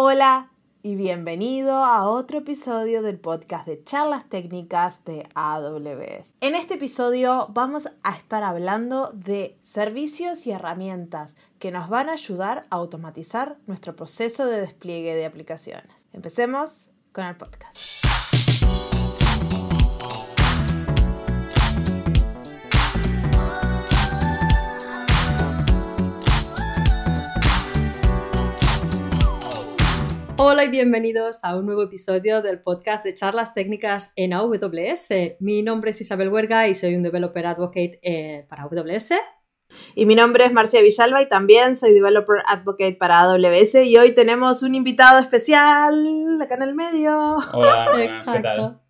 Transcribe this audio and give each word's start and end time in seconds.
Hola 0.00 0.52
y 0.80 0.94
bienvenido 0.94 1.84
a 1.84 2.08
otro 2.08 2.38
episodio 2.38 3.02
del 3.02 3.18
podcast 3.18 3.66
de 3.66 3.82
charlas 3.82 4.28
técnicas 4.28 5.04
de 5.04 5.28
AWS. 5.34 6.36
En 6.40 6.54
este 6.54 6.74
episodio 6.74 7.48
vamos 7.50 7.88
a 8.04 8.14
estar 8.14 8.44
hablando 8.44 9.10
de 9.12 9.58
servicios 9.64 10.46
y 10.46 10.52
herramientas 10.52 11.34
que 11.58 11.72
nos 11.72 11.88
van 11.88 12.08
a 12.08 12.12
ayudar 12.12 12.62
a 12.70 12.76
automatizar 12.76 13.56
nuestro 13.66 13.96
proceso 13.96 14.46
de 14.46 14.60
despliegue 14.60 15.16
de 15.16 15.26
aplicaciones. 15.26 16.06
Empecemos 16.12 16.90
con 17.10 17.26
el 17.26 17.36
podcast. 17.36 18.06
Hola 30.40 30.62
y 30.62 30.68
bienvenidos 30.68 31.42
a 31.42 31.56
un 31.56 31.66
nuevo 31.66 31.82
episodio 31.82 32.42
del 32.42 32.60
podcast 32.60 33.04
de 33.04 33.12
charlas 33.12 33.54
técnicas 33.54 34.12
en 34.14 34.32
AWS. 34.32 35.08
Mi 35.40 35.64
nombre 35.64 35.90
es 35.90 36.00
Isabel 36.00 36.28
Huerga 36.28 36.68
y 36.68 36.76
soy 36.76 36.94
un 36.94 37.02
Developer 37.02 37.44
Advocate 37.44 37.98
eh, 38.02 38.46
para 38.48 38.62
AWS. 38.62 39.14
Y 39.96 40.06
mi 40.06 40.14
nombre 40.14 40.44
es 40.44 40.52
Marcia 40.52 40.80
Villalba 40.80 41.22
y 41.22 41.28
también 41.28 41.74
soy 41.74 41.92
Developer 41.92 42.36
Advocate 42.46 42.94
para 42.94 43.18
AWS 43.22 43.84
y 43.84 43.96
hoy 43.96 44.14
tenemos 44.14 44.62
un 44.62 44.76
invitado 44.76 45.18
especial 45.18 46.40
acá 46.40 46.54
en 46.54 46.62
el 46.62 46.76
medio. 46.76 47.38
Hola, 47.52 47.88
Exacto. 48.04 48.80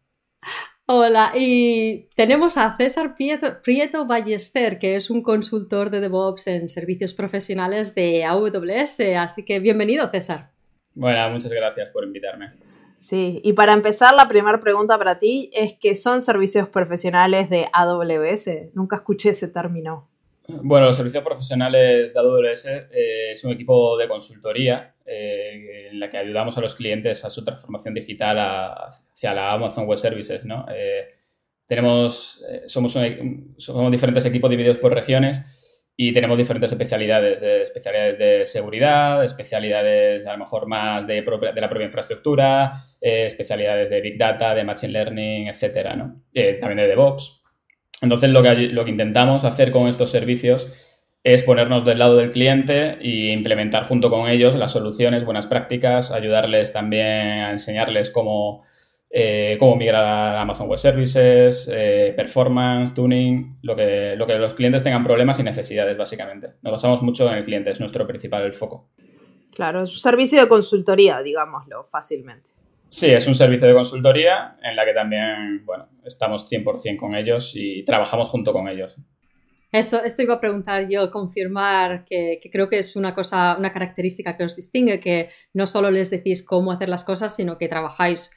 Hola, 0.85 1.33
y 1.35 2.11
tenemos 2.15 2.59
a 2.59 2.77
César 2.77 3.17
Prieto, 3.17 4.07
Ballester, 4.07 4.79
que 4.79 4.97
es 4.97 5.09
un 5.09 5.23
consultor 5.23 5.89
de 5.89 6.01
DevOps 6.01 6.47
en 6.49 6.69
servicios 6.69 7.15
profesionales 7.15 7.95
de 7.95 8.27
AWS. 8.27 9.01
Así 9.17 9.47
que 9.47 9.61
bienvenido, 9.61 10.09
César. 10.11 10.58
Bueno, 10.99 11.31
muchas 11.31 11.53
gracias 11.53 11.91
por 11.91 12.03
invitarme. 12.03 12.51
Sí, 12.99 13.41
y 13.45 13.53
para 13.53 13.73
empezar, 13.73 14.15
la 14.15 14.29
primera 14.29 14.61
pregunta 14.61 14.99
para 14.99 15.21
ti 15.21 15.49
es 15.53 15.75
que 15.75 15.95
son 15.95 16.21
servicios 16.21 16.69
profesionales 16.69 17.49
de 17.49 17.69
AWS. 17.73 18.75
Nunca 18.75 18.97
escuché 18.97 19.31
ese 19.31 19.47
término. 19.47 20.09
Bueno, 20.49 20.87
los 20.87 20.97
servicios 20.97 21.23
profesionales 21.23 22.13
de 22.13 22.19
AWS 22.19 22.67
eh, 22.67 23.31
es 23.31 23.45
un 23.45 23.53
equipo 23.53 23.97
de 23.97 24.09
consultoría 24.09 24.97
eh, 25.07 25.91
en 25.93 26.01
la 26.01 26.11
que 26.11 26.19
ayudamos 26.19 26.59
a 26.59 26.63
los 26.63 26.75
clientes 26.75 27.25
a 27.25 27.31
su 27.31 27.45
transformación 27.45 27.95
digital 27.95 28.37
hacia 28.41 29.33
la 29.35 29.53
Amazon 29.53 29.87
Web 29.87 29.99
Services. 29.99 30.45
¿no? 30.45 30.67
Eh, 30.69 31.15
tenemos, 31.65 32.45
somos, 32.67 32.99
somos 33.57 33.93
diferentes 33.93 34.25
equipos 34.25 34.51
divididos 34.51 34.79
por 34.79 34.93
regiones 34.93 35.68
y 36.01 36.13
tenemos 36.13 36.39
diferentes 36.39 36.71
especialidades, 36.71 37.43
especialidades 37.43 38.19
de 38.19 38.47
seguridad, 38.47 39.25
especialidades 39.25 40.25
a 40.29 40.33
lo 40.35 40.39
mejor 40.39 40.69
más 40.69 41.05
de, 41.09 41.23
de 41.23 41.61
la 41.61 41.69
propia 41.69 41.87
infraestructura, 41.87 42.73
eh, 43.01 43.25
especialidades 43.27 43.91
de 43.91 44.01
Big 44.01 44.17
Data, 44.17 44.55
de 44.55 44.63
Machine 44.63 44.93
Learning, 44.93 45.49
etcétera, 45.49 45.97
¿no? 45.97 46.23
Eh, 46.33 46.55
también 46.61 46.77
de 46.77 46.87
DevOps. 46.87 47.43
Entonces, 48.01 48.31
lo 48.31 48.45
que, 48.45 48.55
lo 48.69 48.85
que 48.85 48.93
intentamos 48.93 49.45
hacer 49.45 49.73
con 49.73 49.89
estos 49.89 50.09
servicios 50.13 51.01
es 51.25 51.43
ponernos 51.43 51.85
del 51.85 51.99
lado 51.99 52.17
del 52.17 52.31
cliente 52.31 52.99
e 53.01 53.33
implementar 53.33 53.83
junto 53.89 54.09
con 54.09 54.29
ellos 54.29 54.55
las 54.55 54.71
soluciones, 54.71 55.25
buenas 55.25 55.49
prácticas, 55.49 56.13
ayudarles 56.13 56.73
también 56.73 57.07
a 57.07 57.51
enseñarles 57.51 58.11
cómo 58.11 58.63
eh, 59.11 59.57
cómo 59.59 59.77
migrar 59.77 60.05
a 60.05 60.41
Amazon 60.43 60.69
Web 60.69 60.79
Services, 60.79 61.71
eh, 61.73 62.13
performance, 62.15 62.95
tuning, 62.95 63.59
lo 63.63 63.75
que, 63.75 64.15
lo 64.17 64.27
que 64.27 64.35
los 64.35 64.55
clientes 64.55 64.83
tengan 64.83 65.03
problemas 65.03 65.39
y 65.39 65.43
necesidades, 65.43 65.97
básicamente. 65.97 66.49
Nos 66.63 66.73
basamos 66.73 67.03
mucho 67.03 67.31
en 67.31 67.39
el 67.39 67.45
cliente, 67.45 67.71
es 67.71 67.81
nuestro 67.81 68.07
principal 68.07 68.53
foco. 68.53 68.91
Claro, 69.55 69.83
es 69.83 69.91
un 69.91 69.99
servicio 69.99 70.41
de 70.41 70.49
consultoría, 70.49 71.23
digámoslo 71.23 71.85
fácilmente. 71.85 72.51
Sí, 72.91 73.07
es 73.11 73.27
un 73.27 73.35
servicio 73.35 73.67
de 73.67 73.75
consultoría 73.75 74.57
en 74.63 74.77
la 74.77 74.85
que 74.85 74.93
también, 74.93 75.65
bueno, 75.65 75.89
estamos 76.05 76.51
100% 76.51 76.97
con 76.97 77.15
ellos 77.15 77.53
y 77.55 77.85
trabajamos 77.85 78.29
junto 78.29 78.53
con 78.53 78.69
ellos. 78.69 78.97
Esto, 79.71 80.03
esto 80.03 80.23
iba 80.23 80.35
a 80.35 80.41
preguntar 80.41 80.89
yo, 80.89 81.11
confirmar 81.11 82.05
que, 82.05 82.39
que, 82.43 82.51
creo 82.51 82.71
que 82.71 82.79
es 82.79 82.97
una 82.97 83.15
cosa, 83.15 83.57
una 83.59 83.73
característica 83.73 84.35
que 84.35 84.45
os 84.45 84.57
distingue, 84.57 85.01
que 85.01 85.29
no 85.53 85.67
solo 85.67 85.91
les 85.91 86.11
decís 86.11 86.43
cómo 86.43 86.73
hacer 86.73 86.89
las 86.89 87.05
cosas, 87.05 87.37
sino 87.37 87.59
que 87.59 87.69
trabajáis 87.69 88.31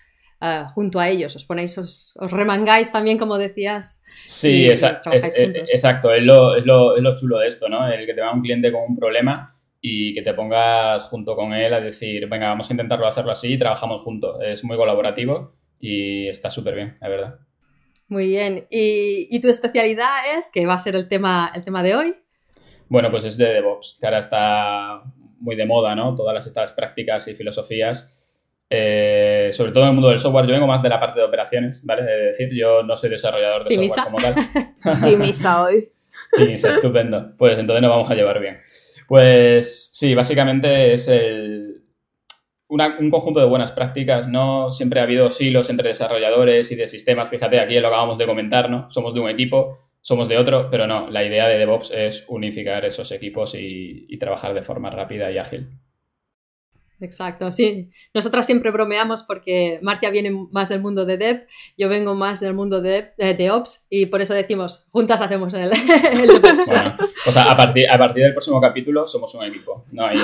Ah, 0.44 0.68
junto 0.74 1.00
a 1.00 1.08
ellos, 1.08 1.36
os 1.36 1.46
ponéis, 1.46 1.78
os, 1.78 2.14
remangáis 2.32 2.92
también, 2.92 3.20
como 3.20 3.38
decías. 3.38 4.02
Sí, 4.26 4.68
exacto, 4.68 5.12
es, 5.12 5.38
exacto, 5.38 6.12
es 6.12 6.24
lo, 6.24 6.56
es, 6.56 6.66
lo, 6.66 6.98
es 6.98 7.04
lo 7.04 7.16
chulo 7.16 7.38
de 7.38 7.46
esto, 7.46 7.70
¿no? 7.70 7.88
El 7.88 8.08
que 8.08 8.16
te 8.16 8.22
va 8.22 8.34
un 8.34 8.42
cliente 8.42 8.72
con 8.72 8.82
un 8.90 8.98
problema 8.98 9.56
y 9.82 10.16
que 10.16 10.24
te 10.24 10.34
pongas 10.34 11.04
junto 11.04 11.36
con 11.36 11.54
él 11.54 11.72
a 11.76 11.80
decir, 11.80 12.28
venga, 12.28 12.48
vamos 12.48 12.68
a 12.68 12.74
intentarlo 12.74 13.06
hacerlo 13.06 13.32
así 13.32 13.54
y 13.54 13.58
trabajamos 13.60 14.02
juntos. 14.02 14.40
Es 14.44 14.64
muy 14.64 14.78
colaborativo 14.78 15.54
y 15.80 16.28
está 16.28 16.50
súper 16.50 16.74
bien, 16.74 16.98
la 17.00 17.10
verdad. 17.10 17.40
Muy 18.08 18.28
bien. 18.28 18.66
¿Y, 18.72 19.28
¿Y, 19.30 19.42
tu 19.42 19.48
especialidad 19.48 20.36
es, 20.36 20.50
que 20.52 20.66
va 20.66 20.74
a 20.74 20.80
ser 20.80 20.96
el 20.96 21.08
tema, 21.08 21.52
el 21.54 21.64
tema 21.64 21.84
de 21.84 21.96
hoy? 21.96 22.16
Bueno, 22.90 23.12
pues 23.12 23.26
es 23.26 23.38
de 23.38 23.46
DevOps, 23.46 23.98
que 24.00 24.08
ahora 24.08 24.18
está 24.18 25.04
muy 25.40 25.56
de 25.56 25.68
moda, 25.68 25.94
¿no? 25.94 26.16
Todas 26.16 26.48
estas 26.48 26.74
prácticas 26.74 27.28
y 27.28 27.36
filosofías 27.36 28.21
eh, 28.74 29.50
sobre 29.52 29.74
todo 29.74 29.84
en 29.84 29.90
el 29.90 29.96
mundo 29.96 30.08
del 30.08 30.20
software, 30.20 30.46
yo 30.46 30.54
vengo 30.54 30.66
más 30.66 30.82
de 30.82 30.88
la 30.88 30.98
parte 30.98 31.20
de 31.20 31.26
operaciones, 31.26 31.86
¿vale? 31.86 32.04
Es 32.04 32.38
decir, 32.38 32.58
yo 32.58 32.84
no 32.84 32.96
soy 32.96 33.10
desarrollador 33.10 33.68
de 33.68 33.76
software 33.76 34.06
como 34.06 34.18
tal. 34.18 35.12
y 35.12 35.16
misa 35.18 35.62
hoy. 35.62 35.90
y 36.38 36.54
estupendo. 36.54 37.36
Pues 37.38 37.60
entonces 37.60 37.82
nos 37.82 37.92
vamos 37.92 38.10
a 38.10 38.16
llevar 38.16 38.40
bien. 38.40 38.62
Pues 39.10 39.90
sí, 39.92 40.16
básicamente 40.16 40.94
es 40.94 41.10
el, 41.10 41.84
un 42.70 43.12
conjunto 43.12 43.42
de 43.42 43.46
buenas 43.46 43.74
prácticas, 43.74 44.30
¿no? 44.30 44.72
Siempre 44.72 45.02
ha 45.02 45.04
habido 45.04 45.28
silos 45.28 45.70
entre 45.70 45.90
desarrolladores 45.90 46.72
y 46.72 46.76
de 46.76 46.88
sistemas. 46.88 47.30
Fíjate, 47.30 47.60
aquí 47.60 47.78
lo 47.78 47.90
acabamos 47.90 48.18
de 48.18 48.26
comentar, 48.26 48.70
¿no? 48.70 48.90
Somos 48.90 49.14
de 49.14 49.20
un 49.20 49.30
equipo, 49.30 49.80
somos 50.00 50.30
de 50.30 50.38
otro, 50.38 50.70
pero 50.72 50.88
no, 50.88 51.10
la 51.10 51.26
idea 51.26 51.50
de 51.50 51.58
DevOps 51.58 51.92
es 51.92 52.24
unificar 52.30 52.86
esos 52.86 53.12
equipos 53.12 53.54
y 53.54 54.18
trabajar 54.18 54.54
de 54.54 54.62
forma 54.62 54.90
rápida 54.90 55.30
y 55.30 55.40
ágil. 55.40 55.78
Exacto, 57.02 57.52
sí. 57.52 57.90
Nosotras 58.14 58.46
siempre 58.46 58.72
bromeamos 58.72 59.24
porque 59.24 59.80
Marcia 59.82 60.12
viene 60.12 60.32
más 60.52 60.70
del 60.70 60.82
mundo 60.82 61.06
de 61.06 61.18
Dev, 61.18 61.48
yo 61.78 61.90
vengo 61.90 62.14
más 62.14 62.40
del 62.40 62.54
mundo 62.54 62.82
de, 62.82 63.12
de, 63.18 63.52
Ops 63.52 63.88
y 63.90 64.06
por 64.06 64.22
eso 64.22 64.34
decimos, 64.34 64.88
juntas 64.92 65.22
hacemos 65.22 65.54
el, 65.56 65.72
el 66.14 66.28
DevOps. 66.28 66.72
o 67.26 67.32
sea, 67.32 67.52
a 67.52 67.58
partir, 67.58 67.90
a 67.90 67.98
partir 67.98 68.24
del 68.24 68.34
próximo 68.34 68.62
capítulo 68.62 69.06
somos 69.06 69.34
un 69.36 69.44
equipo, 69.46 69.86
no 69.92 70.06
hay, 70.06 70.18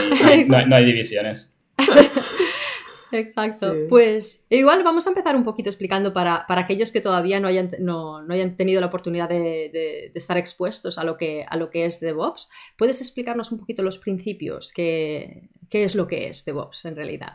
no 0.46 0.76
hay 0.76 0.86
divisiones. 0.86 1.58
Exacto. 3.12 3.74
Pues 3.90 4.46
igual 4.50 4.84
vamos 4.84 5.08
a 5.08 5.10
empezar 5.10 5.36
un 5.36 5.44
poquito 5.44 5.70
explicando 5.70 6.14
para, 6.14 6.46
aquellos 6.48 6.92
que 6.92 7.02
todavía 7.02 7.40
no 7.40 7.48
hayan, 7.48 7.72
no, 7.80 8.18
hayan 8.30 8.58
tenido 8.58 8.82
la 8.82 8.88
oportunidad 8.88 9.30
de, 9.30 10.12
estar 10.14 10.38
expuestos 10.38 10.98
a 10.98 11.04
lo, 11.04 11.18
que, 11.18 11.46
a 11.48 11.58
lo 11.58 11.70
que 11.70 11.86
es 11.86 12.00
DevOps. 12.00 12.50
¿Puedes 12.78 13.02
explicarnos 13.02 13.52
un 13.52 13.60
poquito 13.60 13.84
los 13.84 13.98
principios? 13.98 14.72
¿Qué, 14.74 15.50
qué 15.70 15.84
es 15.84 15.96
lo 15.96 16.08
que 16.08 16.28
es 16.28 16.44
DevOps 16.46 16.86
en 16.86 16.96
realidad? 16.96 17.34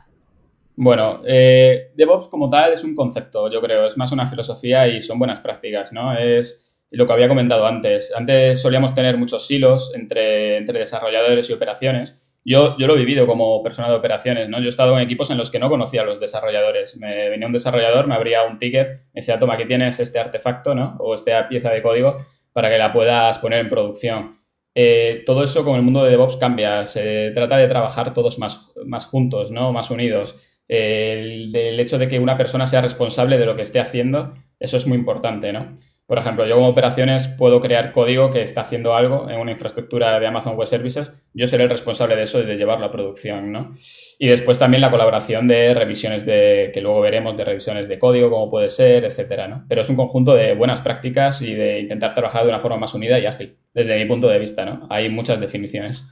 Bueno, 0.74 1.22
eh, 1.26 1.90
DevOps 1.94 2.28
como 2.28 2.48
tal 2.48 2.72
es 2.72 2.82
un 2.82 2.94
concepto, 2.94 3.50
yo 3.50 3.60
creo, 3.60 3.86
es 3.86 3.96
más 3.96 4.10
una 4.12 4.26
filosofía 4.26 4.88
y 4.88 5.00
son 5.00 5.18
buenas 5.18 5.40
prácticas, 5.40 5.92
¿no? 5.92 6.16
Es 6.16 6.64
lo 6.90 7.06
que 7.06 7.12
había 7.12 7.28
comentado 7.28 7.66
antes. 7.66 8.12
Antes 8.14 8.60
solíamos 8.60 8.94
tener 8.94 9.16
muchos 9.16 9.46
silos 9.46 9.92
entre, 9.94 10.58
entre 10.58 10.78
desarrolladores 10.78 11.48
y 11.48 11.52
operaciones 11.52 12.21
yo, 12.44 12.76
yo 12.76 12.86
lo 12.86 12.94
he 12.94 12.98
vivido 12.98 13.26
como 13.26 13.62
persona 13.62 13.88
de 13.88 13.94
operaciones, 13.94 14.48
¿no? 14.48 14.58
Yo 14.58 14.66
he 14.66 14.68
estado 14.68 14.96
en 14.96 15.04
equipos 15.04 15.30
en 15.30 15.38
los 15.38 15.50
que 15.50 15.58
no 15.58 15.68
conocía 15.68 16.02
a 16.02 16.04
los 16.04 16.18
desarrolladores. 16.18 16.96
Me 16.98 17.28
venía 17.28 17.46
un 17.46 17.52
desarrollador, 17.52 18.06
me 18.06 18.14
abría 18.14 18.42
un 18.44 18.58
ticket, 18.58 18.88
me 19.12 19.20
decía, 19.20 19.38
toma, 19.38 19.54
aquí 19.54 19.66
tienes 19.66 20.00
este 20.00 20.18
artefacto, 20.18 20.74
¿no? 20.74 20.96
O 20.98 21.14
esta 21.14 21.48
pieza 21.48 21.70
de 21.70 21.82
código 21.82 22.18
para 22.52 22.68
que 22.68 22.78
la 22.78 22.92
puedas 22.92 23.38
poner 23.38 23.60
en 23.60 23.68
producción. 23.68 24.38
Eh, 24.74 25.22
todo 25.26 25.44
eso 25.44 25.64
con 25.64 25.76
el 25.76 25.82
mundo 25.82 26.02
de 26.02 26.10
DevOps 26.10 26.36
cambia. 26.36 26.84
Se 26.86 27.30
trata 27.32 27.56
de 27.58 27.68
trabajar 27.68 28.12
todos 28.12 28.38
más, 28.38 28.72
más 28.84 29.06
juntos, 29.06 29.52
¿no? 29.52 29.72
Más 29.72 29.90
unidos. 29.90 30.40
el, 30.68 31.54
el, 31.54 31.78
hecho 31.80 31.98
de 31.98 32.08
que 32.08 32.18
una 32.18 32.36
persona 32.36 32.66
sea 32.66 32.80
responsable 32.80 33.38
de 33.38 33.46
lo 33.46 33.56
que 33.56 33.62
esté 33.62 33.78
haciendo, 33.78 34.34
eso 34.58 34.76
es 34.76 34.86
muy 34.86 34.96
importante, 34.96 35.52
¿no? 35.52 35.76
Por 36.06 36.18
ejemplo, 36.18 36.46
yo 36.46 36.56
como 36.56 36.68
operaciones 36.68 37.28
puedo 37.28 37.60
crear 37.60 37.92
código 37.92 38.30
que 38.30 38.42
está 38.42 38.62
haciendo 38.62 38.94
algo 38.94 39.30
en 39.30 39.38
una 39.38 39.52
infraestructura 39.52 40.18
de 40.18 40.26
Amazon 40.26 40.56
Web 40.56 40.66
Services. 40.66 41.22
Yo 41.32 41.46
seré 41.46 41.64
el 41.64 41.70
responsable 41.70 42.16
de 42.16 42.24
eso 42.24 42.40
y 42.40 42.44
de 42.44 42.56
llevarlo 42.56 42.84
a 42.84 42.90
producción, 42.90 43.52
¿no? 43.52 43.72
Y 44.18 44.28
después 44.28 44.58
también 44.58 44.80
la 44.80 44.90
colaboración 44.90 45.48
de 45.48 45.72
revisiones 45.74 46.26
de, 46.26 46.70
que 46.74 46.80
luego 46.80 47.00
veremos, 47.00 47.36
de 47.36 47.44
revisiones 47.44 47.88
de 47.88 47.98
código, 47.98 48.30
como 48.30 48.50
puede 48.50 48.68
ser, 48.68 49.04
etcétera, 49.04 49.48
¿no? 49.48 49.64
Pero 49.68 49.82
es 49.82 49.88
un 49.88 49.96
conjunto 49.96 50.34
de 50.34 50.54
buenas 50.54 50.82
prácticas 50.82 51.40
y 51.40 51.54
de 51.54 51.80
intentar 51.80 52.12
trabajar 52.12 52.42
de 52.42 52.48
una 52.48 52.58
forma 52.58 52.76
más 52.76 52.92
unida 52.94 53.18
y 53.18 53.26
ágil, 53.26 53.56
desde 53.72 53.96
mi 53.96 54.04
punto 54.04 54.28
de 54.28 54.38
vista, 54.38 54.64
¿no? 54.64 54.86
Hay 54.90 55.08
muchas 55.08 55.40
definiciones. 55.40 56.04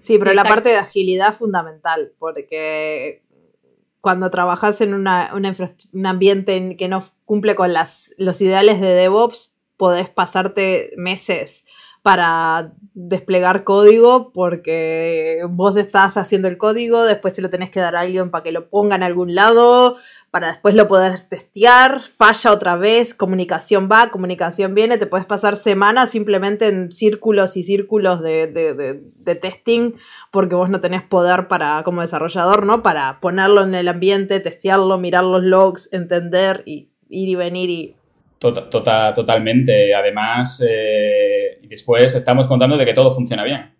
Sí, 0.00 0.16
pero 0.18 0.32
la 0.32 0.44
parte 0.44 0.68
de 0.70 0.76
agilidad 0.76 1.30
es 1.30 1.36
fundamental, 1.36 2.12
porque 2.18 3.22
cuando 4.00 4.30
trabajas 4.30 4.80
en 4.80 4.94
una, 4.94 5.32
un 5.34 6.06
ambiente 6.06 6.76
que 6.76 6.88
no 6.88 7.04
cumple 7.24 7.54
con 7.54 7.72
las, 7.72 8.12
los 8.16 8.40
ideales 8.40 8.80
de 8.80 8.94
DevOps, 8.94 9.54
podés 9.76 10.08
pasarte 10.08 10.92
meses 10.96 11.64
para 12.02 12.72
desplegar 12.94 13.64
código 13.64 14.32
porque 14.32 15.44
vos 15.50 15.76
estás 15.76 16.16
haciendo 16.16 16.48
el 16.48 16.56
código, 16.56 17.04
después 17.04 17.34
se 17.34 17.42
lo 17.42 17.50
tenés 17.50 17.70
que 17.70 17.80
dar 17.80 17.96
a 17.96 18.00
alguien 18.00 18.30
para 18.30 18.44
que 18.44 18.52
lo 18.52 18.70
ponga 18.70 18.96
en 18.96 19.02
algún 19.02 19.34
lado, 19.34 19.98
para 20.30 20.48
después 20.48 20.74
lo 20.74 20.88
poder 20.88 21.22
testear, 21.22 22.00
falla 22.00 22.52
otra 22.52 22.76
vez, 22.76 23.14
comunicación 23.14 23.88
va, 23.90 24.10
comunicación 24.10 24.74
viene, 24.74 24.98
te 24.98 25.06
puedes 25.06 25.26
pasar 25.26 25.56
semanas 25.56 26.10
simplemente 26.10 26.68
en 26.68 26.92
círculos 26.92 27.56
y 27.56 27.62
círculos 27.62 28.20
de, 28.22 28.46
de, 28.46 29.34
testing 29.34 29.94
porque 30.30 30.54
vos 30.54 30.68
no 30.68 30.80
tenés 30.80 31.02
poder 31.02 31.48
para, 31.48 31.82
como 31.82 32.02
desarrollador, 32.02 32.66
¿no? 32.66 32.82
Para 32.82 33.20
ponerlo 33.20 33.64
en 33.64 33.74
el 33.74 33.88
ambiente, 33.88 34.40
testearlo, 34.40 34.98
mirar 34.98 35.24
los 35.24 35.42
logs, 35.42 35.88
entender 35.92 36.62
y 36.66 36.90
ir 37.08 37.28
y 37.28 37.34
venir 37.34 37.70
y... 37.70 37.94
Tota, 38.38 38.68
tota, 38.70 39.12
totalmente. 39.12 39.94
Además, 39.94 40.62
eh, 40.66 41.58
después 41.62 42.14
estamos 42.14 42.46
contando 42.46 42.76
de 42.76 42.84
que 42.84 42.94
todo 42.94 43.10
funciona 43.10 43.44
bien. 43.44 43.74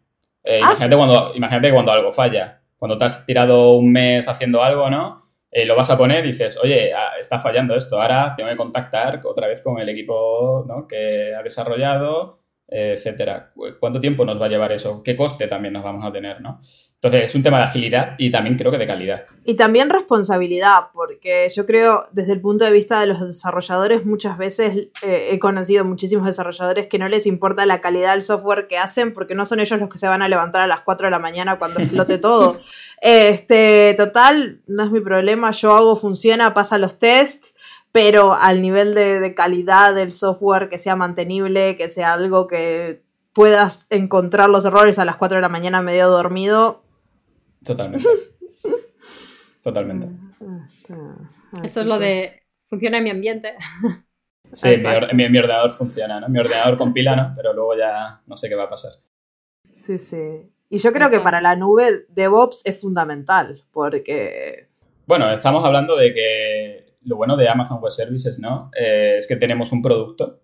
Eh, 0.44 0.60
ah, 0.62 0.70
imagínate, 0.70 0.96
cuando, 0.96 1.32
imagínate 1.34 1.72
cuando 1.72 1.92
algo 1.92 2.12
falla. 2.12 2.62
Cuando 2.76 2.96
te 2.98 3.04
has 3.04 3.24
tirado 3.24 3.74
un 3.74 3.92
mes 3.92 4.28
haciendo 4.28 4.62
algo, 4.62 4.90
¿no? 4.90 5.27
Eh, 5.50 5.64
lo 5.66 5.76
vas 5.76 5.90
a 5.90 5.96
poner 5.96 6.24
y 6.24 6.28
dices, 6.28 6.58
oye, 6.62 6.92
ah, 6.92 7.12
está 7.18 7.38
fallando 7.38 7.74
esto, 7.74 8.00
ahora 8.00 8.34
tengo 8.36 8.50
que 8.50 8.56
contactar 8.56 9.20
otra 9.24 9.48
vez 9.48 9.62
con 9.62 9.78
el 9.78 9.88
equipo 9.88 10.66
que 10.88 11.34
ha 11.34 11.42
desarrollado 11.42 12.40
etcétera. 12.68 13.52
¿Cuánto 13.80 14.00
tiempo 14.00 14.24
nos 14.24 14.40
va 14.40 14.46
a 14.46 14.48
llevar 14.48 14.72
eso? 14.72 15.02
¿Qué 15.02 15.16
coste 15.16 15.46
también 15.46 15.72
nos 15.72 15.82
vamos 15.82 16.04
a 16.04 16.12
tener? 16.12 16.40
¿no? 16.40 16.60
Entonces, 17.00 17.30
es 17.30 17.34
un 17.34 17.42
tema 17.42 17.58
de 17.58 17.64
agilidad 17.64 18.16
y 18.18 18.30
también 18.30 18.58
creo 18.58 18.70
que 18.70 18.76
de 18.78 18.86
calidad. 18.86 19.24
Y 19.44 19.54
también 19.54 19.88
responsabilidad, 19.88 20.88
porque 20.92 21.48
yo 21.54 21.64
creo, 21.64 22.02
desde 22.12 22.32
el 22.32 22.40
punto 22.40 22.64
de 22.64 22.72
vista 22.72 23.00
de 23.00 23.06
los 23.06 23.20
desarrolladores, 23.20 24.04
muchas 24.04 24.36
veces 24.36 24.88
eh, 25.02 25.28
he 25.30 25.38
conocido 25.38 25.84
muchísimos 25.84 26.26
desarrolladores 26.26 26.88
que 26.88 26.98
no 26.98 27.08
les 27.08 27.26
importa 27.26 27.64
la 27.66 27.80
calidad 27.80 28.12
del 28.12 28.22
software 28.22 28.66
que 28.66 28.78
hacen, 28.78 29.14
porque 29.14 29.34
no 29.36 29.46
son 29.46 29.60
ellos 29.60 29.78
los 29.78 29.88
que 29.88 29.98
se 29.98 30.08
van 30.08 30.22
a 30.22 30.28
levantar 30.28 30.60
a 30.60 30.66
las 30.66 30.80
4 30.80 31.06
de 31.06 31.10
la 31.12 31.20
mañana 31.20 31.58
cuando 31.58 31.80
explote 31.80 32.18
todo. 32.18 32.58
Este, 33.00 33.94
total, 33.96 34.60
no 34.66 34.84
es 34.84 34.90
mi 34.90 35.00
problema, 35.00 35.52
yo 35.52 35.72
hago, 35.74 35.94
funciona, 35.94 36.52
pasa 36.52 36.78
los 36.78 36.98
tests 36.98 37.54
pero 37.92 38.34
al 38.34 38.62
nivel 38.62 38.94
de, 38.94 39.34
calidad 39.34 39.94
del 39.94 40.12
software 40.12 40.68
que 40.68 40.78
sea 40.78 40.96
mantenible, 40.96 41.76
que 41.76 41.88
sea 41.88 42.12
algo 42.12 42.46
que 42.46 43.02
puedas 43.32 43.86
encontrar 43.90 44.50
los 44.50 44.64
errores 44.64 44.98
a 44.98 45.04
las 45.04 45.16
4 45.16 45.36
de 45.36 45.42
la 45.42 45.48
mañana 45.48 45.82
medio 45.82 46.08
dormido. 46.08 46.82
Totalmente. 47.64 48.06
Totalmente. 49.62 50.08
Esto 51.62 51.80
es 51.80 51.86
lo 51.86 51.98
de 51.98 52.42
funciona 52.68 52.98
en 52.98 53.04
mi 53.04 53.10
ambiente. 53.10 53.54
Sí, 54.52 54.76
mi, 55.12 55.28
mi, 55.28 55.38
ordenador 55.38 55.72
funciona, 55.72 56.20
¿no? 56.20 56.28
Mi 56.28 56.38
ordenador 56.38 56.78
compila, 56.78 57.14
¿no? 57.14 57.32
Pero 57.36 57.52
luego 57.52 57.76
ya 57.76 58.22
no 58.26 58.34
sé 58.34 58.48
qué 58.48 58.54
va 58.54 58.64
a 58.64 58.70
pasar. 58.70 58.92
Sí, 59.76 59.98
sí. 59.98 60.50
Y 60.70 60.78
yo 60.78 60.92
creo 60.92 61.10
que 61.10 61.20
para 61.20 61.40
la 61.40 61.56
nube 61.56 62.06
DevOps 62.08 62.62
es 62.64 62.80
fundamental, 62.80 63.64
porque... 63.72 64.68
Bueno, 65.06 65.30
estamos 65.30 65.64
hablando 65.64 65.96
de 65.96 66.12
que 66.12 66.87
lo 67.08 67.16
bueno 67.16 67.36
de 67.36 67.48
Amazon 67.48 67.80
Web 67.80 67.90
Services, 67.90 68.38
¿no? 68.38 68.70
Eh, 68.78 69.16
es 69.18 69.26
que 69.26 69.36
tenemos 69.36 69.72
un 69.72 69.82
producto 69.82 70.40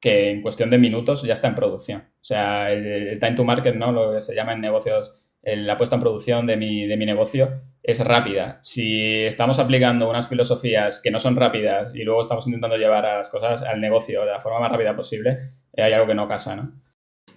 que 0.00 0.30
en 0.30 0.42
cuestión 0.42 0.70
de 0.70 0.78
minutos 0.78 1.22
ya 1.22 1.32
está 1.32 1.48
en 1.48 1.54
producción. 1.54 2.00
O 2.20 2.24
sea, 2.24 2.70
el, 2.72 3.18
time 3.18 3.34
to 3.34 3.44
market, 3.44 3.74
¿no? 3.74 3.92
Lo 3.92 4.12
que 4.12 4.20
se 4.20 4.34
llama 4.34 4.52
en 4.52 4.60
negocios, 4.60 5.14
la 5.42 5.76
puesta 5.76 5.96
en 5.96 6.02
producción 6.02 6.46
de 6.46 6.56
mi, 6.56 6.86
de 6.86 6.96
mi 6.96 7.06
negocio 7.06 7.62
es 7.82 8.00
rápida. 8.00 8.58
Si 8.62 9.24
estamos 9.24 9.58
aplicando 9.58 10.10
unas 10.10 10.28
filosofías 10.28 11.00
que 11.00 11.10
no 11.10 11.18
son 11.18 11.36
rápidas 11.36 11.94
y 11.94 12.02
luego 12.02 12.20
estamos 12.20 12.46
intentando 12.46 12.76
llevar 12.76 13.06
a 13.06 13.18
las 13.18 13.28
cosas 13.28 13.62
al 13.62 13.80
negocio 13.80 14.20
de 14.20 14.32
la 14.32 14.40
forma 14.40 14.60
más 14.60 14.70
rápida 14.70 14.94
posible, 14.94 15.38
eh, 15.72 15.82
hay 15.82 15.92
algo 15.92 16.06
que 16.06 16.14
no 16.14 16.28
casa, 16.28 16.54
¿no? 16.54 16.72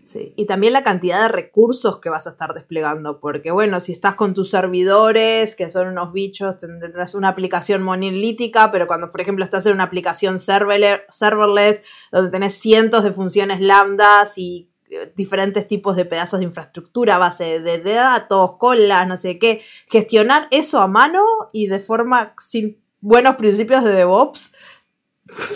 Sí, 0.03 0.33
y 0.35 0.45
también 0.47 0.73
la 0.73 0.83
cantidad 0.83 1.21
de 1.21 1.27
recursos 1.27 1.99
que 1.99 2.09
vas 2.09 2.25
a 2.25 2.31
estar 2.31 2.53
desplegando, 2.53 3.19
porque 3.19 3.51
bueno, 3.51 3.79
si 3.79 3.91
estás 3.91 4.15
con 4.15 4.33
tus 4.33 4.49
servidores, 4.49 5.55
que 5.55 5.69
son 5.69 5.89
unos 5.89 6.11
bichos, 6.11 6.57
tendrás 6.57 7.13
una 7.13 7.29
aplicación 7.29 7.83
monolítica, 7.83 8.71
pero 8.71 8.87
cuando, 8.87 9.11
por 9.11 9.21
ejemplo, 9.21 9.45
estás 9.45 9.65
en 9.67 9.73
una 9.73 9.83
aplicación 9.83 10.39
serverless, 10.39 11.81
donde 12.11 12.31
tenés 12.31 12.55
cientos 12.55 13.03
de 13.03 13.11
funciones 13.11 13.61
lambdas 13.61 14.37
y 14.37 14.71
eh, 14.89 15.13
diferentes 15.15 15.67
tipos 15.67 15.95
de 15.95 16.05
pedazos 16.05 16.39
de 16.39 16.45
infraestructura, 16.45 17.19
base 17.19 17.59
de, 17.61 17.77
datos, 17.79 18.57
colas, 18.57 19.07
no 19.07 19.17
sé 19.17 19.37
qué, 19.37 19.61
gestionar 19.87 20.47
eso 20.49 20.79
a 20.79 20.87
mano 20.87 21.23
y 21.53 21.67
de 21.67 21.79
forma 21.79 22.33
sin 22.39 22.81
buenos 23.01 23.35
principios 23.35 23.83
de 23.83 23.91
DevOps. 23.91 24.51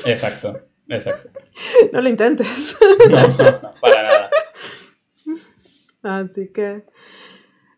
Exacto. 0.06 0.56
Exacto. 0.90 1.30
No 1.92 2.02
lo 2.02 2.10
intentes. 2.10 2.78
No, 3.10 3.28
no, 3.28 3.74
para 3.82 4.04
nada. 4.04 4.15
Así 6.06 6.52
que. 6.52 6.86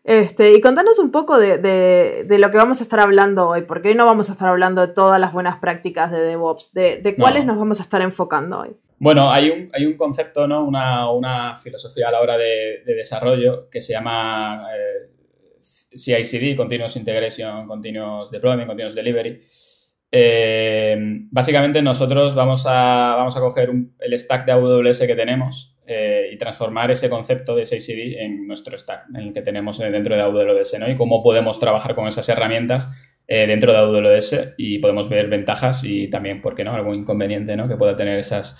Este, 0.04 0.54
y 0.54 0.60
contanos 0.62 0.98
un 0.98 1.10
poco 1.10 1.38
de, 1.38 2.24
lo 2.38 2.50
que 2.50 2.56
vamos 2.56 2.80
a 2.80 2.82
estar 2.82 2.98
hablando 2.98 3.46
hoy, 3.46 3.62
porque 3.62 3.90
hoy 3.90 3.94
no 3.94 4.06
vamos 4.06 4.30
a 4.30 4.32
estar 4.32 4.48
hablando 4.48 4.86
de 4.86 4.94
todas 4.94 5.20
las 5.20 5.34
buenas 5.34 5.58
prácticas 5.58 6.10
de 6.10 6.20
DevOps, 6.20 6.72
de, 6.72 7.14
cuáles 7.18 7.44
nos 7.44 7.58
vamos 7.58 7.78
a 7.80 7.82
estar 7.82 8.00
enfocando 8.00 8.60
hoy. 8.60 8.70
Bueno, 8.98 9.30
hay 9.30 9.50
un, 9.50 9.70
hay 9.74 9.84
un 9.84 9.98
concepto, 9.98 10.48
¿no? 10.48 10.64
una, 10.64 11.54
filosofía 11.56 12.08
a 12.08 12.12
la 12.12 12.20
hora 12.20 12.38
de, 12.38 12.82
desarrollo 12.86 13.68
que 13.68 13.82
se 13.82 13.92
llama 13.92 14.66
eh, 14.74 15.10
CICD, 15.94 16.56
Continuous 16.56 16.96
Integration, 16.96 17.66
Continuous 17.66 18.30
Deployment, 18.30 18.66
Continuous 18.66 18.94
Delivery, 18.94 19.38
eh, 20.10 20.96
básicamente 21.30 21.82
nosotros 21.82 22.34
vamos 22.34 22.64
a, 22.66 23.14
vamos 23.16 23.36
a 23.36 23.40
coger 23.40 23.70
el 24.00 24.18
stack 24.18 24.46
de 24.46 24.52
AWS 24.52 25.00
que 25.00 25.14
tenemos 25.14 25.77
eh, 25.88 26.30
y 26.32 26.36
transformar 26.36 26.90
ese 26.90 27.08
concepto 27.08 27.56
de 27.56 27.64
CICD 27.64 28.18
en 28.20 28.46
nuestro 28.46 28.76
stack, 28.76 29.06
en 29.14 29.16
el 29.16 29.32
que 29.32 29.42
tenemos 29.42 29.80
eh, 29.80 29.90
dentro 29.90 30.14
de 30.14 30.20
AWS, 30.20 30.78
¿no? 30.78 30.90
Y 30.90 30.96
cómo 30.96 31.22
podemos 31.22 31.58
trabajar 31.58 31.94
con 31.94 32.06
esas 32.06 32.28
herramientas 32.28 33.04
dentro 33.26 33.72
de 33.72 33.78
AWS 33.78 34.54
y 34.56 34.78
podemos 34.78 35.10
ver 35.10 35.28
ventajas 35.28 35.84
y 35.84 36.08
también, 36.08 36.40
¿por 36.40 36.54
qué 36.54 36.64
no?, 36.64 36.74
algún 36.74 36.94
inconveniente, 36.94 37.56
¿no?, 37.56 37.68
que 37.68 37.76
pueda 37.76 37.94
tener 37.94 38.18
esas, 38.18 38.58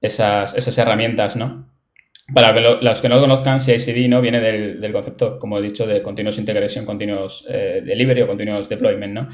esas, 0.00 0.56
esas 0.56 0.78
herramientas, 0.78 1.36
¿no? 1.36 1.70
Para 2.32 2.58
los 2.80 3.02
que 3.02 3.10
no 3.10 3.20
conozcan, 3.20 3.60
CICD 3.60 4.08
¿no? 4.08 4.22
viene 4.22 4.40
del, 4.40 4.80
del, 4.80 4.92
concepto, 4.92 5.38
como 5.38 5.58
he 5.58 5.62
dicho, 5.62 5.86
de 5.86 6.00
Continuous 6.00 6.38
Integration, 6.38 6.86
Continuous 6.86 7.44
Delivery 7.46 8.22
o 8.22 8.26
Continuous 8.26 8.70
Deployment, 8.70 9.12
¿no? 9.12 9.28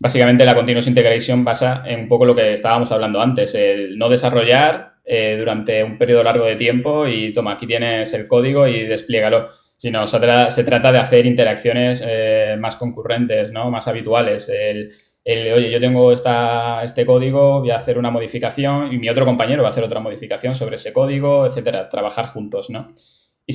Básicamente 0.00 0.46
la 0.46 0.54
continuous 0.54 0.86
integration 0.86 1.44
basa 1.44 1.82
en 1.86 2.00
un 2.00 2.08
poco 2.08 2.24
lo 2.24 2.34
que 2.34 2.54
estábamos 2.54 2.90
hablando 2.90 3.20
antes, 3.20 3.54
el 3.54 3.98
no 3.98 4.08
desarrollar 4.08 4.89
eh, 5.12 5.34
durante 5.36 5.82
un 5.82 5.98
periodo 5.98 6.22
largo 6.22 6.44
de 6.44 6.54
tiempo 6.54 7.04
y 7.08 7.32
toma, 7.32 7.54
aquí 7.54 7.66
tienes 7.66 8.14
el 8.14 8.28
código 8.28 8.68
y 8.68 8.84
despliégalo, 8.84 9.48
sino 9.76 10.06
se, 10.06 10.20
se 10.50 10.62
trata 10.62 10.92
de 10.92 10.98
hacer 11.00 11.26
interacciones 11.26 12.00
eh, 12.06 12.54
más 12.60 12.76
concurrentes, 12.76 13.50
¿no? 13.50 13.72
más 13.72 13.88
habituales. 13.88 14.48
El, 14.48 14.94
oye, 15.26 15.68
yo 15.68 15.80
tengo 15.80 16.12
esta, 16.12 16.84
este 16.84 17.04
código, 17.04 17.58
voy 17.58 17.72
a 17.72 17.78
hacer 17.78 17.98
una 17.98 18.12
modificación 18.12 18.92
y 18.92 18.98
mi 18.98 19.08
otro 19.08 19.24
compañero 19.24 19.64
va 19.64 19.70
a 19.70 19.72
hacer 19.72 19.82
otra 19.82 19.98
modificación 19.98 20.54
sobre 20.54 20.76
ese 20.76 20.92
código, 20.92 21.44
etcétera, 21.44 21.88
trabajar 21.88 22.28
juntos, 22.28 22.70
¿no? 22.70 22.94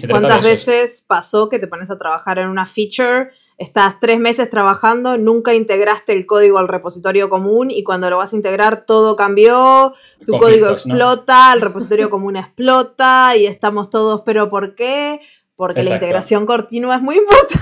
¿Cuántas 0.10 0.44
veces 0.44 1.06
pasó 1.08 1.48
que 1.48 1.58
te 1.58 1.68
pones 1.68 1.90
a 1.90 1.98
trabajar 1.98 2.38
en 2.38 2.50
una 2.50 2.66
feature 2.66 3.30
estás 3.58 4.00
tres 4.00 4.20
meses 4.20 4.50
trabajando, 4.50 5.18
nunca 5.18 5.54
integraste 5.54 6.14
el 6.14 6.26
código 6.26 6.58
al 6.58 6.68
repositorio 6.68 7.30
común 7.30 7.72
y 7.72 7.84
cuando 7.84 8.10
lo 8.10 8.18
vas 8.18 8.34
a 8.34 8.36
integrar 8.36 8.86
todo 8.86 9.16
cambió, 9.16 9.94
tu 10.26 10.38
código 10.38 10.70
explota, 10.70 11.54
el 11.54 11.62
repositorio 11.62 12.10
común 12.10 12.36
explota 12.36 13.36
y 13.38 13.46
estamos 13.46 13.90
todos, 13.90 14.22
pero 14.26 14.50
¿por 14.50 14.76
qué? 14.76 15.22
Porque 15.56 15.84
la 15.84 15.94
integración 15.94 16.46
continua 16.46 16.96
es 16.96 17.02
muy 17.02 17.16
importante. 17.16 17.56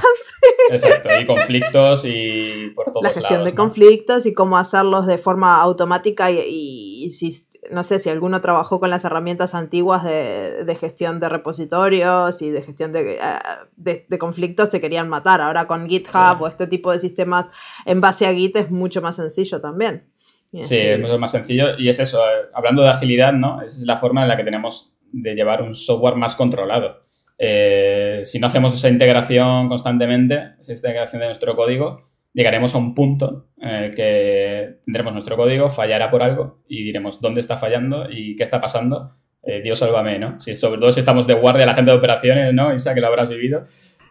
Exacto, 0.72 1.10
y 1.20 1.26
conflictos 1.28 2.02
y 2.06 2.72
por 2.76 2.92
todos 2.92 3.04
La 3.04 3.12
gestión 3.12 3.44
de 3.44 3.54
conflictos 3.54 4.26
y 4.26 4.34
cómo 4.34 4.58
hacerlos 4.58 5.06
de 5.06 5.20
forma 5.20 5.62
automática 5.62 6.32
y, 6.32 7.12
si, 7.14 7.46
no 7.74 7.84
sé 7.84 8.00
si 8.00 8.10
alguno 8.10 8.42
trabajó 8.42 8.80
con 8.80 8.90
las 8.90 9.04
herramientas 9.06 9.54
antiguas 9.54 10.04
de, 10.04 10.78
gestión 10.80 11.20
de 11.20 11.30
repositorios 11.30 12.42
y 12.42 12.50
de 12.50 12.62
gestión 12.62 12.94
de, 12.94 13.20
de, 13.76 14.18
conflictos, 14.18 14.70
te 14.70 14.80
querían 14.80 15.10
matar. 15.10 15.42
Ahora 15.42 15.68
con 15.68 15.90
GitHub 15.90 16.42
o 16.42 16.48
este 16.48 16.68
tipo 16.68 16.92
de 16.92 17.00
sistemas 17.00 17.50
en 17.86 18.02
base 18.02 18.28
a 18.28 18.34
Git 18.34 18.56
es 18.58 18.72
mucho 18.72 19.02
más 19.02 19.16
sencillo 19.16 19.60
también. 19.60 20.10
Sí, 20.62 20.78
es 20.78 21.00
mucho 21.00 21.18
más 21.18 21.32
sencillo 21.32 21.78
y 21.80 21.90
es 21.90 22.00
eso, 22.00 22.20
eh, 22.20 22.50
hablando 22.54 22.84
de 22.84 22.90
agilidad, 22.90 23.34
¿no? 23.34 23.62
Es 23.64 23.80
la 23.80 23.98
forma 23.98 24.22
en 24.22 24.28
la 24.28 24.38
que 24.38 24.44
tenemos 24.44 24.96
de 25.12 25.34
llevar 25.34 25.64
un 25.64 25.74
software 25.74 26.16
más 26.16 26.36
controlado. 26.36 27.04
Eh, 27.40 28.22
si 28.24 28.40
no 28.40 28.48
hacemos 28.48 28.74
esa 28.74 28.90
integración 28.90 29.68
constantemente, 29.68 30.54
esa 30.60 30.74
integración 30.74 31.22
de 31.22 31.28
nuestro 31.28 31.56
código, 31.56 32.13
llegaremos 32.34 32.76
a 32.76 32.78
un 32.78 32.94
punto 32.96 33.48
en 33.58 33.70
el 33.70 33.96
que 33.96 34.80
tendremos 34.86 35.14
nuestro 35.14 35.38
código, 35.38 35.70
fallará 35.70 36.10
por 36.10 36.24
algo 36.24 36.64
y 36.68 36.84
diremos 36.84 37.22
dónde 37.22 37.42
está 37.42 37.58
fallando 37.58 38.10
y 38.10 38.36
qué 38.36 38.44
está 38.44 38.60
pasando. 38.60 39.16
Eh, 39.44 39.62
Dios 39.62 39.80
sálvame, 39.80 40.20
¿no? 40.20 40.40
Si 40.40 40.56
sobre 40.56 40.80
todo 40.80 40.92
si 40.92 41.00
estamos 41.00 41.28
de 41.28 41.34
guardia, 41.34 41.66
la 41.66 41.74
gente 41.74 41.92
de 41.92 41.98
operaciones, 41.98 42.54
¿no? 42.54 42.74
Isa, 42.74 42.94
que 42.94 43.02
lo 43.02 43.08
habrás 43.08 43.30
vivido. 43.30 43.64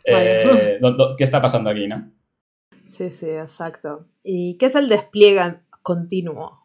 Eh, 0.05 0.79
¿Qué 1.19 1.25
está 1.25 1.41
pasando 1.41 1.71
aquí, 1.71 1.89
no? 1.89 2.13
Sí, 2.87 3.11
sí, 3.11 3.31
exacto. 3.31 4.07
¿Y 4.23 4.59
qué 4.59 4.67
es 4.67 4.75
el 4.75 4.89
despliegue 4.89 5.41
continuo? 5.83 6.63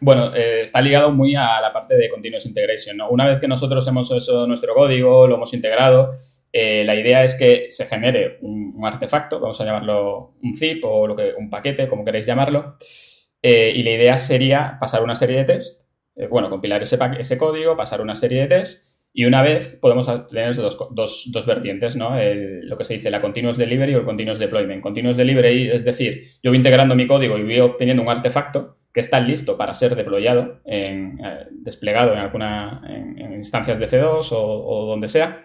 Bueno, 0.00 0.34
eh, 0.34 0.62
está 0.62 0.80
ligado 0.80 1.10
muy 1.10 1.34
a 1.34 1.60
la 1.60 1.72
parte 1.72 1.96
de 1.96 2.08
continuous 2.08 2.46
integration. 2.46 2.96
¿no? 2.96 3.08
Una 3.08 3.26
vez 3.26 3.40
que 3.40 3.48
nosotros 3.48 3.86
hemos 3.88 4.10
hecho 4.12 4.46
nuestro 4.46 4.74
código, 4.74 5.26
lo 5.26 5.36
hemos 5.36 5.52
integrado, 5.54 6.12
eh, 6.52 6.84
la 6.84 6.94
idea 6.94 7.24
es 7.24 7.34
que 7.34 7.66
se 7.70 7.86
genere 7.86 8.38
un, 8.42 8.80
artefacto, 8.82 9.40
vamos 9.40 9.60
a 9.60 9.64
llamarlo 9.64 10.34
un 10.42 10.56
zip 10.56 10.82
o 10.84 11.06
lo 11.06 11.14
que, 11.14 11.34
un 11.36 11.50
paquete, 11.50 11.86
como 11.88 12.04
queréis 12.04 12.26
llamarlo, 12.26 12.76
eh, 13.42 13.72
y 13.74 13.82
la 13.82 13.90
idea 13.90 14.16
sería 14.16 14.78
pasar 14.80 15.02
una 15.02 15.14
serie 15.14 15.38
de 15.38 15.44
test, 15.44 15.88
bueno, 16.30 16.50
compilar 16.50 16.82
ese, 16.82 16.98
ese 17.18 17.38
código, 17.38 17.76
pasar 17.76 18.00
una 18.00 18.14
serie 18.14 18.42
de 18.42 18.46
test 18.48 18.90
y 19.12 19.24
una 19.24 19.42
vez 19.42 19.76
podemos 19.80 20.06
tener 20.28 20.54
dos, 20.54 20.78
dos, 20.92 21.28
dos 21.32 21.46
vertientes, 21.46 21.96
¿no? 21.96 22.16
lo 22.16 22.78
que 22.78 22.84
se 22.84 22.94
dice 22.94 23.10
la 23.10 23.20
continuous 23.20 23.56
delivery 23.56 23.94
o 23.94 23.98
el 23.98 24.04
continuous 24.04 24.38
deployment. 24.38 24.82
Continuous 24.82 25.16
delivery 25.16 25.70
es 25.70 25.84
decir, 25.84 26.24
yo 26.42 26.50
voy 26.50 26.58
integrando 26.58 26.94
mi 26.94 27.06
código 27.06 27.36
y 27.36 27.42
voy 27.42 27.58
obteniendo 27.58 28.02
un 28.02 28.08
artefacto 28.08 28.78
que 28.92 29.00
está 29.00 29.20
listo 29.20 29.56
para 29.56 29.74
ser 29.74 29.94
deployado, 29.94 30.60
en, 30.64 31.18
eh, 31.24 31.46
desplegado 31.50 32.12
en 32.12 32.18
alguna 32.18 32.82
en, 32.88 33.32
instancias 33.34 33.78
de 33.78 33.88
C2 33.88 34.28
o, 34.32 34.86
donde 34.86 35.08
sea. 35.08 35.40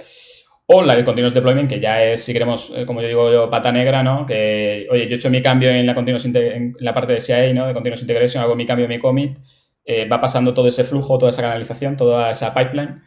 O 0.68 0.82
la, 0.82 0.96
el 0.96 1.06
continuous 1.06 1.34
deployment, 1.34 1.70
que 1.70 1.80
ya 1.80 2.04
es, 2.04 2.24
si 2.24 2.34
queremos, 2.34 2.74
eh, 2.76 2.86
como 2.88 3.02
yo 3.02 3.08
digo 3.08 3.32
yo, 3.32 3.50
pata 3.52 3.72
negra, 3.72 4.02
¿no? 4.02 4.26
Que, 4.26 4.88
oye, 4.90 5.08
yo 5.08 5.14
he 5.14 5.16
hecho 5.18 5.30
mi 5.30 5.42
cambio 5.42 5.70
en 5.70 5.86
la, 5.86 5.94
continuous 5.94 6.26
en 6.26 6.76
la 6.80 6.94
parte 6.94 7.14
de 7.14 7.20
CI, 7.20 7.54
¿no? 7.54 7.68
De 7.68 7.74
continuous 7.74 8.02
integration, 8.02 8.44
hago 8.44 8.56
mi 8.56 8.66
cambio, 8.66 8.88
mi 8.88 8.98
commit, 8.98 9.38
eh, 9.84 10.08
va 10.08 10.20
pasando 10.20 10.56
todo 10.56 10.68
ese 10.68 10.84
flujo, 10.84 11.20
toda 11.20 11.30
esa 11.30 11.44
canalización, 11.44 11.98
toda 11.98 12.32
esa 12.32 12.54
pipeline 12.54 13.02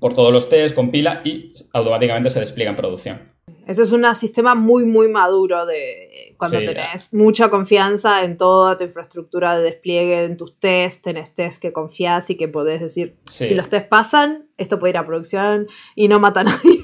por 0.00 0.14
todos 0.14 0.32
los 0.32 0.48
test, 0.48 0.74
compila 0.74 1.20
y 1.24 1.52
automáticamente 1.72 2.30
se 2.30 2.40
despliega 2.40 2.70
en 2.70 2.76
producción. 2.76 3.22
Ese 3.66 3.82
es 3.82 3.92
un 3.92 4.04
sistema 4.16 4.54
muy, 4.54 4.84
muy 4.84 5.08
maduro 5.08 5.66
de 5.66 6.34
cuando 6.36 6.58
tenés 6.58 7.12
mucha 7.12 7.48
confianza 7.48 8.24
en 8.24 8.36
toda 8.36 8.76
tu 8.76 8.84
infraestructura 8.84 9.56
de 9.56 9.62
despliegue, 9.62 10.24
en 10.24 10.36
tus 10.36 10.58
tests, 10.58 11.02
tenés 11.02 11.34
test 11.34 11.60
que 11.60 11.72
confías 11.72 12.28
y 12.30 12.36
que 12.36 12.48
podés 12.48 12.80
decir, 12.80 13.16
si 13.26 13.54
los 13.54 13.68
test 13.68 13.88
pasan, 13.88 14.48
esto 14.58 14.78
puede 14.78 14.90
ir 14.90 14.98
a 14.98 15.06
producción 15.06 15.68
y 15.94 16.08
no 16.08 16.18
mata 16.18 16.40
a 16.40 16.44
nadie. 16.44 16.80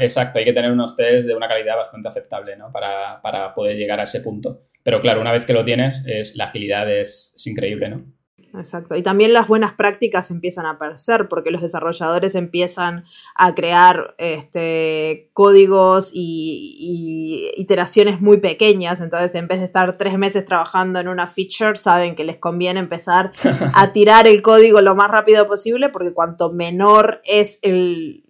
exacto, 0.00 0.38
hay 0.38 0.44
que 0.44 0.52
tener 0.52 0.70
unos 0.70 0.96
test 0.96 1.26
de 1.26 1.34
una 1.34 1.48
calidad 1.48 1.76
bastante 1.76 2.08
aceptable 2.08 2.56
¿no? 2.56 2.72
para, 2.72 3.20
para, 3.22 3.54
poder 3.54 3.76
llegar 3.76 4.00
a 4.00 4.04
ese 4.04 4.20
punto. 4.20 4.62
Pero 4.82 5.00
claro, 5.00 5.20
una 5.20 5.32
vez 5.32 5.44
que 5.44 5.52
lo 5.52 5.64
tienes, 5.64 6.04
es, 6.06 6.36
la 6.36 6.44
agilidad 6.44 6.90
es, 6.90 7.34
es 7.36 7.46
increíble, 7.46 7.88
¿no? 7.90 8.19
Exacto. 8.54 8.96
Y 8.96 9.02
también 9.02 9.32
las 9.32 9.46
buenas 9.46 9.72
prácticas 9.72 10.30
empiezan 10.30 10.66
a 10.66 10.70
aparecer 10.70 11.28
porque 11.28 11.50
los 11.50 11.62
desarrolladores 11.62 12.34
empiezan 12.34 13.04
a 13.34 13.54
crear 13.54 14.14
este, 14.18 15.30
códigos 15.32 16.10
y, 16.12 17.50
iteraciones 17.56 18.20
muy 18.20 18.38
pequeñas. 18.38 19.00
Entonces, 19.00 19.34
en 19.34 19.46
vez 19.46 19.60
de 19.60 19.66
estar 19.66 19.96
tres 19.96 20.18
meses 20.18 20.44
trabajando 20.44 20.98
en 20.98 21.08
una 21.08 21.26
feature, 21.26 21.76
saben 21.76 22.14
que 22.14 22.24
les 22.24 22.38
conviene 22.38 22.80
empezar 22.80 23.32
a 23.74 23.92
tirar 23.92 24.26
el 24.26 24.42
código 24.42 24.80
lo 24.80 24.94
más 24.94 25.10
rápido 25.10 25.46
posible 25.46 25.88
porque 25.88 26.12
cuanto 26.12 26.52
menor 26.52 27.20
es 27.24 27.58
el, 27.62 28.24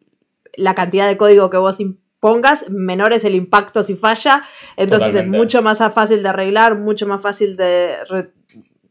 la 0.55 0.75
cantidad 0.75 1.09
de 1.09 1.17
código 1.17 1.51
que 1.51 1.57
vos 1.57 1.79
pongas, 2.21 2.69
menor 2.69 3.15
es 3.15 3.25
el 3.25 3.35
impacto 3.35 3.83
si 3.83 3.97
falla. 3.97 4.43
Entonces, 4.77 5.15
es 5.15 5.27
mucho 5.27 5.63
más 5.63 5.79
fácil 5.79 6.23
de 6.23 6.29
arreglar, 6.29 6.79
mucho 6.79 7.07
más 7.07 7.23
fácil 7.23 7.57
de 7.57 7.95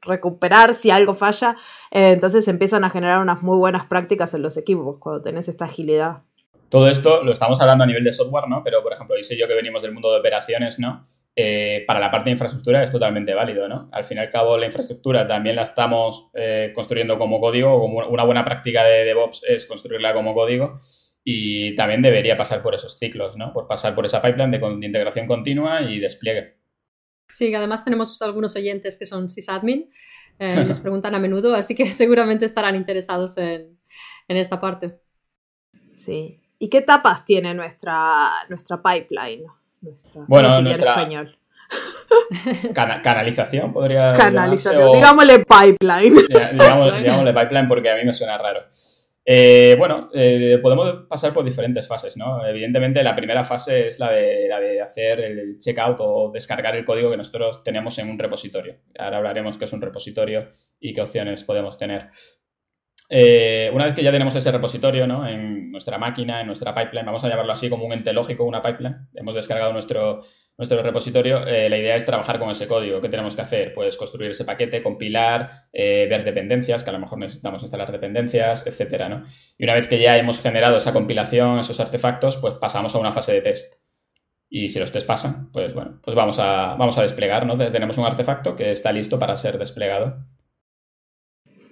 recuperar 0.01 0.73
si 0.73 0.91
algo 0.91 1.13
falla. 1.13 1.55
Eh, 1.91 2.11
entonces 2.11 2.47
empiezan 2.47 2.83
a 2.83 2.89
generar 2.89 3.21
unas 3.21 3.41
muy 3.41 3.57
buenas 3.57 3.85
prácticas 3.85 4.33
en 4.33 4.41
los 4.41 4.57
equipos 4.57 4.97
cuando 4.99 5.21
tenés 5.21 5.47
esta 5.47 5.65
agilidad. 5.65 6.23
Todo 6.69 6.87
esto 6.87 7.23
lo 7.23 7.31
estamos 7.31 7.59
hablando 7.61 7.83
a 7.83 7.87
nivel 7.87 8.03
de 8.03 8.11
software, 8.11 8.47
¿no? 8.47 8.63
Pero, 8.63 8.83
por 8.83 8.93
ejemplo, 8.93 9.15
dice 9.15 9.37
yo 9.37 9.47
que 9.47 9.55
venimos 9.55 9.81
del 9.81 9.91
mundo 9.91 10.11
de 10.11 10.19
operaciones, 10.19 10.77
¿no? 10.79 11.07
Eh, 11.35 11.83
para 11.87 11.99
la 11.99 12.11
parte 12.11 12.25
de 12.25 12.31
infraestructura 12.31 12.83
es 12.83 12.91
totalmente 12.91 13.33
válido, 13.33 13.67
¿no? 13.67 13.89
Al 13.91 14.03
fin 14.05 14.17
y 14.17 14.21
al 14.21 14.29
cabo, 14.29 14.57
la 14.57 14.65
infraestructura 14.65 15.27
también 15.27 15.55
la 15.55 15.63
estamos 15.63 16.29
eh, 16.33 16.71
construyendo 16.75 17.17
como 17.17 17.39
código, 17.39 17.79
como 17.79 18.07
una 18.07 18.23
buena 18.23 18.43
práctica 18.43 18.83
de 18.83 19.05
DevOps 19.05 19.43
es 19.47 19.65
construirla 19.65 20.13
como 20.13 20.33
código 20.33 20.79
y 21.23 21.75
también 21.75 22.01
debería 22.01 22.35
pasar 22.35 22.61
por 22.61 22.75
esos 22.75 22.97
ciclos, 22.97 23.37
¿no? 23.37 23.53
Por 23.53 23.67
pasar 23.67 23.95
por 23.95 24.05
esa 24.05 24.21
pipeline 24.21 24.51
de 24.51 24.85
integración 24.85 25.27
continua 25.27 25.81
y 25.81 25.99
despliegue. 25.99 26.58
Sí, 27.29 27.53
además 27.53 27.85
tenemos 27.85 28.21
algunos 28.21 28.55
oyentes 28.55 28.97
que 28.97 29.05
son 29.05 29.29
sysadmin, 29.29 29.89
eh, 30.39 30.65
nos 30.67 30.79
preguntan 30.81 31.15
a 31.15 31.19
menudo, 31.19 31.55
así 31.55 31.75
que 31.75 31.85
seguramente 31.93 32.45
estarán 32.45 32.75
interesados 32.75 33.37
en, 33.37 33.77
esta 34.27 34.59
parte. 34.59 34.99
Sí. 35.93 36.41
¿Y 36.59 36.69
qué 36.69 36.79
etapas 36.79 37.25
tiene 37.25 37.53
nuestra, 37.53 38.29
nuestra 38.49 38.81
pipeline? 38.81 39.45
Nuestra, 39.81 40.25
bueno, 40.27 40.61
nuestra... 40.61 40.91
español? 40.91 41.35
canalización 43.03 43.71
podría 43.71 44.11
canalización 44.13 44.91
digámosle 44.93 45.45
pipeline 45.45 46.15
digámosle 46.53 47.33
pipeline 47.33 47.67
porque 47.67 47.91
a 47.91 47.95
mí 47.95 48.03
me 48.03 48.11
suena 48.11 48.37
raro 48.39 48.61
eh, 49.31 49.75
bueno, 49.77 50.09
eh, 50.11 50.57
podemos 50.59 51.05
pasar 51.07 51.35
por 51.35 51.45
diferentes 51.45 51.87
fases, 51.87 52.17
¿no? 52.17 52.43
Evidentemente, 52.43 53.03
la 53.03 53.15
primera 53.15 53.43
fase 53.45 53.85
es 53.85 53.99
la 53.99 54.09
de, 54.09 54.81
hacer 54.81 55.19
el 55.19 55.59
checkout 55.59 55.97
o 55.99 56.31
descargar 56.33 56.75
el 56.75 56.83
código 56.83 57.11
que 57.11 57.17
nosotros 57.17 57.63
tenemos 57.63 57.99
en 57.99 58.09
un 58.09 58.17
repositorio. 58.17 58.77
Ahora 58.97 59.17
hablaremos 59.17 59.59
qué 59.59 59.65
es 59.65 59.73
un 59.73 59.81
repositorio 59.81 60.49
y 60.79 60.95
qué 60.95 61.01
opciones 61.01 61.43
podemos 61.43 61.77
tener. 61.77 62.07
Eh, 63.07 63.69
una 63.71 63.85
vez 63.85 63.93
que 63.93 64.01
ya 64.01 64.11
tenemos 64.11 64.35
ese 64.35 64.51
repositorio 64.51 65.05
¿no? 65.05 65.27
en 65.27 65.69
nuestra 65.69 65.99
máquina, 65.99 66.41
en 66.41 66.47
nuestra 66.47 66.73
pipeline, 66.73 67.05
vamos 67.05 67.23
a 67.23 67.29
llamarlo 67.29 67.53
así 67.53 67.69
como 67.69 67.85
un 67.85 67.93
ente 67.93 68.11
lógico, 68.13 68.45
una 68.45 68.63
pipeline, 68.63 69.09
hemos 69.13 69.35
descargado 69.35 69.71
nuestro, 69.73 70.23
nuestro 70.59 70.83
repositorio, 70.83 71.47
eh, 71.47 71.69
la 71.69 71.77
idea 71.77 71.95
es 71.95 72.05
trabajar 72.05 72.37
con 72.37 72.49
ese 72.49 72.67
código. 72.67 72.99
¿Qué 72.99 73.07
tenemos 73.07 73.33
que 73.33 73.41
hacer? 73.41 73.73
Pues 73.73 73.95
construir 73.95 74.31
ese 74.31 74.43
paquete, 74.43 74.83
compilar, 74.83 75.69
eh, 75.71 76.05
ver 76.09 76.25
dependencias, 76.25 76.83
que 76.83 76.89
a 76.89 76.93
lo 76.93 76.99
mejor 76.99 77.17
necesitamos 77.17 77.61
instalar 77.61 77.89
dependencias, 77.93 78.67
etcétera, 78.67 79.07
¿no? 79.07 79.23
Y 79.57 79.63
una 79.63 79.73
vez 79.73 79.87
que 79.87 80.01
ya 80.01 80.17
hemos 80.17 80.41
generado 80.41 80.75
esa 80.75 80.91
compilación, 80.91 81.59
esos 81.59 81.79
artefactos, 81.79 82.35
pues 82.35 82.55
pasamos 82.55 82.93
a 82.93 82.99
una 82.99 83.13
fase 83.13 83.31
de 83.31 83.39
test. 83.39 83.75
Y 84.49 84.67
si 84.67 84.79
los 84.79 84.91
test 84.91 85.07
pasan, 85.07 85.49
pues 85.53 85.73
bueno, 85.73 86.01
pues 86.03 86.13
vamos 86.13 86.37
a, 86.39 86.75
vamos 86.75 86.97
a 86.97 87.03
desplegar, 87.03 87.45
¿no? 87.45 87.57
Tenemos 87.57 87.97
un 87.97 88.05
artefacto 88.05 88.57
que 88.57 88.71
está 88.71 88.91
listo 88.91 89.17
para 89.17 89.37
ser 89.37 89.57
desplegado. 89.59 90.25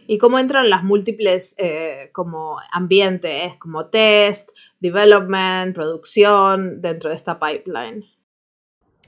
¿Y 0.08 0.18
cómo 0.18 0.40
entran 0.40 0.70
las 0.70 0.86
múltiples 0.86 1.56
eh, 1.58 2.10
como 2.14 2.56
ambientes, 2.72 3.58
como 3.58 3.88
test, 3.88 4.52
development, 4.80 5.76
producción 5.76 6.80
dentro 6.80 7.10
de 7.10 7.18
esta 7.18 7.38
pipeline? 7.38 8.06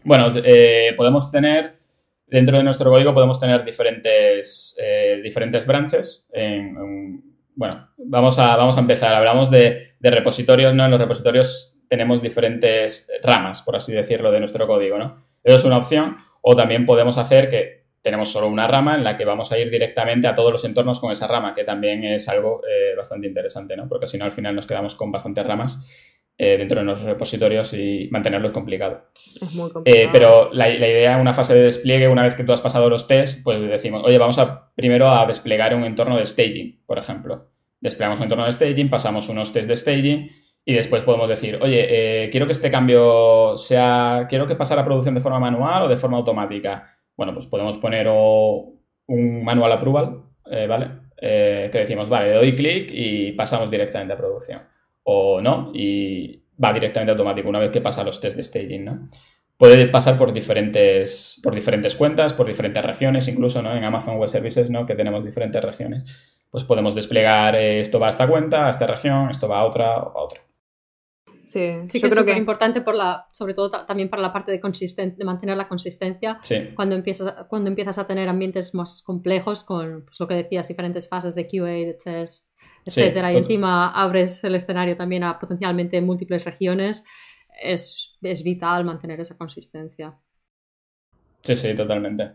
Bueno, 0.03 0.33
eh, 0.43 0.93
podemos 0.95 1.31
tener, 1.31 1.79
dentro 2.27 2.57
de 2.57 2.63
nuestro 2.63 2.89
código 2.89 3.13
podemos 3.13 3.39
tener 3.39 3.63
diferentes, 3.63 4.77
eh, 4.81 5.19
diferentes 5.23 5.65
branches. 5.65 6.29
bueno, 7.55 7.89
vamos 7.97 8.39
a, 8.39 8.55
vamos 8.55 8.77
a 8.77 8.79
empezar. 8.79 9.13
Hablamos 9.13 9.51
de, 9.51 9.95
repositorios, 10.01 10.73
¿no? 10.73 10.85
En 10.85 10.91
los 10.91 10.99
repositorios 10.99 11.83
tenemos 11.89 12.21
diferentes 12.21 13.11
ramas, 13.23 13.61
por 13.61 13.75
así 13.75 13.91
decirlo, 13.91 14.31
de 14.31 14.39
nuestro 14.39 14.67
código, 14.67 14.97
¿no? 14.97 15.17
Eso 15.43 15.57
es 15.57 15.65
una 15.65 15.77
opción. 15.77 16.17
O 16.41 16.55
también 16.55 16.85
podemos 16.85 17.17
hacer 17.17 17.49
que 17.49 17.79
tenemos 18.01 18.31
solo 18.31 18.47
una 18.47 18.65
rama 18.65 18.95
en 18.95 19.03
la 19.03 19.17
que 19.17 19.25
vamos 19.25 19.51
a 19.51 19.57
ir 19.57 19.69
directamente 19.69 20.27
a 20.27 20.35
todos 20.35 20.53
los 20.53 20.63
entornos 20.63 21.01
con 21.01 21.11
esa 21.11 21.27
rama, 21.27 21.53
que 21.53 21.65
también 21.65 22.03
es 22.05 22.29
algo 22.29 22.61
eh, 22.65 22.95
bastante 22.95 23.27
interesante, 23.27 23.75
¿no? 23.75 23.89
Porque 23.89 24.07
si 24.07 24.17
no, 24.17 24.23
al 24.23 24.31
final 24.31 24.55
nos 24.55 24.65
quedamos 24.65 24.95
con 24.95 25.11
bastantes 25.11 25.45
ramas 25.45 26.08
eh, 26.41 26.55
dentro 26.57 26.79
de 26.79 26.85
nuestros 26.85 27.05
repositorios 27.05 27.73
y 27.73 28.07
mantenerlo 28.11 28.47
es 28.47 28.53
complicado. 28.53 29.09
Es 29.13 29.53
muy 29.55 29.69
complicado. 29.71 30.05
Eh, 30.05 30.09
pero 30.09 30.53
la, 30.53 30.69
la, 30.69 30.87
idea, 30.87 31.17
una 31.17 31.33
fase 31.33 31.53
de 31.53 31.63
despliegue, 31.63 32.07
una 32.07 32.23
vez 32.23 32.33
que 32.33 32.45
tú 32.45 32.53
has 32.53 32.61
pasado 32.61 32.89
los 32.89 33.09
tests, 33.09 33.41
pues 33.43 33.59
decimos, 33.59 34.03
oye, 34.05 34.17
vamos 34.17 34.39
a 34.39 34.71
primero 34.73 35.09
a 35.09 35.25
desplegar 35.25 35.75
un 35.75 35.83
entorno 35.83 36.15
de 36.15 36.25
staging, 36.25 36.81
por 36.85 36.97
ejemplo. 36.97 37.49
Desplegamos 37.81 38.21
un 38.21 38.23
entorno 38.23 38.45
de 38.45 38.53
staging, 38.53 38.89
pasamos 38.89 39.27
unos 39.27 39.51
tests 39.51 39.67
de 39.67 39.75
staging 39.75 40.31
y 40.63 40.73
después 40.75 41.03
podemos 41.03 41.27
decir, 41.27 41.59
oye, 41.61 42.23
eh, 42.23 42.29
quiero 42.29 42.45
que 42.45 42.53
este 42.53 42.71
cambio 42.71 43.57
sea, 43.57 44.25
quiero 44.29 44.47
que 44.47 44.55
pase 44.55 44.71
a 44.75 44.77
la 44.77 44.85
producción 44.85 45.15
de 45.15 45.19
forma 45.19 45.41
manual 45.41 45.83
o 45.83 45.87
de 45.89 45.97
forma 45.97 46.15
automática. 46.15 46.87
Bueno, 47.17 47.33
pues 47.33 47.47
podemos 47.47 47.75
poner 47.75 48.07
un 48.07 49.43
manual 49.43 49.73
approval, 49.73 50.21
¿vale? 50.45 50.87
que 51.19 51.69
decimos, 51.73 52.07
vale, 52.07 52.29
le 52.29 52.35
doy 52.35 52.55
clic 52.55 52.91
y 52.93 53.33
pasamos 53.33 53.69
directamente 53.69 54.13
a 54.13 54.17
producción 54.17 54.61
o 55.11 55.41
no, 55.41 55.71
y 55.73 56.43
va 56.63 56.71
directamente 56.71 57.11
automático 57.11 57.49
una 57.49 57.59
vez 57.59 57.71
que 57.71 57.81
pasa 57.81 58.03
los 58.03 58.21
test 58.21 58.37
de 58.37 58.43
staging, 58.43 58.85
¿no? 58.85 59.09
Puede 59.57 59.87
pasar 59.87 60.17
por 60.17 60.31
diferentes, 60.31 61.39
por 61.43 61.53
diferentes 61.53 61.95
cuentas, 61.95 62.33
por 62.33 62.47
diferentes 62.47 62.83
regiones, 62.83 63.27
incluso 63.27 63.61
¿no? 63.61 63.75
en 63.75 63.83
Amazon 63.83 64.17
Web 64.17 64.29
Services, 64.29 64.69
¿no? 64.69 64.85
que 64.85 64.95
tenemos 64.95 65.25
diferentes 65.25 65.61
regiones. 65.61 66.37
Pues 66.49 66.63
podemos 66.63 66.95
desplegar 66.95 67.55
eh, 67.55 67.81
esto 67.81 67.99
va 67.99 68.05
a 68.05 68.09
esta 68.09 68.25
cuenta, 68.25 68.67
a 68.67 68.69
esta 68.69 68.87
región, 68.87 69.29
esto 69.29 69.49
va 69.49 69.59
a 69.59 69.65
otra 69.65 69.97
o 69.97 70.17
a 70.17 70.23
otra. 70.23 70.39
Sí, 71.45 71.73
sí 71.89 71.99
que 71.99 72.07
es 72.07 72.13
súper 72.13 72.37
importante 72.37 72.79
por 72.79 72.95
la, 72.95 73.27
sobre 73.31 73.53
todo 73.53 73.71
también 73.85 74.07
para 74.07 74.21
la 74.21 74.31
parte 74.31 74.51
de, 74.51 74.59
de 74.59 75.25
mantener 75.25 75.57
la 75.57 75.67
consistencia. 75.67 76.39
Cuando, 76.75 76.95
empiezas, 76.95 77.33
cuando 77.49 77.69
empiezas 77.69 77.97
a 77.97 78.07
tener 78.07 78.29
ambientes 78.29 78.73
más 78.75 79.01
complejos 79.01 79.63
con 79.63 80.05
pues, 80.05 80.19
lo 80.19 80.27
que 80.27 80.35
decías, 80.35 80.67
diferentes 80.67 81.09
fases 81.09 81.35
de 81.35 81.47
QA, 81.47 81.65
de 81.65 81.97
test, 82.01 82.49
etcétera, 82.85 83.31
y 83.33 83.37
encima 83.37 83.91
abres 83.91 84.43
el 84.43 84.55
escenario 84.55 84.95
también 84.95 85.23
a 85.23 85.37
potencialmente 85.37 86.01
múltiples 86.01 86.45
regiones, 86.45 87.03
es, 87.61 88.17
vital 88.43 88.85
mantener 88.85 89.19
esa 89.19 89.37
consistencia. 89.37 90.17
Sí, 91.43 91.55
sí, 91.55 91.75
totalmente. 91.75 92.31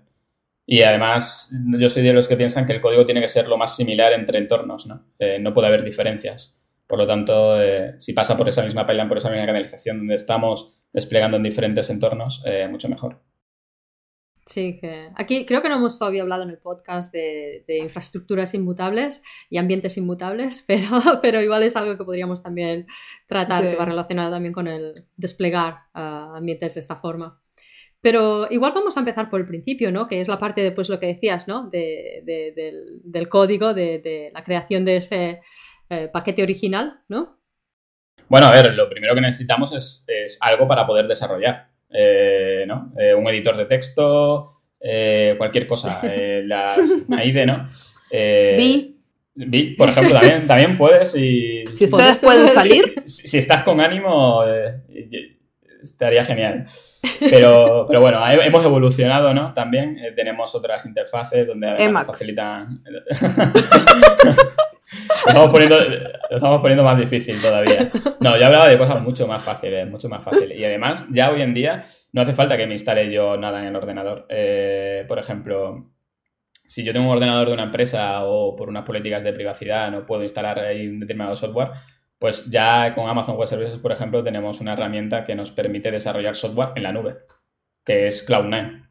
Y 0.67 0.83
además, 0.83 1.51
yo 1.79 1.89
soy 1.89 2.03
de 2.03 2.13
los 2.13 2.27
que 2.27 2.37
piensan 2.37 2.67
que 2.67 2.73
el 2.73 2.81
código 2.81 3.05
tiene 3.05 3.21
que 3.21 3.29
ser 3.29 3.49
lo 3.49 3.59
más 3.59 3.77
similar 3.77 4.13
entre 4.13 4.39
entornos, 4.39 4.87
¿no? 4.87 5.05
Eh, 5.19 5.39
no 5.39 5.53
puede 5.53 5.69
haber 5.69 5.85
diferencias. 5.85 6.63
Por 6.87 6.99
lo 6.99 7.07
tanto, 7.07 7.61
eh, 7.63 7.95
si 7.99 8.13
pasa 8.13 8.37
por 8.37 8.49
esa 8.49 8.63
misma 8.63 8.87
pipeline, 8.87 9.09
por 9.09 9.19
esa 9.19 9.31
misma 9.31 9.47
canalización 9.47 9.99
donde 9.99 10.15
estamos 10.15 10.81
desplegando 10.93 11.37
en 11.37 11.43
diferentes 11.43 11.91
entornos, 11.91 12.43
eh, 12.47 12.67
mucho 12.69 12.89
mejor. 12.89 13.21
Sí, 14.47 14.79
que 14.79 15.09
aquí 15.15 15.47
creo 15.47 15.63
que 15.63 15.71
no 15.71 15.77
hemos 15.77 15.99
todavía 15.99 16.21
hablado 16.21 16.43
en 16.43 16.51
el 16.51 16.59
podcast 16.59 17.13
de, 17.13 17.65
infraestructuras 17.67 18.53
inmutables 18.53 19.23
y 19.49 19.57
ambientes 19.57 19.97
inmutables, 19.97 20.65
pero, 20.69 21.21
pero 21.23 21.41
igual 21.41 21.63
es 21.63 21.77
algo 21.77 21.97
que 21.97 22.05
podríamos 22.05 22.43
también 22.43 22.87
tratar, 23.27 23.63
que 23.63 23.77
va 23.77 23.87
relacionado 23.87 24.31
también 24.31 24.53
con 24.53 24.69
el 24.69 25.07
desplegar 25.17 25.85
ah, 25.95 26.35
ambientes 26.37 26.75
de 26.75 26.81
esta 26.81 26.97
forma. 26.97 27.41
Pero 28.03 28.47
igual 28.51 28.73
vamos 28.75 28.99
a 28.99 29.01
empezar 29.01 29.31
por 29.31 29.41
el 29.41 29.47
principio, 29.47 29.91
¿no? 29.91 30.07
Que 30.07 30.21
es 30.21 30.29
la 30.29 30.39
parte 30.39 30.61
de 30.61 30.73
pues, 30.73 30.91
lo 30.91 31.01
que 31.01 31.07
decías, 31.07 31.49
¿no? 31.49 31.71
del, 31.71 33.29
código, 33.31 33.73
de, 33.73 34.31
la 34.35 34.43
creación 34.43 34.85
de 34.85 34.97
ese 34.99 35.41
eh, 35.89 36.11
paquete 36.13 36.43
original, 36.43 37.01
¿no? 37.09 37.41
Bueno, 38.29 38.47
a 38.47 38.53
ver, 38.53 38.75
lo 38.75 38.91
primero 38.91 39.15
que 39.15 39.23
necesitamos 39.23 39.73
es, 39.73 40.05
es 40.07 40.37
algo 40.43 40.69
para 40.69 40.87
poder 40.87 41.09
desarrollar. 41.09 41.74
Eh, 41.97 42.65
¿no? 42.67 42.93
Eh, 42.99 43.15
un 43.15 43.27
editor 43.29 43.57
de 43.57 43.67
texto, 43.67 44.63
eh, 44.81 45.37
cualquier 45.39 45.67
cosa, 45.69 46.01
la, 46.03 46.75
una 47.07 47.25
IDE, 47.25 47.47
¿no? 47.47 47.69
Vi. 48.11 49.75
por 49.79 49.89
ejemplo, 49.89 50.15
también, 50.15 50.47
también 50.47 50.77
puedes. 50.77 51.13
si 51.13 51.65
ustedes 51.65 52.21
pueden 52.21 52.49
salir. 52.49 53.03
Si, 53.07 53.39
estás 53.39 53.63
con 53.63 53.81
ánimo, 53.81 54.43
estaría 55.81 56.25
genial. 56.25 56.67
Pero, 57.21 57.85
pero 57.87 58.01
bueno, 58.01 58.27
hemos 58.29 58.65
evolucionado, 58.65 59.33
¿no? 59.33 59.55
También 59.55 59.97
tenemos 60.17 60.55
otras 60.55 60.85
interfaces 60.87 61.47
donde 61.47 61.69
además 61.69 62.07
facilitan. 62.07 62.83
Estamos, 65.26 65.50
poniendo, 65.50 65.79
estamos 66.31 66.61
poniendo 66.61 66.85
más 66.85 66.99
difícil 66.99 67.41
todavía. 67.41 67.88
No, 68.21 68.38
ya 68.38 68.47
hablaba 68.47 68.69
de 68.69 68.79
cosas 68.79 69.03
mucho 69.03 69.26
más 69.26 69.43
fáciles, 69.43 69.88
mucho 69.88 70.09
más 70.09 70.23
fáciles. 70.23 70.59
Y 70.59 70.64
además, 70.64 71.07
ya 71.11 71.31
hoy 71.31 71.43
en 71.43 71.55
día 71.55 71.85
no 72.12 72.23
hace 72.23 72.33
falta 72.33 72.57
que 72.57 72.67
me 72.67 72.75
instale 72.75 73.11
yo 73.11 73.37
nada 73.37 73.61
en 73.61 73.67
el 73.67 73.76
ordenador. 73.76 74.26
Eh, 74.29 75.05
por 75.09 75.19
ejemplo, 75.19 75.91
si 76.67 76.85
yo 76.85 76.93
tengo 76.93 77.07
un 77.07 77.12
ordenador 77.12 77.49
de 77.49 77.55
una 77.55 77.64
empresa 77.64 78.25
o 78.25 78.57
por 78.57 78.69
unas 78.69 78.85
políticas 78.85 79.23
de 79.23 79.33
privacidad 79.33 79.91
no 79.91 80.07
puedo 80.07 80.23
instalar 80.23 80.59
ahí 80.59 80.87
un 80.87 81.00
determinado 81.00 81.37
software, 81.37 81.71
pues 82.19 82.49
ya 82.50 82.95
con 82.95 83.09
Amazon 83.09 83.37
Web 83.37 83.49
Services, 83.49 83.79
por 83.79 83.93
ejemplo, 83.93 84.25
tenemos 84.25 84.61
una 84.61 84.73
herramienta 84.73 85.25
que 85.25 85.35
nos 85.35 85.50
permite 85.50 85.91
desarrollar 85.91 86.35
software 86.35 86.71
en 86.75 86.83
la 86.83 86.93
nube, 86.93 87.17
que 87.85 88.07
es 88.07 88.26
Cloud9. 88.26 88.84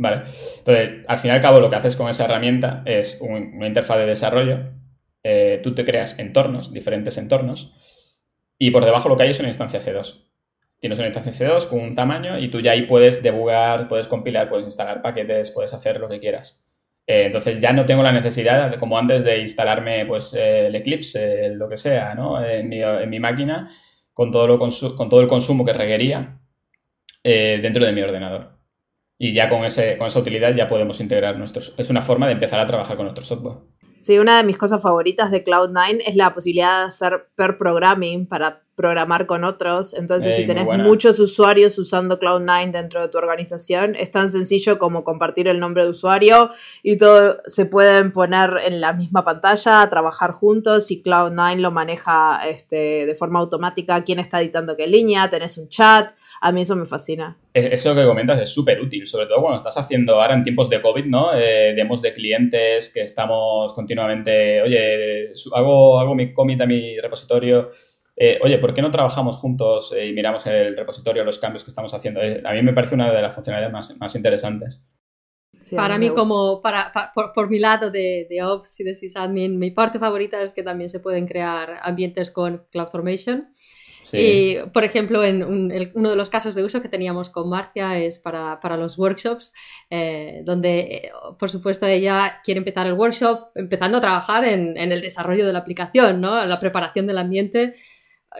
Vale. 0.00 0.22
Entonces, 0.58 1.04
al 1.06 1.18
fin 1.18 1.30
y 1.30 1.34
al 1.34 1.42
cabo, 1.42 1.60
lo 1.60 1.68
que 1.68 1.76
haces 1.76 1.94
con 1.94 2.08
esa 2.08 2.24
herramienta 2.24 2.82
es 2.86 3.20
una 3.20 3.66
interfaz 3.66 3.98
de 3.98 4.06
desarrollo 4.06 4.80
eh, 5.22 5.60
tú 5.62 5.74
te 5.74 5.84
creas 5.84 6.18
entornos, 6.18 6.72
diferentes 6.72 7.18
entornos, 7.18 7.74
y 8.58 8.70
por 8.70 8.84
debajo 8.84 9.08
lo 9.08 9.16
que 9.16 9.24
hay 9.24 9.30
es 9.30 9.40
una 9.40 9.48
instancia 9.48 9.80
C2. 9.80 10.26
Tienes 10.78 10.98
una 10.98 11.08
instancia 11.08 11.32
C2 11.32 11.68
con 11.68 11.80
un 11.80 11.94
tamaño 11.94 12.38
y 12.38 12.48
tú 12.48 12.60
ya 12.60 12.72
ahí 12.72 12.82
puedes 12.82 13.22
debugar, 13.22 13.88
puedes 13.88 14.08
compilar, 14.08 14.48
puedes 14.48 14.66
instalar 14.66 15.02
paquetes, 15.02 15.50
puedes 15.50 15.74
hacer 15.74 16.00
lo 16.00 16.08
que 16.08 16.20
quieras. 16.20 16.64
Eh, 17.06 17.24
entonces 17.26 17.60
ya 17.60 17.72
no 17.74 17.84
tengo 17.84 18.02
la 18.02 18.12
necesidad, 18.12 18.78
como 18.78 18.96
antes, 18.96 19.24
de 19.24 19.40
instalarme 19.40 20.06
pues, 20.06 20.32
el 20.32 20.74
Eclipse, 20.74 21.50
lo 21.54 21.68
que 21.68 21.76
sea, 21.76 22.14
¿no? 22.14 22.42
en, 22.42 22.68
mi, 23.10 23.20
máquina 23.20 23.70
con 24.14 24.30
todo, 24.30 24.46
lo 24.46 24.58
con 24.58 25.08
todo 25.10 25.20
el 25.20 25.28
consumo 25.28 25.64
que 25.64 25.72
requería 25.74 26.38
eh, 27.22 27.58
dentro 27.60 27.84
de 27.84 27.92
mi 27.92 28.00
ordenador. 28.00 28.59
Y 29.22 29.34
ya 29.34 29.50
con, 29.50 29.66
ese, 29.66 29.98
con 29.98 30.06
esa 30.06 30.18
utilidad 30.18 30.54
ya 30.54 30.66
podemos 30.66 30.98
integrar 30.98 31.36
nuestros... 31.36 31.74
Es 31.76 31.90
una 31.90 32.00
forma 32.00 32.26
de 32.26 32.32
empezar 32.32 32.58
a 32.58 32.66
trabajar 32.66 32.96
con 32.96 33.04
nuestro 33.04 33.22
software. 33.22 33.58
Sí, 34.00 34.18
una 34.18 34.38
de 34.38 34.44
mis 34.44 34.56
cosas 34.56 34.80
favoritas 34.80 35.30
de 35.30 35.44
Cloud9 35.44 36.04
es 36.06 36.16
la 36.16 36.32
posibilidad 36.32 36.84
de 36.84 36.88
hacer 36.88 37.28
per 37.34 37.58
programming 37.58 38.26
para 38.26 38.62
programar 38.74 39.26
con 39.26 39.44
otros. 39.44 39.92
Entonces, 39.92 40.36
si 40.36 40.46
tenés 40.46 40.64
muchos 40.64 41.20
usuarios 41.20 41.78
usando 41.78 42.18
Cloud9 42.18 42.70
dentro 42.70 43.02
de 43.02 43.08
tu 43.08 43.18
organización, 43.18 43.94
es 43.94 44.10
tan 44.10 44.30
sencillo 44.30 44.78
como 44.78 45.04
compartir 45.04 45.48
el 45.48 45.60
nombre 45.60 45.84
de 45.84 45.90
usuario 45.90 46.50
y 46.82 46.96
todo 46.96 47.36
se 47.44 47.66
pueden 47.66 48.10
poner 48.12 48.52
en 48.64 48.80
la 48.80 48.94
misma 48.94 49.22
pantalla, 49.22 49.86
trabajar 49.90 50.32
juntos 50.32 50.90
y 50.90 51.02
Cloud9 51.02 51.58
lo 51.58 51.70
maneja 51.70 52.40
este, 52.48 53.04
de 53.04 53.14
forma 53.14 53.40
automática 53.40 54.02
quién 54.02 54.18
está 54.18 54.40
editando 54.40 54.78
qué 54.78 54.86
línea, 54.86 55.28
tenés 55.28 55.58
un 55.58 55.68
chat. 55.68 56.14
A 56.40 56.52
mí 56.52 56.62
eso 56.62 56.76
me 56.76 56.86
fascina. 56.86 57.36
E-, 57.54 57.74
eso 57.74 57.94
que 57.94 58.04
comentas 58.04 58.40
es 58.40 58.48
súper 58.48 58.80
útil, 58.80 59.06
sobre 59.06 59.26
todo 59.26 59.40
cuando 59.40 59.56
estás 59.56 59.76
haciendo 59.76 60.20
ahora 60.20 60.34
en 60.34 60.42
tiempos 60.42 60.68
de 60.70 60.80
COVID, 60.80 61.04
¿no? 61.06 61.34
Eh, 61.34 61.74
demos 61.74 62.02
de 62.02 62.12
clientes 62.12 62.92
que 62.92 63.02
estamos 63.02 63.74
continuamente, 63.74 64.62
oye, 64.62 65.32
hago, 65.54 66.00
hago 66.00 66.14
mi 66.14 66.32
commit 66.32 66.60
a 66.60 66.66
mi 66.66 66.98
repositorio 66.98 67.68
eh, 68.22 68.38
oye, 68.42 68.58
¿por 68.58 68.74
qué 68.74 68.82
no 68.82 68.90
trabajamos 68.90 69.38
juntos 69.38 69.94
eh, 69.96 70.08
y 70.08 70.12
miramos 70.12 70.46
el 70.46 70.76
repositorio, 70.76 71.24
los 71.24 71.38
cambios 71.38 71.64
que 71.64 71.70
estamos 71.70 71.94
haciendo? 71.94 72.20
Eh, 72.20 72.42
a 72.44 72.52
mí 72.52 72.60
me 72.60 72.74
parece 72.74 72.94
una 72.94 73.10
de 73.10 73.22
las 73.22 73.34
funcionalidades 73.34 73.96
más, 73.98 74.14
interesantes. 74.14 74.86
para 75.74 75.96
mí, 75.96 76.10
como 76.10 76.60
para, 76.60 76.92
por, 77.14 77.48
mi 77.48 77.58
lado 77.58 77.90
de, 77.90 78.26
de, 78.28 78.42
Ops 78.42 78.80
y 78.80 78.84
de 78.84 78.92
sysadmin, 78.92 79.58
mi 79.58 79.70
parte 79.70 79.98
favorita 79.98 80.42
es 80.42 80.52
que 80.52 80.62
también 80.62 80.90
se 80.90 81.00
pueden 81.00 81.26
crear 81.26 81.78
ambientes 81.80 82.30
con 82.30 82.66
CloudFormation. 82.70 83.54
Y, 84.12 84.56
por 84.72 84.84
ejemplo, 84.84 85.22
en 85.22 85.42
uno 85.94 86.10
de 86.10 86.16
los 86.16 86.30
casos 86.30 86.54
de 86.54 86.64
uso 86.64 86.82
que 86.82 86.88
teníamos 86.88 87.30
con 87.30 87.48
Marcia 87.48 87.98
es 87.98 88.18
para, 88.18 88.60
para 88.60 88.76
los 88.76 88.98
workshops, 88.98 89.52
donde, 90.44 91.10
por 91.38 91.50
supuesto, 91.50 91.86
ella 91.86 92.40
quiere 92.44 92.58
empezar 92.58 92.86
el 92.86 92.94
workshop 92.94 93.48
empezando 93.54 93.98
a 93.98 94.00
trabajar 94.00 94.44
en, 94.44 94.76
en, 94.76 94.92
el 94.92 95.00
desarrollo 95.00 95.46
de 95.46 95.52
la 95.52 95.60
aplicación, 95.60 96.20
¿no? 96.20 96.44
la 96.44 96.60
preparación 96.60 97.06
del 97.06 97.18
ambiente 97.18 97.74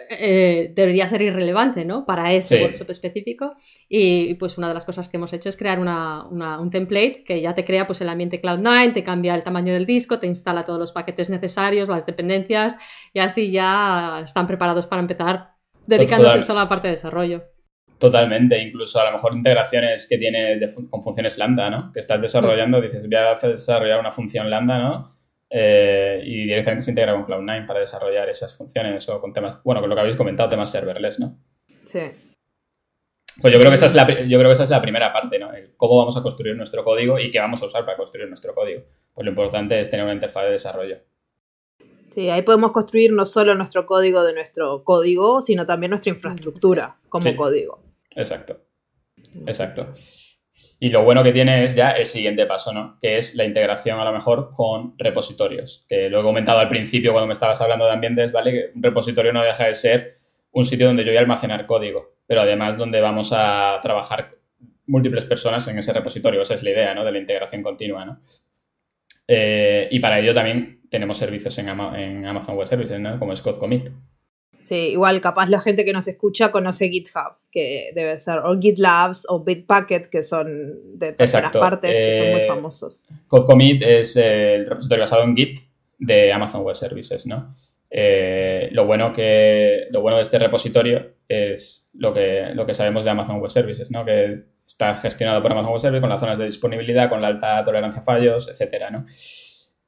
eh, 0.08 0.72
debería 0.74 1.06
ser 1.08 1.20
irrelevante, 1.22 1.84
¿no? 1.84 2.06
Para 2.06 2.32
ese 2.32 2.62
workshop 2.62 2.90
específico. 2.90 3.56
Y 3.88 4.34
pues 4.34 4.56
una 4.56 4.68
de 4.68 4.74
las 4.74 4.84
cosas 4.84 5.08
que 5.08 5.16
hemos 5.16 5.32
hecho 5.32 5.48
es 5.48 5.56
crear 5.56 5.78
un 5.80 6.70
template 6.70 7.24
que 7.24 7.40
ya 7.40 7.54
te 7.54 7.64
crea 7.64 7.86
pues 7.86 8.00
el 8.00 8.08
ambiente 8.08 8.40
Cloud9, 8.40 8.92
te 8.92 9.02
cambia 9.02 9.34
el 9.34 9.42
tamaño 9.42 9.72
del 9.72 9.86
disco, 9.86 10.20
te 10.20 10.28
instala 10.28 10.64
todos 10.64 10.78
los 10.78 10.92
paquetes 10.92 11.28
necesarios, 11.28 11.88
las 11.88 12.06
dependencias, 12.06 12.78
y 13.12 13.18
así 13.18 13.50
ya 13.50 14.20
están 14.24 14.46
preparados 14.46 14.86
para 14.86 15.02
empezar 15.02 15.54
dedicándose 15.86 16.42
solo 16.42 16.60
a 16.60 16.64
la 16.64 16.68
parte 16.68 16.86
de 16.86 16.92
desarrollo. 16.92 17.42
Totalmente, 17.98 18.58
incluso 18.62 18.98
a 19.00 19.04
lo 19.04 19.12
mejor 19.12 19.34
integraciones 19.34 20.06
que 20.08 20.16
tiene 20.16 20.58
con 20.88 21.02
funciones 21.02 21.36
lambda, 21.36 21.68
¿no? 21.68 21.92
Que 21.92 22.00
estás 22.00 22.20
desarrollando, 22.20 22.80
dices, 22.80 23.02
voy 23.02 23.16
a 23.16 23.34
desarrollar 23.34 24.00
una 24.00 24.10
función 24.10 24.48
lambda, 24.48 24.78
¿no? 24.78 25.19
Eh, 25.52 26.22
y 26.24 26.44
directamente 26.44 26.84
se 26.84 26.92
integra 26.92 27.12
con 27.12 27.26
Cloud9 27.26 27.66
para 27.66 27.80
desarrollar 27.80 28.28
esas 28.28 28.56
funciones 28.56 29.08
o 29.08 29.20
con 29.20 29.32
temas, 29.32 29.62
bueno, 29.64 29.80
con 29.80 29.90
lo 29.90 29.96
que 29.96 30.00
habéis 30.00 30.16
comentado, 30.16 30.48
temas 30.48 30.70
serverless, 30.70 31.18
¿no? 31.18 31.38
Sí. 31.84 32.00
Pues 33.40 33.52
yo 33.52 33.58
creo, 33.58 33.70
que 33.70 33.74
esa 33.74 33.86
es 33.86 33.94
la, 33.94 34.06
yo 34.06 34.38
creo 34.38 34.48
que 34.48 34.52
esa 34.52 34.64
es 34.64 34.70
la 34.70 34.80
primera 34.80 35.12
parte, 35.12 35.38
¿no? 35.38 35.50
cómo 35.76 35.98
vamos 35.98 36.16
a 36.16 36.22
construir 36.22 36.56
nuestro 36.56 36.84
código 36.84 37.18
y 37.18 37.30
qué 37.30 37.38
vamos 37.38 37.62
a 37.62 37.66
usar 37.66 37.84
para 37.84 37.96
construir 37.96 38.28
nuestro 38.28 38.54
código. 38.54 38.82
Pues 39.14 39.24
lo 39.24 39.30
importante 39.30 39.80
es 39.80 39.90
tener 39.90 40.04
una 40.04 40.14
interfaz 40.14 40.44
de 40.44 40.50
desarrollo. 40.50 40.98
Sí, 42.10 42.28
ahí 42.28 42.42
podemos 42.42 42.72
construir 42.72 43.12
no 43.12 43.24
solo 43.24 43.54
nuestro 43.54 43.86
código 43.86 44.24
de 44.24 44.34
nuestro 44.34 44.84
código, 44.84 45.40
sino 45.40 45.64
también 45.64 45.90
nuestra 45.90 46.10
infraestructura 46.10 46.98
como 47.08 47.34
código. 47.36 47.80
Exacto. 48.14 48.60
Exacto. 49.46 49.94
Y 50.82 50.88
lo 50.88 51.04
bueno 51.04 51.22
que 51.22 51.32
tiene 51.32 51.62
es 51.62 51.74
ya 51.74 51.90
el 51.90 52.06
siguiente 52.06 52.46
paso, 52.46 52.72
¿no? 52.72 52.98
Que 53.02 53.18
es 53.18 53.34
la 53.34 53.44
integración 53.44 54.00
a 54.00 54.04
lo 54.04 54.12
mejor 54.12 54.50
con 54.50 54.94
repositorios. 54.96 55.84
Que 55.86 56.08
lo 56.08 56.20
he 56.20 56.22
comentado 56.22 56.58
al 56.58 56.70
principio 56.70 57.12
cuando 57.12 57.26
me 57.26 57.34
estabas 57.34 57.60
hablando 57.60 57.84
de 57.84 57.92
ambientes, 57.92 58.32
¿vale? 58.32 58.50
Que 58.50 58.70
un 58.74 58.82
repositorio 58.82 59.30
no 59.30 59.42
deja 59.42 59.66
de 59.66 59.74
ser 59.74 60.14
un 60.52 60.64
sitio 60.64 60.86
donde 60.86 61.04
yo 61.04 61.10
voy 61.10 61.18
a 61.18 61.20
almacenar 61.20 61.66
código, 61.66 62.14
pero 62.26 62.40
además 62.40 62.78
donde 62.78 62.98
vamos 63.02 63.30
a 63.34 63.78
trabajar 63.82 64.30
múltiples 64.86 65.26
personas 65.26 65.68
en 65.68 65.78
ese 65.78 65.92
repositorio. 65.92 66.40
Esa 66.40 66.54
es 66.54 66.62
la 66.62 66.70
idea, 66.70 66.94
¿no? 66.94 67.04
De 67.04 67.12
la 67.12 67.18
integración 67.18 67.62
continua, 67.62 68.06
¿no? 68.06 68.20
Eh, 69.28 69.86
y 69.90 70.00
para 70.00 70.18
ello 70.18 70.34
también 70.34 70.80
tenemos 70.88 71.18
servicios 71.18 71.56
en, 71.58 71.68
en 71.68 72.26
Amazon 72.26 72.56
Web 72.56 72.66
Services, 72.66 72.98
¿no? 72.98 73.18
Como 73.18 73.36
Scott 73.36 73.58
Commit. 73.58 73.90
Sí, 74.64 74.90
igual 74.92 75.20
capaz 75.20 75.48
la 75.48 75.60
gente 75.60 75.84
que 75.84 75.92
nos 75.92 76.06
escucha 76.06 76.52
conoce 76.52 76.88
GitHub, 76.88 77.36
que 77.50 77.90
debe 77.94 78.18
ser, 78.18 78.38
o 78.44 78.58
GitLabs 78.58 79.26
o 79.28 79.42
Bitbucket, 79.42 80.08
que 80.08 80.22
son 80.22 80.98
de 80.98 81.12
terceras 81.12 81.52
partes, 81.52 81.90
que 81.90 82.16
son 82.16 82.30
muy 82.30 82.40
eh, 82.40 82.46
famosos. 82.46 83.06
CodeCommit 83.28 83.82
es 83.82 84.16
el 84.16 84.66
repositorio 84.66 85.02
basado 85.02 85.24
en 85.24 85.36
Git 85.36 85.60
de 85.98 86.32
Amazon 86.32 86.62
Web 86.62 86.76
Services, 86.76 87.26
¿no? 87.26 87.54
Eh, 87.90 88.68
lo, 88.70 88.86
bueno 88.86 89.12
que, 89.12 89.88
lo 89.90 90.00
bueno 90.00 90.16
de 90.16 90.22
este 90.22 90.38
repositorio 90.38 91.16
es 91.28 91.90
lo 91.94 92.14
que, 92.14 92.50
lo 92.54 92.64
que 92.64 92.74
sabemos 92.74 93.02
de 93.02 93.10
Amazon 93.10 93.40
Web 93.40 93.50
Services, 93.50 93.90
¿no? 93.90 94.04
Que 94.04 94.44
está 94.64 94.94
gestionado 94.94 95.42
por 95.42 95.50
Amazon 95.50 95.72
Web 95.72 95.80
Services 95.80 96.00
con 96.00 96.10
las 96.10 96.20
zonas 96.20 96.38
de 96.38 96.44
disponibilidad, 96.44 97.08
con 97.08 97.20
la 97.20 97.28
alta 97.28 97.64
tolerancia 97.64 98.00
a 98.00 98.04
fallos, 98.04 98.48
etcétera, 98.48 98.90
¿no? 98.90 99.04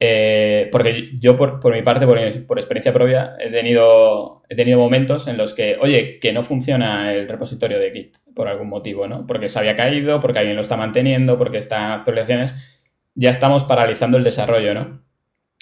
Eh, 0.04 0.68
porque 0.72 1.12
yo, 1.20 1.36
por, 1.36 1.72
mi 1.72 1.82
parte, 1.82 2.08
por, 2.08 2.58
experiencia 2.58 2.92
propia, 2.92 3.36
he 3.38 3.50
tenido, 3.50 4.42
he 4.48 4.56
tenido 4.56 4.76
momentos 4.80 5.28
en 5.28 5.36
los 5.36 5.54
que, 5.54 5.78
oye, 5.80 6.18
que 6.18 6.32
no 6.32 6.42
funciona 6.42 7.14
el 7.14 7.28
repositorio 7.28 7.78
de 7.78 7.92
Git 7.92 8.16
por 8.34 8.48
algún 8.48 8.68
motivo, 8.68 9.06
¿no? 9.06 9.28
Porque 9.28 9.48
se 9.48 9.60
había 9.60 9.76
caído, 9.76 10.18
porque 10.18 10.40
alguien 10.40 10.56
lo 10.56 10.60
está 10.60 10.76
manteniendo, 10.76 11.38
porque 11.38 11.58
está 11.58 11.76
en 11.76 11.92
actualizaciones. 11.92 12.90
Ya 13.14 13.30
estamos 13.30 13.62
paralizando 13.62 14.18
el 14.18 14.24
desarrollo, 14.24 14.74
¿no? 14.74 15.04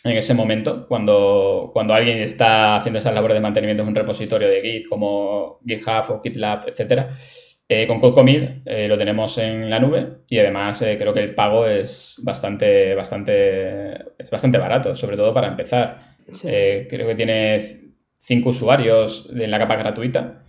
En 0.05 0.17
ese 0.17 0.33
momento, 0.33 0.87
cuando, 0.89 1.69
cuando 1.75 1.93
alguien 1.93 2.23
está 2.23 2.77
haciendo 2.77 2.99
esa 2.99 3.13
labor 3.13 3.35
de 3.35 3.41
mantenimiento 3.41 3.83
de 3.83 3.91
un 3.91 3.95
repositorio 3.95 4.49
de 4.49 4.63
Git 4.63 4.89
como 4.89 5.61
GitHub 5.67 6.13
o 6.13 6.23
GitLab, 6.23 6.67
etcétera, 6.67 7.11
eh, 7.73 7.87
con 7.87 8.01
CodeCommit 8.01 8.67
eh, 8.67 8.89
lo 8.89 8.99
tenemos 8.99 9.39
en 9.39 9.71
la 9.71 9.79
nube 9.79 10.25
y 10.27 10.41
además 10.41 10.83
eh, 10.83 10.97
creo 10.99 11.15
que 11.15 11.21
el 11.21 11.37
pago 11.37 11.69
es 11.69 12.19
bastante, 12.21 12.97
bastante, 12.97 13.93
es 14.19 14.29
bastante 14.29 14.59
barato, 14.59 14.97
sobre 14.97 15.17
todo 15.17 15.33
para 15.33 15.47
empezar. 15.47 16.17
creo 16.43 17.07
que 17.07 17.15
tiene 17.15 17.61
cinco 18.19 18.49
usuarios 18.49 19.31
en 19.33 19.53
la 19.53 19.61
capa 19.61 19.77
gratuita 19.77 20.43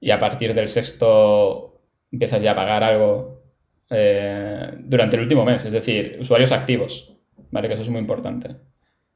y 0.00 0.10
a 0.10 0.20
partir 0.20 0.52
del 0.52 0.68
sexto 0.68 1.80
empiezas 2.12 2.42
ya 2.42 2.52
a 2.52 2.56
pagar 2.56 2.84
algo 2.84 3.40
durante 3.88 5.16
el 5.16 5.22
último 5.22 5.46
mes, 5.46 5.64
es 5.64 5.72
decir, 5.72 6.18
usuarios 6.20 6.52
activos, 6.52 7.16
¿vale? 7.52 7.68
Que 7.68 7.74
eso 7.74 7.84
es 7.84 7.88
muy 7.88 8.00
importante. 8.00 8.50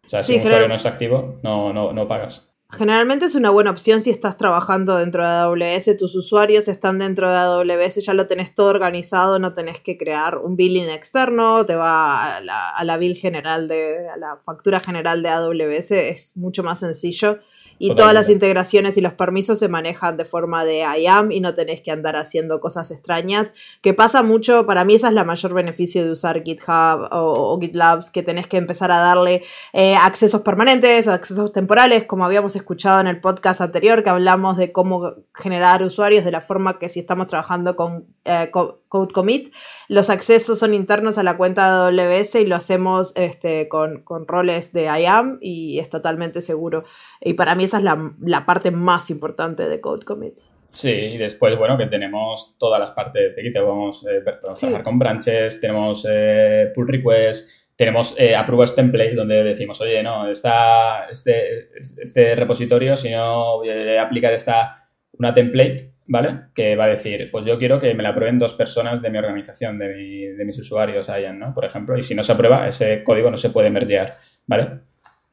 O 0.06 0.08
sea, 0.08 0.22
si 0.22 0.36
un 0.36 0.44
usuario 0.44 0.66
no 0.66 0.76
es 0.76 0.86
activo, 0.86 1.38
no, 1.42 1.74
no, 1.74 1.92
no 1.92 2.08
pagas. 2.08 2.49
Generalmente 2.72 3.26
es 3.26 3.34
una 3.34 3.50
buena 3.50 3.70
opción 3.70 4.00
si 4.00 4.10
estás 4.10 4.36
trabajando 4.36 4.96
dentro 4.96 5.24
de 5.24 5.28
AWS, 5.28 5.96
tus 5.96 6.14
usuarios 6.14 6.68
están 6.68 6.98
dentro 6.98 7.28
de 7.28 7.36
AWS, 7.36 8.04
ya 8.04 8.14
lo 8.14 8.28
tenés 8.28 8.54
todo 8.54 8.68
organizado, 8.68 9.40
no 9.40 9.52
tenés 9.52 9.80
que 9.80 9.96
crear 9.96 10.38
un 10.38 10.54
billing 10.54 10.88
externo, 10.88 11.66
te 11.66 11.74
va 11.74 12.36
a 12.36 12.40
la, 12.40 12.70
a 12.70 12.84
la 12.84 12.96
bill 12.96 13.16
general 13.16 13.66
de, 13.66 14.08
a 14.08 14.16
la 14.16 14.38
factura 14.46 14.78
general 14.78 15.22
de 15.22 15.30
AWS, 15.30 15.90
es 15.90 16.36
mucho 16.36 16.62
más 16.62 16.78
sencillo 16.78 17.40
y 17.80 17.94
todas 17.94 18.12
las 18.12 18.28
integraciones 18.28 18.98
y 18.98 19.00
los 19.00 19.14
permisos 19.14 19.58
se 19.58 19.68
manejan 19.68 20.18
de 20.18 20.26
forma 20.26 20.66
de 20.66 20.84
IAM 20.98 21.32
y 21.32 21.40
no 21.40 21.54
tenés 21.54 21.80
que 21.80 21.90
andar 21.90 22.14
haciendo 22.14 22.60
cosas 22.60 22.90
extrañas, 22.90 23.54
que 23.80 23.94
pasa 23.94 24.22
mucho, 24.22 24.66
para 24.66 24.84
mí 24.84 24.96
esa 24.96 25.08
es 25.08 25.14
la 25.14 25.24
mayor 25.24 25.54
beneficio 25.54 26.04
de 26.04 26.10
usar 26.10 26.42
GitHub 26.44 27.08
o, 27.10 27.58
GitLabs, 27.58 28.10
que 28.10 28.22
tenés 28.22 28.46
que 28.46 28.58
empezar 28.58 28.92
a 28.92 28.98
darle 28.98 29.42
eh, 29.72 29.96
accesos 29.96 30.42
permanentes 30.42 31.08
o 31.08 31.12
accesos 31.12 31.52
temporales, 31.54 32.04
como 32.04 32.26
habíamos 32.26 32.54
escuchado 32.54 33.00
en 33.00 33.06
el 33.06 33.18
podcast 33.18 33.62
anterior, 33.62 34.02
que 34.02 34.10
hablamos 34.10 34.58
de 34.58 34.72
cómo 34.72 35.14
generar 35.34 35.82
usuarios 35.82 36.22
de 36.26 36.32
la 36.32 36.42
forma 36.42 36.78
que 36.78 36.90
si 36.90 37.00
estamos 37.00 37.28
trabajando 37.28 37.76
con 37.76 38.04
eh, 38.26 38.50
Code 38.90 39.14
Commit, 39.14 39.54
los 39.88 40.10
accesos 40.10 40.58
son 40.58 40.74
internos 40.74 41.16
a 41.16 41.22
la 41.22 41.36
cuenta 41.36 41.88
de 41.88 42.02
AWS 42.02 42.34
y 42.34 42.46
lo 42.46 42.56
hacemos 42.56 43.12
este, 43.14 43.68
con, 43.68 44.02
con 44.02 44.26
roles 44.26 44.72
de 44.72 44.86
IAM 44.86 45.38
y 45.40 45.78
es 45.78 45.88
totalmente 45.88 46.42
seguro. 46.42 46.82
Y 47.20 47.34
para 47.34 47.54
mí 47.54 47.64
esa 47.64 47.78
es 47.78 47.84
la, 47.84 48.44
parte 48.46 48.72
más 48.72 49.08
importante 49.10 49.68
de 49.68 49.80
Code 49.80 50.04
Commit. 50.04 50.40
Sí, 50.68 50.90
y 50.90 51.18
después, 51.18 51.56
bueno, 51.56 51.78
que 51.78 51.86
tenemos 51.86 52.56
todas 52.58 52.80
las 52.80 52.90
partes 52.90 53.36
de 53.36 53.42
Git, 53.42 53.56
vamos 53.58 54.04
eh, 54.06 54.24
a 54.26 54.56
trabajar 54.56 54.82
con 54.82 54.98
branches, 54.98 55.60
tenemos 55.60 56.04
eh, 56.10 56.72
pull 56.74 56.88
requests, 56.88 57.68
tenemos 57.76 58.16
eh, 58.18 58.34
approvers 58.34 58.74
template 58.74 59.14
donde 59.14 59.44
decimos, 59.44 59.80
oye, 59.80 60.02
no, 60.02 60.28
esta, 60.28 61.08
este, 61.08 61.70
este 61.78 62.34
repositorio, 62.34 62.96
si 62.96 63.10
no 63.10 63.58
voy 63.58 63.70
a 63.70 64.02
aplicar 64.02 64.32
esta, 64.32 64.88
una 65.12 65.32
template, 65.32 65.94
¿vale? 66.10 66.40
Que 66.54 66.74
va 66.74 66.84
a 66.84 66.88
decir, 66.88 67.30
pues 67.30 67.46
yo 67.46 67.56
quiero 67.56 67.78
que 67.78 67.94
me 67.94 68.02
la 68.02 68.08
aprueben 68.08 68.38
dos 68.38 68.54
personas 68.54 69.00
de 69.00 69.10
mi 69.10 69.18
organización, 69.18 69.78
de, 69.78 70.34
de 70.36 70.44
mis 70.44 70.58
usuarios, 70.58 71.08
Ayan, 71.08 71.38
¿no? 71.38 71.54
Por 71.54 71.64
ejemplo, 71.64 71.96
y 71.96 72.02
si 72.02 72.16
no 72.16 72.24
se 72.24 72.32
aprueba, 72.32 72.66
ese 72.66 73.04
código 73.04 73.30
no 73.30 73.36
se 73.36 73.50
puede 73.50 73.70
mergear, 73.70 74.18
¿vale? 74.46 74.80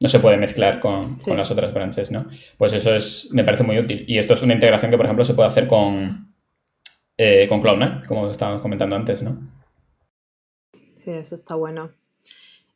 no 0.00 0.08
se 0.08 0.20
puede 0.20 0.36
mezclar 0.36 0.78
con, 0.78 1.18
las 1.26 1.50
otras 1.50 1.74
branches, 1.74 2.12
¿no? 2.12 2.26
Pues 2.56 2.72
eso 2.72 2.94
es, 2.94 3.30
me 3.32 3.42
parece 3.42 3.64
muy 3.64 3.78
útil. 3.78 4.04
Y 4.06 4.18
esto 4.18 4.34
es 4.34 4.42
una 4.42 4.54
integración 4.54 4.92
que, 4.92 4.96
por 4.96 5.06
ejemplo, 5.06 5.24
se 5.24 5.34
puede 5.34 5.48
hacer 5.48 5.66
con, 5.66 6.32
eh, 7.16 7.46
con 7.48 7.60
Cloud9, 7.60 8.06
como 8.06 8.30
estábamos 8.30 8.62
comentando 8.62 8.94
antes, 8.94 9.22
¿no? 9.22 9.40
Sí, 11.02 11.10
eso 11.10 11.34
está 11.34 11.56
bueno. 11.56 11.90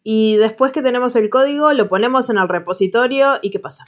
Y 0.03 0.37
después 0.37 0.73
que 0.73 0.83
tenemos 0.83 1.15
el 1.15 1.31
código, 1.31 1.73
lo 1.73 1.89
ponemos 1.89 2.29
en 2.29 2.39
el 2.39 2.49
repositorio 2.49 3.35
y 3.41 3.51
¿qué 3.51 3.61
pasa? 3.61 3.85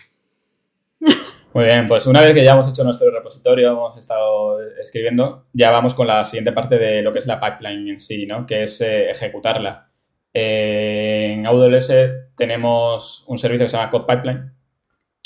Muy 1.54 1.66
bien, 1.66 1.86
pues 1.86 2.04
una 2.08 2.20
vez 2.20 2.34
que 2.34 2.42
ya 2.42 2.52
hemos 2.52 2.68
hecho 2.68 2.82
nuestro 2.82 3.12
repositorio, 3.12 3.70
hemos 3.70 3.96
estado 3.96 4.60
escribiendo, 4.80 5.46
ya 5.52 5.70
vamos 5.70 5.94
con 5.94 6.08
la 6.08 6.24
siguiente 6.24 6.50
parte 6.50 6.78
de 6.78 7.00
lo 7.00 7.12
que 7.12 7.20
es 7.20 7.26
la 7.26 7.38
pipeline 7.40 7.90
en 7.90 8.00
sí, 8.00 8.26
¿no? 8.26 8.44
Que 8.44 8.64
es 8.64 8.80
eh, 8.80 9.08
ejecutarla. 9.08 9.88
En 10.32 11.46
AWS 11.46 11.92
tenemos 12.36 13.24
un 13.28 13.38
servicio 13.38 13.66
que 13.66 13.68
se 13.68 13.76
llama 13.76 13.88
Code 13.88 14.04
Pipeline, 14.04 14.52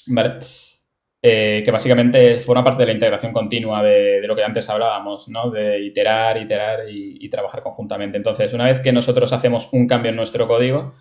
¿vale? 0.09 0.39
Eh, 1.23 1.63
que 1.65 1.71
básicamente 1.71 2.35
forma 2.37 2.63
parte 2.63 2.83
de 2.83 2.89
la 2.89 2.93
integración 2.93 3.33
continua 3.33 3.83
de, 3.83 4.21
lo 4.27 4.37
que 4.37 4.45
antes 4.45 4.69
hablábamos, 4.69 5.31
¿no? 5.31 5.51
De 5.51 5.81
iterar, 5.81 6.37
iterar 6.37 6.91
y, 6.91 7.27
trabajar 7.31 7.63
conjuntamente. 7.63 8.19
Entonces, 8.19 8.53
una 8.53 8.67
vez 8.67 8.81
que 8.81 8.93
nosotros 8.93 9.33
hacemos 9.33 9.71
un 9.73 9.87
cambio 9.87 10.11
en 10.11 10.17
nuestro 10.17 10.47
código, 10.47 10.93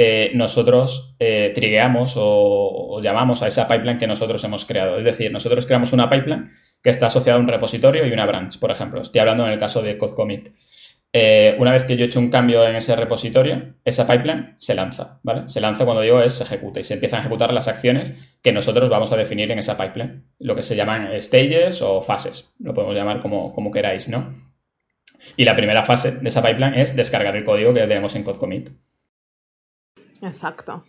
eh, 0.00 0.30
nosotros 0.32 1.16
eh, 1.18 1.50
trigueamos 1.56 2.14
o, 2.16 3.00
llamamos 3.02 3.42
a 3.42 3.48
esa 3.48 3.66
pipeline 3.66 3.98
que 3.98 4.06
nosotros 4.06 4.42
hemos 4.44 4.64
creado. 4.64 4.96
Es 4.96 5.04
decir, 5.04 5.32
nosotros 5.32 5.66
creamos 5.66 5.92
una 5.92 6.08
pipeline 6.08 6.52
que 6.80 6.90
está 6.90 7.06
asociada 7.06 7.36
a 7.36 7.42
un 7.42 7.48
repositorio 7.48 8.06
y 8.06 8.12
una 8.12 8.24
branch, 8.24 8.60
por 8.60 8.70
ejemplo. 8.70 9.00
Estoy 9.00 9.18
hablando 9.18 9.44
en 9.44 9.54
el 9.54 9.58
caso 9.58 9.82
de 9.82 9.98
Code 9.98 10.14
Commit. 10.14 10.50
Eh, 11.12 11.56
una 11.58 11.72
vez 11.72 11.84
que 11.84 11.96
yo 11.96 12.04
he 12.04 12.06
hecho 12.06 12.20
un 12.20 12.30
cambio 12.30 12.64
en 12.64 12.76
ese 12.76 12.94
repositorio, 12.94 13.74
esa 13.84 14.06
pipeline 14.06 14.54
se 14.58 14.76
lanza, 14.76 15.18
¿vale? 15.24 15.48
Se 15.48 15.60
lanza 15.60 15.84
cuando 15.84 16.02
digo 16.02 16.22
es 16.22 16.34
se 16.34 16.44
ejecuta 16.44 16.78
y 16.78 16.84
se 16.84 16.94
empiezan 16.94 17.18
a 17.18 17.20
ejecutar 17.22 17.52
las 17.52 17.66
acciones 17.66 18.12
que 18.40 18.52
nosotros 18.52 18.88
vamos 18.88 19.10
a 19.10 19.16
definir 19.16 19.50
en 19.50 19.58
esa 19.58 19.76
pipeline, 19.76 20.26
lo 20.38 20.54
que 20.54 20.62
se 20.62 20.76
llaman 20.76 21.10
stages 21.20 21.82
o 21.82 22.02
fases, 22.02 22.54
lo 22.60 22.72
podemos 22.72 22.94
llamar 22.94 23.20
como, 23.20 23.52
como 23.52 23.72
queráis, 23.72 24.08
¿no? 24.10 24.32
Y 25.36 25.44
la 25.44 25.56
primera 25.56 25.82
fase 25.82 26.12
de 26.12 26.28
esa 26.28 26.42
pipeline 26.42 26.74
es 26.74 26.94
descargar 26.94 27.34
el 27.34 27.42
código 27.42 27.74
que 27.74 27.80
tenemos 27.80 28.14
en 28.14 28.22
Code 28.22 28.38
Commit. 28.38 28.70
Exacto. 30.22 30.84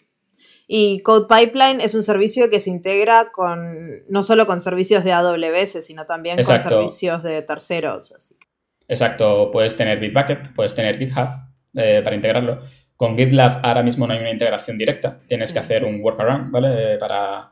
Y 0.71 0.99
Code 0.99 1.25
Pipeline 1.27 1.81
es 1.81 1.95
un 1.95 2.03
servicio 2.03 2.47
que 2.49 2.59
se 2.59 2.69
integra 2.69 3.31
con 3.31 4.03
no 4.07 4.21
solo 4.21 4.45
con 4.45 4.61
servicios 4.61 5.03
de 5.03 5.11
AWS, 5.13 5.83
sino 5.83 6.05
también 6.05 6.43
con 6.43 6.59
servicios 6.59 7.23
de 7.23 7.41
terceros. 7.41 8.11
Así 8.11 8.35
que. 8.37 8.47
Exacto, 8.87 9.49
puedes 9.51 9.75
tener 9.75 9.99
Bitbucket, 9.99 10.53
puedes 10.53 10.75
tener 10.75 10.99
GitHub 10.99 11.29
eh, 11.75 12.01
para 12.03 12.15
integrarlo. 12.15 12.61
Con 12.95 13.17
GitLab 13.17 13.61
ahora 13.63 13.81
mismo 13.81 14.05
no 14.05 14.13
hay 14.13 14.19
una 14.19 14.29
integración 14.29 14.77
directa, 14.77 15.19
tienes 15.27 15.51
que 15.51 15.57
hacer 15.57 15.83
un 15.85 16.01
workaround, 16.03 16.51
¿vale? 16.51 16.99
Para, 16.99 17.51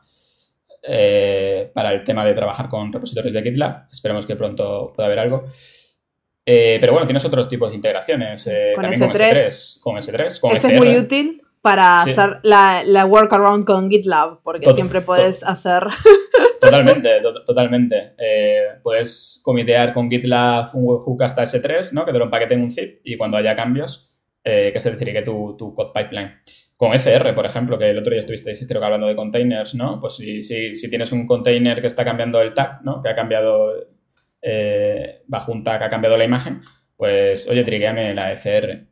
eh, 0.84 1.72
para 1.74 1.92
el 1.92 2.04
tema 2.04 2.24
de 2.24 2.34
trabajar 2.34 2.68
con 2.68 2.92
repositorios 2.92 3.34
de 3.34 3.42
GitLab. 3.42 3.88
Esperemos 3.90 4.26
que 4.26 4.36
pronto 4.36 4.92
pueda 4.94 5.08
haber 5.08 5.18
algo. 5.18 5.44
Eh, 6.46 6.78
pero 6.80 6.92
bueno, 6.92 7.06
tienes 7.06 7.24
otros 7.24 7.48
tipos 7.48 7.70
de 7.70 7.76
integraciones. 7.76 8.48
con, 8.76 8.84
S3. 8.84 9.80
con 9.80 9.96
S3. 9.96 10.40
Con 10.40 10.56
Ese 10.56 10.68
es 10.68 10.74
muy 10.74 10.96
útil 10.96 11.42
para 11.62 12.02
hacer 12.02 12.40
la, 12.42 12.82
la, 12.86 13.04
workaround 13.06 13.64
con 13.64 13.90
GitLab, 13.90 14.42
porque 14.42 14.72
siempre 14.72 15.00
puedes 15.00 15.42
hacer 15.42 15.82
Totalmente, 16.60 17.20
totalmente. 17.46 18.14
Eh, 18.18 18.62
puedes 18.82 19.40
comitear 19.42 19.92
con 19.92 20.10
GitLab 20.10 20.68
un 20.74 20.84
webhook 20.84 21.22
hasta 21.22 21.42
S3, 21.42 21.92
¿no? 21.92 22.04
Que 22.04 22.12
te 22.12 22.18
lo 22.18 22.24
empaquete 22.24 22.54
en 22.54 22.62
un 22.62 22.70
zip 22.70 23.00
y 23.04 23.16
cuando 23.16 23.36
haya 23.36 23.54
cambios, 23.54 24.12
eh, 24.44 24.70
que 24.72 24.80
se 24.80 24.96
que 24.96 25.22
tu, 25.22 25.56
tu 25.56 25.74
code 25.74 25.90
pipeline. 25.94 26.32
Con 26.76 26.92
ECR, 26.94 27.34
por 27.34 27.44
ejemplo, 27.44 27.78
que 27.78 27.90
el 27.90 27.98
otro 27.98 28.12
día 28.12 28.20
estuvisteis, 28.20 28.64
creo 28.68 28.80
que 28.80 28.84
hablando 28.84 29.08
de 29.08 29.16
containers, 29.16 29.74
¿no? 29.74 29.98
Pues 30.00 30.16
si, 30.16 30.42
si, 30.42 30.74
si 30.74 30.88
tienes 30.88 31.10
un 31.12 31.26
container 31.26 31.80
que 31.80 31.88
está 31.88 32.04
cambiando 32.04 32.40
el 32.40 32.54
tag, 32.54 32.84
¿no? 32.84 33.02
Que 33.02 33.08
ha 33.08 33.14
cambiado, 33.14 33.72
eh, 34.40 35.22
bajo 35.26 35.52
un 35.52 35.64
tag 35.64 35.82
ha 35.82 35.90
cambiado 35.90 36.16
la 36.16 36.24
imagen, 36.24 36.62
pues, 36.96 37.48
oye, 37.48 37.64
trigueame 37.64 38.14
la 38.14 38.32
ECR. 38.32 38.86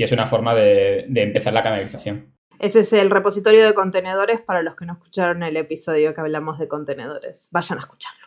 Y 0.00 0.02
es 0.02 0.12
una 0.12 0.24
forma 0.24 0.54
de, 0.54 1.04
de 1.10 1.22
empezar 1.22 1.52
la 1.52 1.62
canalización. 1.62 2.34
Ese 2.58 2.80
es 2.80 2.92
el 2.94 3.10
repositorio 3.10 3.66
de 3.66 3.74
contenedores 3.74 4.40
para 4.40 4.62
los 4.62 4.74
que 4.74 4.86
no 4.86 4.94
escucharon 4.94 5.42
el 5.42 5.58
episodio 5.58 6.14
que 6.14 6.20
hablamos 6.22 6.58
de 6.58 6.68
contenedores. 6.68 7.50
Vayan 7.52 7.76
a 7.76 7.80
escucharlo. 7.82 8.26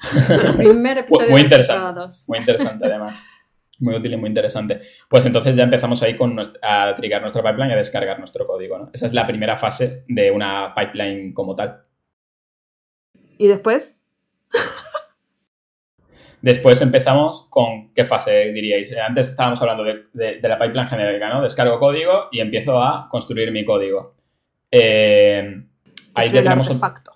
primer 0.56 0.98
episodio 0.98 1.30
muy 1.30 1.42
interesante. 1.42 2.00
Muy 2.26 2.38
interesante, 2.40 2.86
además. 2.86 3.22
Muy 3.78 3.94
útil 3.94 4.14
y 4.14 4.16
muy 4.16 4.28
interesante. 4.28 4.80
Pues 5.08 5.24
entonces 5.24 5.54
ya 5.54 5.62
empezamos 5.62 6.02
ahí 6.02 6.16
con 6.16 6.36
a 6.62 6.92
trigar 6.96 7.22
nuestra 7.22 7.44
pipeline 7.44 7.70
y 7.70 7.74
a 7.74 7.76
descargar 7.76 8.18
nuestro 8.18 8.44
código. 8.44 8.90
Esa 8.92 9.06
es 9.06 9.14
la 9.14 9.24
primera 9.24 9.56
fase 9.56 10.04
de 10.08 10.32
una 10.32 10.74
pipeline 10.74 11.32
como 11.32 11.54
tal. 11.54 11.84
¿Y 13.38 13.46
después? 13.46 14.00
Después 16.40 16.80
empezamos 16.82 17.46
con 17.50 17.92
qué 17.92 18.04
fase 18.04 18.52
diríais. 18.52 18.94
Antes 18.96 19.30
estábamos 19.30 19.60
hablando 19.60 19.84
de, 19.84 20.40
la 20.42 20.58
pipeline 20.58 20.88
genérica, 20.88 21.28
¿no? 21.28 21.42
Descargo 21.42 21.78
código 21.78 22.28
y 22.30 22.40
empiezo 22.40 22.80
a 22.80 23.08
construir 23.10 23.50
mi 23.50 23.64
código. 23.64 24.14
Eh, 24.70 25.62
ahí 26.14 26.28
ya 26.28 26.42
tenemos 26.42 26.68
el 26.68 26.74
artefacto. 26.74 27.12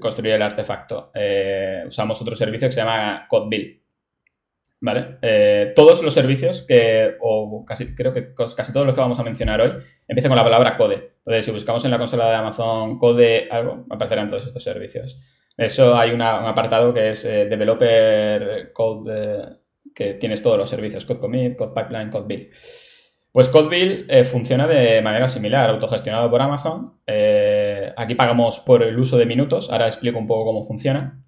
construir 0.00 0.34
el 0.34 0.42
artefacto. 0.42 1.10
Eh, 1.14 1.84
usamos 1.86 2.20
otro 2.20 2.34
servicio 2.34 2.68
que 2.68 2.72
se 2.72 2.80
llama 2.80 3.26
CodeBuild. 3.28 3.84
¿vale? 4.84 5.16
Eh, 5.22 5.72
todos 5.74 6.02
los 6.02 6.12
servicios 6.12 6.62
que, 6.62 7.16
o 7.20 7.64
casi, 7.66 7.94
creo 7.94 8.12
que 8.12 8.34
casi 8.34 8.70
todos 8.70 8.84
los 8.86 8.94
que 8.94 9.00
vamos 9.00 9.18
a 9.18 9.22
mencionar 9.22 9.60
hoy, 9.62 9.72
empiezan 10.06 10.28
con 10.28 10.36
la 10.36 10.44
palabra 10.44 10.76
code. 10.76 11.12
Entonces, 11.18 11.46
si 11.46 11.50
buscamos 11.52 11.82
en 11.86 11.90
la 11.90 11.98
consola 11.98 12.28
de 12.28 12.36
Amazon 12.36 12.98
code 12.98 13.48
algo, 13.50 13.86
aparecerán 13.88 14.28
todos 14.28 14.46
estos 14.46 14.62
servicios. 14.62 15.18
Eso 15.56 15.96
hay 15.96 16.10
un 16.10 16.22
apartado 16.22 16.92
que 16.92 17.10
es 17.10 17.24
eh, 17.24 17.46
Developer 17.46 18.72
Code, 18.72 19.58
que 19.94 20.14
tienes 20.14 20.42
todos 20.42 20.58
los 20.58 20.68
servicios, 20.68 21.04
Code 21.06 21.20
Commit, 21.20 21.56
Code 21.56 21.72
Pipeline, 21.74 22.10
Code 22.10 22.26
Build. 22.26 22.50
Pues 23.34 23.48
CodeBuild 23.48 24.08
eh, 24.08 24.22
funciona 24.22 24.68
de 24.68 25.02
manera 25.02 25.26
similar, 25.26 25.68
autogestionado 25.68 26.30
por 26.30 26.40
Amazon. 26.40 27.00
Eh, 27.04 27.92
aquí 27.96 28.14
pagamos 28.14 28.60
por 28.60 28.84
el 28.84 28.96
uso 28.96 29.18
de 29.18 29.26
minutos, 29.26 29.72
ahora 29.72 29.86
explico 29.88 30.20
un 30.20 30.28
poco 30.28 30.44
cómo 30.44 30.62
funciona. 30.62 31.20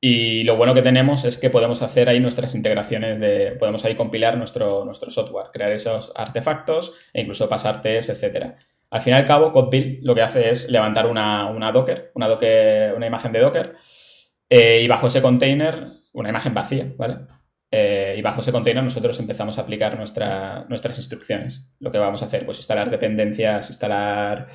Y 0.00 0.44
lo 0.44 0.56
bueno 0.56 0.74
que 0.74 0.82
tenemos 0.82 1.24
es 1.24 1.38
que 1.38 1.50
podemos 1.50 1.82
hacer 1.82 2.08
ahí 2.08 2.20
nuestras 2.20 2.54
integraciones, 2.54 3.18
de, 3.18 3.56
podemos 3.58 3.84
ahí 3.84 3.96
compilar 3.96 4.38
nuestro, 4.38 4.84
nuestro 4.84 5.10
software, 5.10 5.48
crear 5.52 5.72
esos 5.72 6.12
artefactos 6.14 6.94
e 7.12 7.22
incluso 7.22 7.48
pasar 7.48 7.82
test, 7.82 8.10
etc. 8.10 8.54
Al 8.90 9.02
fin 9.02 9.14
y 9.14 9.16
al 9.16 9.24
cabo, 9.24 9.52
CodeBuild 9.52 10.04
lo 10.04 10.14
que 10.14 10.22
hace 10.22 10.50
es 10.50 10.70
levantar 10.70 11.06
una, 11.06 11.50
Docker, 11.72 12.12
una, 12.14 12.28
Docker, 12.28 12.94
una 12.94 13.06
imagen 13.06 13.32
de 13.32 13.40
Docker, 13.40 13.74
eh, 14.48 14.80
y 14.82 14.88
bajo 14.88 15.08
ese 15.08 15.22
container, 15.22 15.88
una 16.12 16.28
imagen 16.28 16.54
vacía, 16.54 16.92
¿vale? 16.96 17.18
Eh, 17.70 18.14
y 18.16 18.22
bajo 18.22 18.40
ese 18.40 18.52
container 18.52 18.82
nosotros 18.82 19.18
empezamos 19.18 19.58
a 19.58 19.62
aplicar 19.62 19.98
nuestras 19.98 20.98
instrucciones. 20.98 21.74
Lo 21.80 21.90
que 21.90 21.98
vamos 21.98 22.22
a 22.22 22.26
hacer, 22.26 22.44
pues 22.44 22.58
instalar 22.58 22.90
dependencias, 22.90 23.68
instalar, 23.68 24.46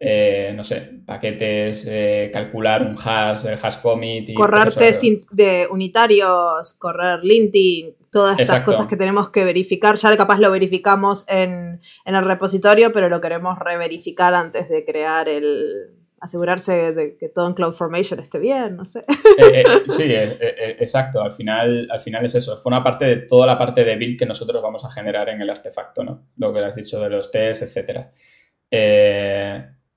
eh, 0.00 0.52
no 0.54 0.64
sé, 0.64 1.00
paquetes, 1.04 1.84
eh, 1.88 2.30
calcular 2.32 2.82
un 2.82 2.96
hash, 2.96 3.46
el 3.46 3.58
hash 3.60 3.80
commit. 3.80 4.28
Y 4.28 4.34
correr 4.34 4.72
test 4.72 5.02
de 5.30 5.66
unitarios, 5.70 6.74
correr 6.74 7.20
linting, 7.24 7.94
todas 8.10 8.38
estas 8.38 8.62
cosas 8.62 8.86
que 8.86 8.96
tenemos 8.96 9.30
que 9.30 9.44
verificar. 9.44 9.96
Ya 9.96 10.16
capaz 10.16 10.38
lo 10.38 10.50
verificamos 10.50 11.24
en, 11.28 11.80
en 12.04 12.14
el 12.14 12.24
repositorio, 12.24 12.92
pero 12.92 13.08
lo 13.08 13.20
queremos 13.20 13.58
reverificar 13.58 14.34
antes 14.34 14.68
de 14.68 14.84
crear 14.84 15.28
el, 15.28 15.98
asegurarse 16.20 16.92
de 16.92 17.16
que 17.16 17.28
todo 17.28 17.48
en 17.48 17.54
CloudFormation 17.54 18.20
esté 18.20 18.38
bien, 18.38 18.76
no 18.76 18.84
sé. 18.84 19.00
Eh, 19.00 19.62
eh, 19.62 19.64
sí, 19.88 20.04
eh, 20.04 20.76
exacto. 20.78 21.22
Al 21.22 21.32
final, 21.32 21.88
al 21.90 22.00
final 22.00 22.24
es 22.24 22.34
eso. 22.34 22.56
Forma 22.56 22.82
parte 22.82 23.04
de 23.04 23.16
toda 23.22 23.46
la 23.46 23.56
parte 23.56 23.84
de 23.84 23.96
build 23.96 24.18
que 24.18 24.26
nosotros 24.26 24.62
vamos 24.62 24.84
a 24.84 24.90
generar 24.90 25.28
en 25.28 25.40
el 25.40 25.50
artefacto, 25.50 26.04
¿no? 26.04 26.28
Lo 26.36 26.52
que 26.52 26.60
has 26.60 26.74
dicho 26.74 27.00
de 27.00 27.10
los 27.10 27.30
tests, 27.30 27.62
etcétera. 27.62 28.10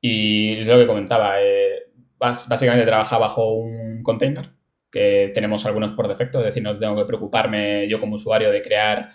Y 0.02 0.60
es 0.60 0.68
lo 0.68 0.78
que 0.78 0.88
comentaba. 0.88 1.36
básicamente 2.18 2.86
trabaja 2.86 3.18
bajo 3.18 3.54
un 3.54 4.04
container 4.04 4.50
que 4.92 5.32
tenemos 5.34 5.66
algunos 5.66 5.94
por 5.94 6.08
defecto, 6.10 6.40
es 6.40 6.46
decir, 6.46 6.64
no 6.64 6.78
tengo 6.78 6.98
que 6.98 7.06
preocuparme 7.06 7.88
yo 7.88 8.00
como 8.02 8.16
usuario 8.16 8.52
de 8.52 8.62
crear 8.62 9.12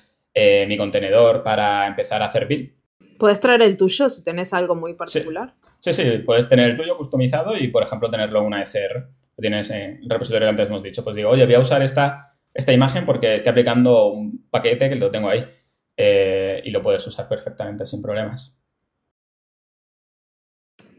mi 0.69 0.77
contenedor 0.77 1.43
para 1.43 1.87
empezar 1.87 2.23
a 2.23 2.27
hacer 2.27 2.47
build. 2.47 2.71
Puedes 3.19 3.41
traer 3.41 3.63
el 3.63 3.77
tuyo 3.77 4.09
si 4.09 4.23
tenés 4.23 4.53
algo 4.53 4.75
muy 4.75 4.95
particular. 4.95 5.55
Sí, 5.81 5.93
sí, 5.93 6.19
puedes 6.25 6.49
tener 6.49 6.71
el 6.71 6.77
tuyo 6.77 6.97
customizado 6.97 7.57
y, 7.57 7.69
por 7.69 7.83
ejemplo, 7.83 8.11
tenerlo 8.11 8.41
en 8.41 8.47
una 8.47 8.63
ECR. 8.63 9.09
Tienes 9.39 9.71
en 9.71 10.01
el 10.03 10.11
repositorio 10.11 10.47
que 10.47 10.51
antes 10.51 10.67
hemos 10.67 10.83
dicho. 10.83 11.05
Pues 11.05 11.15
digo, 11.17 11.31
oye, 11.31 11.45
voy 11.45 11.55
a 11.55 11.61
usar 11.61 11.83
esta, 11.83 12.35
esta 12.53 12.73
imagen 12.73 13.05
porque 13.05 13.37
estoy 13.37 13.51
aplicando 13.51 14.09
un 14.09 14.49
paquete 14.51 14.89
que 14.89 14.97
lo 14.97 15.11
tengo 15.11 15.29
ahí. 15.29 15.45
Eh, 15.97 16.61
y 16.65 16.71
lo 16.71 16.83
puedes 16.83 17.07
usar 17.07 17.29
perfectamente 17.29 17.87
sin 17.87 18.03
problemas. 18.03 18.55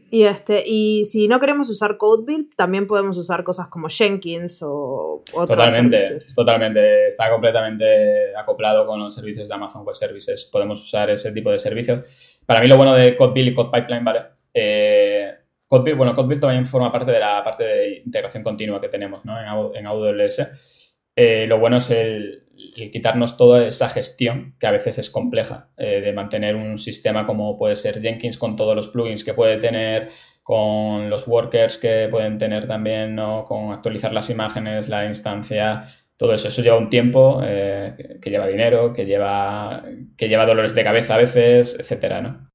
Y 0.09 0.23
este, 0.23 0.63
y 0.65 1.05
si 1.05 1.27
no 1.27 1.39
queremos 1.39 1.69
usar 1.69 1.97
CodeBuild, 1.97 2.55
también 2.55 2.87
podemos 2.87 3.17
usar 3.17 3.43
cosas 3.43 3.67
como 3.67 3.89
Jenkins 3.89 4.61
o 4.63 5.23
otros 5.33 5.57
Totalmente, 5.57 5.99
servicios. 5.99 6.33
totalmente. 6.33 7.07
Está 7.07 7.29
completamente 7.29 8.35
acoplado 8.35 8.87
con 8.87 8.99
los 8.99 9.13
servicios 9.13 9.49
de 9.49 9.53
Amazon 9.53 9.83
Web 9.85 9.95
Services. 9.95 10.49
Podemos 10.51 10.81
usar 10.81 11.09
ese 11.09 11.31
tipo 11.33 11.51
de 11.51 11.59
servicios. 11.59 12.39
Para 12.45 12.61
mí 12.61 12.67
lo 12.67 12.77
bueno 12.77 12.93
de 12.93 13.17
CodeBuild 13.17 13.49
y 13.49 13.53
CodePipeline, 13.53 14.05
¿vale? 14.05 14.21
Eh, 14.53 15.33
bueno, 15.69 16.15
CodeBuild 16.15 16.41
también 16.41 16.65
forma 16.65 16.89
parte 16.89 17.11
de 17.11 17.19
la 17.19 17.43
parte 17.43 17.63
de 17.63 18.01
integración 18.05 18.43
continua 18.43 18.79
que 18.79 18.87
tenemos 18.87 19.25
¿no? 19.25 19.37
en, 19.75 19.85
AWS. 19.85 21.03
Eh, 21.15 21.45
lo 21.47 21.59
bueno 21.59 21.77
es 21.77 21.89
el, 21.89 22.46
quitarnos 22.91 23.37
toda 23.37 23.65
esa 23.65 23.89
gestión 23.89 24.55
que 24.59 24.67
a 24.67 24.71
veces 24.71 24.97
es 24.99 25.09
compleja 25.09 25.69
eh, 25.77 26.01
de 26.01 26.13
mantener 26.13 26.55
un 26.55 26.77
sistema 26.77 27.25
como 27.25 27.57
puede 27.57 27.75
ser 27.75 27.99
Jenkins 27.99 28.37
con 28.37 28.55
todos 28.55 28.75
los 28.75 28.87
plugins 28.87 29.23
que 29.23 29.33
puede 29.33 29.57
tener, 29.57 30.09
con 30.43 31.09
los 31.09 31.27
workers 31.27 31.77
que 31.77 32.07
pueden 32.09 32.37
tener 32.37 32.67
también, 32.67 33.15
¿no? 33.15 33.43
con 33.45 33.71
actualizar 33.71 34.13
las 34.13 34.29
imágenes, 34.29 34.89
la 34.89 35.05
instancia, 35.05 35.85
todo 36.17 36.33
eso. 36.33 36.47
Eso 36.47 36.61
lleva 36.61 36.77
un 36.77 36.89
tiempo, 36.89 37.39
que, 37.41 38.19
que, 38.21 38.29
lleva 38.29 38.47
dinero, 38.47 38.93
que 38.93 39.05
lleva, 39.05 39.83
que 40.15 40.27
lleva 40.27 40.45
dolores 40.45 40.75
de 40.75 40.83
cabeza 40.83 41.15
a 41.15 41.17
veces, 41.17 41.77
etcétera, 41.79 42.21
¿no? 42.21 42.47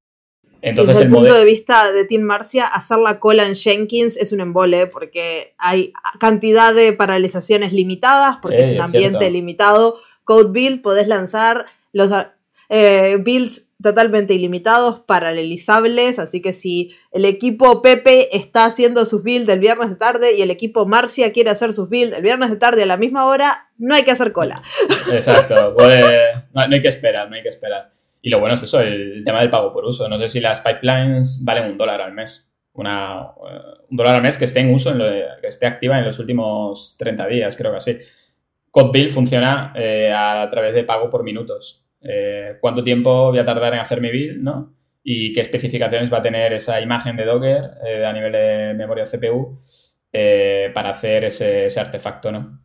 Entonces, 0.63 0.97
Desde 0.97 1.09
el, 1.09 1.13
punto 1.13 1.33
de 1.33 1.43
vista 1.43 1.91
de 1.91 2.05
Team 2.05 2.21
Marcia, 2.21 2.65
hacer 2.65 2.97
la 2.99 3.19
cola 3.19 3.45
en 3.45 3.53
Jenkins 3.53 4.15
es 4.15 4.31
un 4.31 4.39
embole 4.39 4.87
porque 4.87 5.55
hay 5.57 5.91
cantidad 6.21 6.73
de 6.73 6.93
paralizaciones 6.93 7.73
limitadas, 7.73 8.37
porque 8.41 8.63
es 8.63 8.71
un 8.71 8.79
ambiente 8.79 9.29
limitado. 9.29 9.97
Code 10.23 10.51
Build, 10.51 10.81
podés 10.81 11.07
lanzar 11.07 11.65
los 11.91 12.11
eh, 12.69 13.17
builds 13.19 13.67
totalmente 13.81 14.33
ilimitados, 14.33 15.01
paralelizables, 15.01 16.17
así 16.17 16.41
que 16.41 16.53
si 16.53 16.95
el 17.11 17.25
equipo 17.25 17.81
Pepe 17.81 18.35
está 18.35 18.65
haciendo 18.65 19.05
sus 19.05 19.23
builds 19.23 19.49
el 19.49 19.59
viernes 19.59 19.89
de 19.89 19.95
tarde 19.97 20.33
y 20.35 20.41
el 20.41 20.51
equipo 20.51 20.85
Marcia 20.85 21.33
quiere 21.33 21.49
hacer 21.49 21.73
sus 21.73 21.89
builds 21.89 22.15
el 22.15 22.23
viernes 22.23 22.49
de 22.49 22.55
tarde 22.55 22.83
a 22.83 22.85
la 22.85 22.97
misma 22.97 23.25
hora, 23.25 23.69
no 23.77 23.93
hay 23.93 24.03
que 24.03 24.11
hacer 24.11 24.31
cola. 24.31 24.61
Exacto, 25.11 25.75
no 25.75 26.61
hay 26.61 26.81
que 26.81 26.87
esperar, 26.87 27.29
no 27.29 27.35
hay 27.35 27.41
que 27.41 27.49
esperar. 27.49 27.91
Y 28.25 28.29
lo 28.29 28.39
bueno 28.39 28.55
es 28.55 28.63
eso, 28.63 28.79
el, 28.79 29.21
tema 29.25 29.41
del 29.41 29.49
pago 29.49 29.73
por 29.73 29.83
uso. 29.83 30.07
No 30.07 30.17
sé 30.17 30.29
si 30.29 30.39
las 30.39 30.61
pipelines 30.61 31.43
valen 31.43 31.69
un 31.69 31.77
dólar 31.77 31.99
al 31.99 32.13
mes. 32.13 32.55
Eh, 32.73 32.79
un 32.79 33.97
dólar 33.97 34.15
al 34.15 34.21
mes 34.21 34.37
que 34.37 34.45
esté 34.45 34.61
en 34.61 34.73
uso, 34.73 34.97
que 34.97 35.47
esté 35.47 35.67
activa 35.67 35.99
en 35.99 36.05
los 36.05 36.17
últimos 36.19 36.95
30 36.97 37.27
días, 37.27 37.57
creo 37.57 37.71
que 37.71 37.77
así. 37.77 37.97
CodeBuild 38.73 39.11
funciona 39.11 39.71
eh, 39.75 40.11
a, 40.11 40.47
través 40.49 40.73
de 40.73 40.83
pago 40.83 41.07
por 41.07 41.23
minutos. 41.23 41.85
Eh, 42.01 42.57
¿Cuánto 42.59 42.83
tiempo 42.83 43.29
voy 43.29 43.37
a 43.37 43.45
tardar 43.45 43.75
en 43.75 43.79
hacer 43.79 44.01
mi 44.01 44.09
build? 44.09 44.41
¿no? 44.41 44.73
Y 45.03 45.31
qué 45.31 45.41
especificaciones 45.41 46.11
va 46.11 46.17
a 46.17 46.21
tener 46.23 46.53
esa 46.53 46.81
imagen 46.81 47.15
de 47.15 47.25
Docker 47.25 47.61
a 48.03 48.11
nivel 48.11 48.31
de 48.31 48.73
memoria 48.73 49.03
CPU 49.03 49.55
para 50.73 50.89
hacer 50.89 51.25
ese, 51.25 51.67
ese 51.67 51.79
artefacto, 51.79 52.31
¿no? 52.31 52.63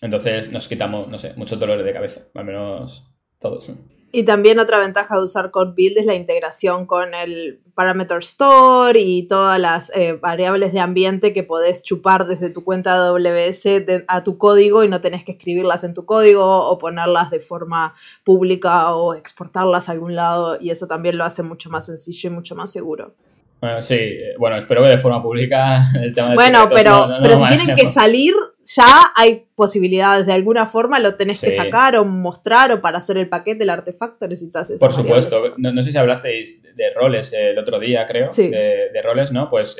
Entonces 0.00 0.50
nos 0.50 0.68
quitamos, 0.68 1.08
no 1.08 1.18
sé, 1.18 1.34
muchos 1.36 1.58
dolores 1.58 1.84
de 1.84 1.92
cabeza, 1.92 2.22
al 2.34 2.44
menos 2.46 3.12
todos. 3.38 3.70
Y 4.12 4.24
también 4.24 4.58
otra 4.58 4.78
ventaja 4.78 5.16
de 5.16 5.22
usar 5.22 5.50
Code 5.52 5.74
Build 5.76 5.98
es 5.98 6.06
la 6.06 6.14
integración 6.14 6.86
con 6.86 7.14
el 7.14 7.60
Parameter 7.74 8.18
Store 8.18 8.98
y 9.00 9.28
todas 9.28 9.60
las 9.60 9.94
eh, 9.96 10.14
variables 10.14 10.72
de 10.72 10.80
ambiente 10.80 11.32
que 11.32 11.44
podés 11.44 11.82
chupar 11.82 12.26
desde 12.26 12.50
tu 12.50 12.64
cuenta 12.64 12.94
AWS 12.94 13.66
a 14.08 14.24
tu 14.24 14.36
código 14.36 14.82
y 14.82 14.88
no 14.88 15.00
tenés 15.00 15.24
que 15.24 15.32
escribirlas 15.32 15.84
en 15.84 15.94
tu 15.94 16.06
código 16.06 16.68
o 16.68 16.78
ponerlas 16.78 17.30
de 17.30 17.38
forma 17.38 17.94
pública 18.24 18.92
o 18.94 19.14
exportarlas 19.14 19.88
a 19.88 19.92
algún 19.92 20.16
lado 20.16 20.58
y 20.60 20.70
eso 20.70 20.88
también 20.88 21.16
lo 21.16 21.24
hace 21.24 21.44
mucho 21.44 21.70
más 21.70 21.86
sencillo 21.86 22.30
y 22.30 22.32
mucho 22.32 22.56
más 22.56 22.72
seguro. 22.72 23.14
Bueno, 23.60 23.82
sí, 23.82 23.94
eh, 23.94 24.34
bueno, 24.38 24.56
espero 24.56 24.82
que 24.82 24.88
de 24.88 24.98
forma 24.98 25.22
pública 25.22 25.84
el 26.02 26.14
tema 26.14 26.30
de 26.30 26.34
Bueno, 26.34 26.68
pero, 26.74 27.08
pero 27.22 27.36
si 27.36 27.48
tienen 27.48 27.76
que 27.76 27.86
salir, 27.86 28.34
ya 28.76 29.12
hay 29.16 29.46
posibilidades. 29.54 30.26
De 30.26 30.32
alguna 30.32 30.66
forma 30.66 31.00
lo 31.00 31.16
tenés 31.16 31.40
que 31.40 31.52
sacar 31.52 31.96
o 31.96 32.04
mostrar 32.04 32.70
o 32.72 32.80
para 32.80 32.98
hacer 32.98 33.16
el 33.16 33.28
paquete, 33.28 33.64
el 33.64 33.70
artefacto, 33.70 34.28
necesitas 34.28 34.70
eso. 34.70 34.78
Por 34.78 34.92
supuesto. 34.92 35.54
No, 35.58 35.82
sé 35.82 35.92
si 35.92 35.98
hablasteis 35.98 36.62
de 36.62 36.94
roles 36.94 37.32
el 37.32 37.58
otro 37.58 37.78
día, 37.80 38.06
creo. 38.06 38.30
De, 38.30 39.02
roles, 39.02 39.32
¿no? 39.32 39.48
Pues 39.48 39.76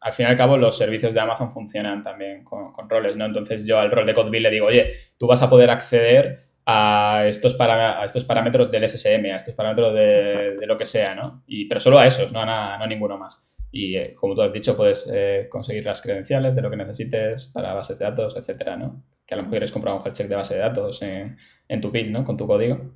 al 0.00 0.12
fin 0.12 0.26
y 0.26 0.28
al 0.28 0.36
cabo 0.36 0.56
los 0.56 0.76
servicios 0.76 1.14
de 1.14 1.20
Amazon 1.20 1.50
funcionan 1.50 2.02
también 2.02 2.44
con, 2.44 2.72
roles, 2.88 3.16
¿no? 3.16 3.24
Entonces 3.24 3.66
yo 3.66 3.78
al 3.78 3.90
rol 3.90 4.06
de 4.06 4.14
CodeBuild 4.14 4.42
le 4.42 4.50
digo, 4.50 4.66
oye, 4.66 4.92
tú 5.16 5.26
vas 5.26 5.40
a 5.42 5.48
poder 5.48 5.70
acceder 5.70 6.42
a 6.66 7.24
estos, 7.26 7.54
para, 7.54 8.02
a 8.02 8.04
estos 8.04 8.24
parámetros 8.24 8.70
del 8.70 8.86
SSM, 8.86 9.32
a 9.32 9.36
estos 9.36 9.54
parámetros 9.54 9.94
de, 9.94 10.66
lo 10.66 10.76
que 10.76 10.84
sea, 10.84 11.14
¿no? 11.14 11.42
Y, 11.46 11.66
pero 11.66 11.80
solo 11.80 11.98
a 11.98 12.06
esos, 12.06 12.32
no 12.32 12.40
a, 12.40 12.76
no 12.76 12.86
ninguno 12.86 13.16
más. 13.16 13.55
Y 13.70 13.96
eh, 13.96 14.14
como 14.14 14.34
tú 14.34 14.42
has 14.42 14.52
dicho, 14.52 14.76
puedes 14.76 15.10
eh, 15.12 15.48
conseguir 15.50 15.84
las 15.84 16.00
credenciales 16.00 16.54
de 16.54 16.62
lo 16.62 16.70
que 16.70 16.76
necesites 16.76 17.46
para 17.48 17.74
bases 17.74 17.98
de 17.98 18.04
datos, 18.04 18.36
etcétera, 18.36 18.76
¿no? 18.76 19.02
Que 19.26 19.34
a 19.34 19.36
lo 19.36 19.42
mejor 19.42 19.52
quieres 19.52 19.72
comprar 19.72 19.94
un 19.94 20.02
health 20.02 20.14
check 20.14 20.28
de 20.28 20.36
base 20.36 20.54
de 20.54 20.60
datos 20.60 21.02
en, 21.02 21.36
en 21.68 21.80
tu 21.80 21.90
PIN, 21.90 22.12
¿no? 22.12 22.24
Con 22.24 22.36
tu 22.36 22.46
código. 22.46 22.94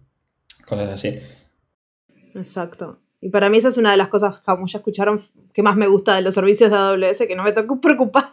Cosas 0.66 0.90
así. 0.90 1.18
Exacto. 2.34 3.00
Y 3.20 3.28
para 3.28 3.50
mí 3.50 3.58
esa 3.58 3.68
es 3.68 3.76
una 3.76 3.90
de 3.90 3.96
las 3.98 4.08
cosas, 4.08 4.40
como 4.40 4.66
ya 4.66 4.78
escucharon, 4.78 5.20
que 5.52 5.62
más 5.62 5.76
me 5.76 5.86
gusta 5.86 6.14
de 6.14 6.22
los 6.22 6.34
servicios 6.34 6.70
de 6.70 6.76
AWS, 6.76 7.26
que 7.26 7.36
no 7.36 7.42
me 7.42 7.52
tengo 7.52 7.74
que 7.74 7.80
preocupar 7.80 8.24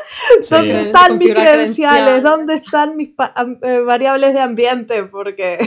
¿Dónde 0.50 0.80
están 0.82 1.18
mis 1.18 1.32
credenciales? 1.32 2.22
¿Dónde 2.22 2.54
están 2.54 2.96
mis 2.96 3.10
eh, 3.10 3.80
variables 3.80 4.34
de 4.34 4.40
ambiente? 4.40 5.04
Porque... 5.04 5.58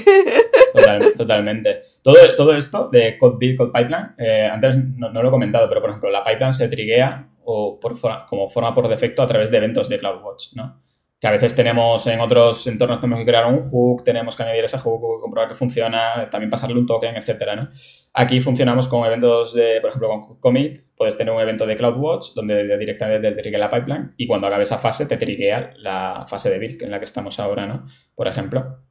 totalmente. 1.18 1.82
Todo, 2.02 2.16
todo 2.36 2.56
esto 2.56 2.90
de 2.92 3.18
Code 3.18 3.38
Build, 3.40 3.58
Code 3.58 3.72
Pipeline, 3.74 4.16
eh, 4.18 4.50
antes 4.52 4.78
no, 4.78 5.10
lo 5.12 5.28
he 5.28 5.32
comentado, 5.32 5.68
pero 5.70 5.82
por 5.82 5.90
ejemplo, 5.90 6.10
la 6.10 6.24
pipeline 6.24 6.54
se 6.54 6.68
triguea 6.68 7.30
o 7.44 7.80
por, 7.80 7.94
como 8.28 8.50
forma 8.50 8.74
por 8.74 8.88
defecto 8.88 9.22
a 9.22 9.28
través 9.28 9.52
de 9.52 9.58
eventos 9.58 9.90
de 9.90 9.98
CloudWatch, 9.98 10.54
¿no? 10.56 10.85
Que 11.26 11.30
a 11.30 11.32
veces 11.32 11.56
tenemos 11.56 12.06
en 12.06 12.20
otros 12.20 12.68
entornos 12.68 13.00
tenemos 13.00 13.18
que 13.18 13.26
crear 13.26 13.48
un 13.48 13.60
hook, 13.60 14.04
tenemos 14.04 14.38
que 14.38 14.44
añadir 14.44 14.64
ese 14.64 14.78
hook, 14.78 15.22
comprobar 15.22 15.50
que 15.50 15.56
funciona, 15.56 16.30
también 16.30 16.52
pasarle 16.52 16.78
un 16.78 16.86
token, 16.86 17.16
etcétera. 17.16 17.72
Aquí 18.14 18.40
funcionamos 18.40 18.88
con 18.88 19.04
eventos 19.08 19.56
de, 19.56 19.82
por 19.82 19.90
ejemplo, 19.90 20.08
con 20.08 20.40
Commit, 20.40 20.82
puedes 20.96 21.18
tener 21.18 21.34
un 21.34 21.42
evento 21.42 21.66
de 21.66 21.76
CloudWatch 21.78 22.36
donde 22.36 22.78
directamente 22.78 23.32
te 23.32 23.42
triguea 23.42 23.60
la 23.60 23.72
pipeline 23.72 24.14
y 24.18 24.28
cuando 24.28 24.46
acabe 24.46 24.62
esa 24.62 24.78
fase 24.78 25.08
te 25.08 25.18
triguea 25.18 25.72
la 25.78 26.26
fase 26.28 26.52
de 26.52 26.60
build 26.60 26.84
en 26.84 26.92
la 26.92 27.00
que 27.00 27.06
estamos 27.06 27.40
ahora, 27.40 27.66
¿no? 27.66 27.88
Por 28.14 28.28
ejemplo. 28.28 28.84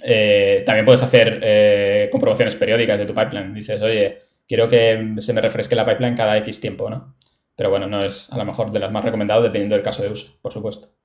Eh, 0.00 0.62
también 0.64 0.84
puedes 0.84 1.02
hacer 1.02 1.40
eh, 1.42 2.08
comprobaciones 2.12 2.54
periódicas 2.54 3.00
de 3.00 3.06
tu 3.06 3.14
pipeline. 3.16 3.52
Dices, 3.52 3.82
oye, 3.82 4.18
quiero 4.46 4.68
que 4.68 5.16
se 5.18 5.32
me 5.32 5.40
refresque 5.40 5.74
la 5.74 5.84
pipeline 5.84 6.14
cada 6.14 6.36
X 6.38 6.60
tiempo, 6.60 6.88
¿no? 6.88 7.16
Pero 7.56 7.70
bueno, 7.70 7.88
no 7.88 8.04
es 8.04 8.32
a 8.32 8.38
lo 8.38 8.44
mejor 8.44 8.70
de 8.70 8.78
las 8.78 8.92
más 8.92 9.04
recomendadas 9.04 9.42
dependiendo 9.42 9.74
del 9.74 9.82
caso 9.82 10.04
de 10.04 10.10
uso, 10.10 10.38
por 10.40 10.52
supuesto. 10.52 11.03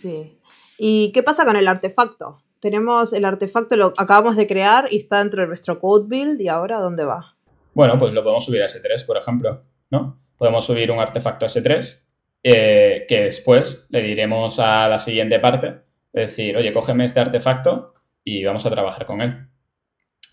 Sí. 0.00 0.38
¿Y 0.78 1.12
qué 1.12 1.22
pasa 1.22 1.44
con 1.44 1.56
el 1.56 1.66
artefacto? 1.66 2.38
Tenemos 2.60 3.12
el 3.12 3.24
artefacto, 3.24 3.76
lo 3.76 3.92
acabamos 3.96 4.36
de 4.36 4.46
crear 4.46 4.86
y 4.90 4.98
está 4.98 5.18
dentro 5.18 5.42
de 5.42 5.48
nuestro 5.48 5.78
code 5.80 6.06
build 6.08 6.40
y 6.40 6.48
ahora 6.48 6.78
¿dónde 6.78 7.04
va? 7.04 7.36
Bueno, 7.74 7.98
pues 7.98 8.12
lo 8.12 8.22
podemos 8.22 8.44
subir 8.44 8.62
a 8.62 8.66
S3, 8.66 9.06
por 9.06 9.16
ejemplo, 9.16 9.62
¿no? 9.90 10.20
Podemos 10.36 10.64
subir 10.64 10.90
un 10.90 10.98
artefacto 10.98 11.46
a 11.46 11.48
S3 11.48 12.02
eh, 12.42 13.06
que 13.08 13.20
después 13.22 13.86
le 13.90 14.02
diremos 14.02 14.58
a 14.58 14.88
la 14.88 14.98
siguiente 14.98 15.38
parte, 15.38 15.82
es 16.12 16.28
decir, 16.28 16.56
oye, 16.56 16.72
cógeme 16.72 17.04
este 17.04 17.20
artefacto 17.20 17.94
y 18.24 18.44
vamos 18.44 18.66
a 18.66 18.70
trabajar 18.70 19.06
con 19.06 19.20
él. 19.20 19.48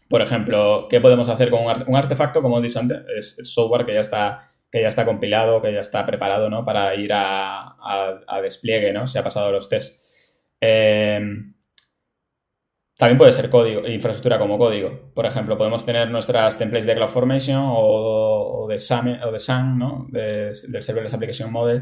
Por 0.09 0.21
ejemplo, 0.21 0.87
¿qué 0.89 1.01
podemos 1.01 1.29
hacer 1.29 1.49
con 1.49 1.61
un, 1.63 1.95
artefacto? 1.95 2.41
Como 2.41 2.59
he 2.59 2.61
dicho 2.61 2.79
antes, 2.79 2.99
es 3.15 3.53
software 3.53 3.85
que 3.85 3.93
ya 3.93 4.01
está 4.01 4.51
que 4.75 4.81
ya 4.81 4.89
está 4.89 5.05
compilado, 5.05 5.61
que 5.61 5.71
ya 5.71 5.79
está 5.79 6.05
preparado 6.05 6.49
¿no? 6.49 6.65
para 6.65 6.93
ir 6.95 7.11
a, 7.13 8.19
despliegue, 8.43 8.91
¿no? 8.91 9.07
Se 9.07 9.17
ha 9.17 9.23
pasado 9.23 9.49
los 9.49 9.69
tests. 9.69 10.37
Eh, 10.59 11.17
también 12.97 13.17
puede 13.17 13.31
ser 13.31 13.49
código, 13.49 13.87
infraestructura 13.87 14.37
como 14.37 14.57
código. 14.57 15.13
Por 15.13 15.25
ejemplo, 15.25 15.57
podemos 15.57 15.85
tener 15.85 16.11
nuestras 16.11 16.57
templates 16.57 16.87
de 16.87 16.93
CloudFormation 16.93 17.63
o, 17.65 18.67
de 18.67 18.77
SAM, 18.77 19.17
o 19.25 19.31
de 19.31 19.39
SAM 19.39 19.79
¿no? 19.79 20.07
del 20.09 20.53
Serverless 20.53 21.13
Application 21.13 21.53
Model, 21.53 21.81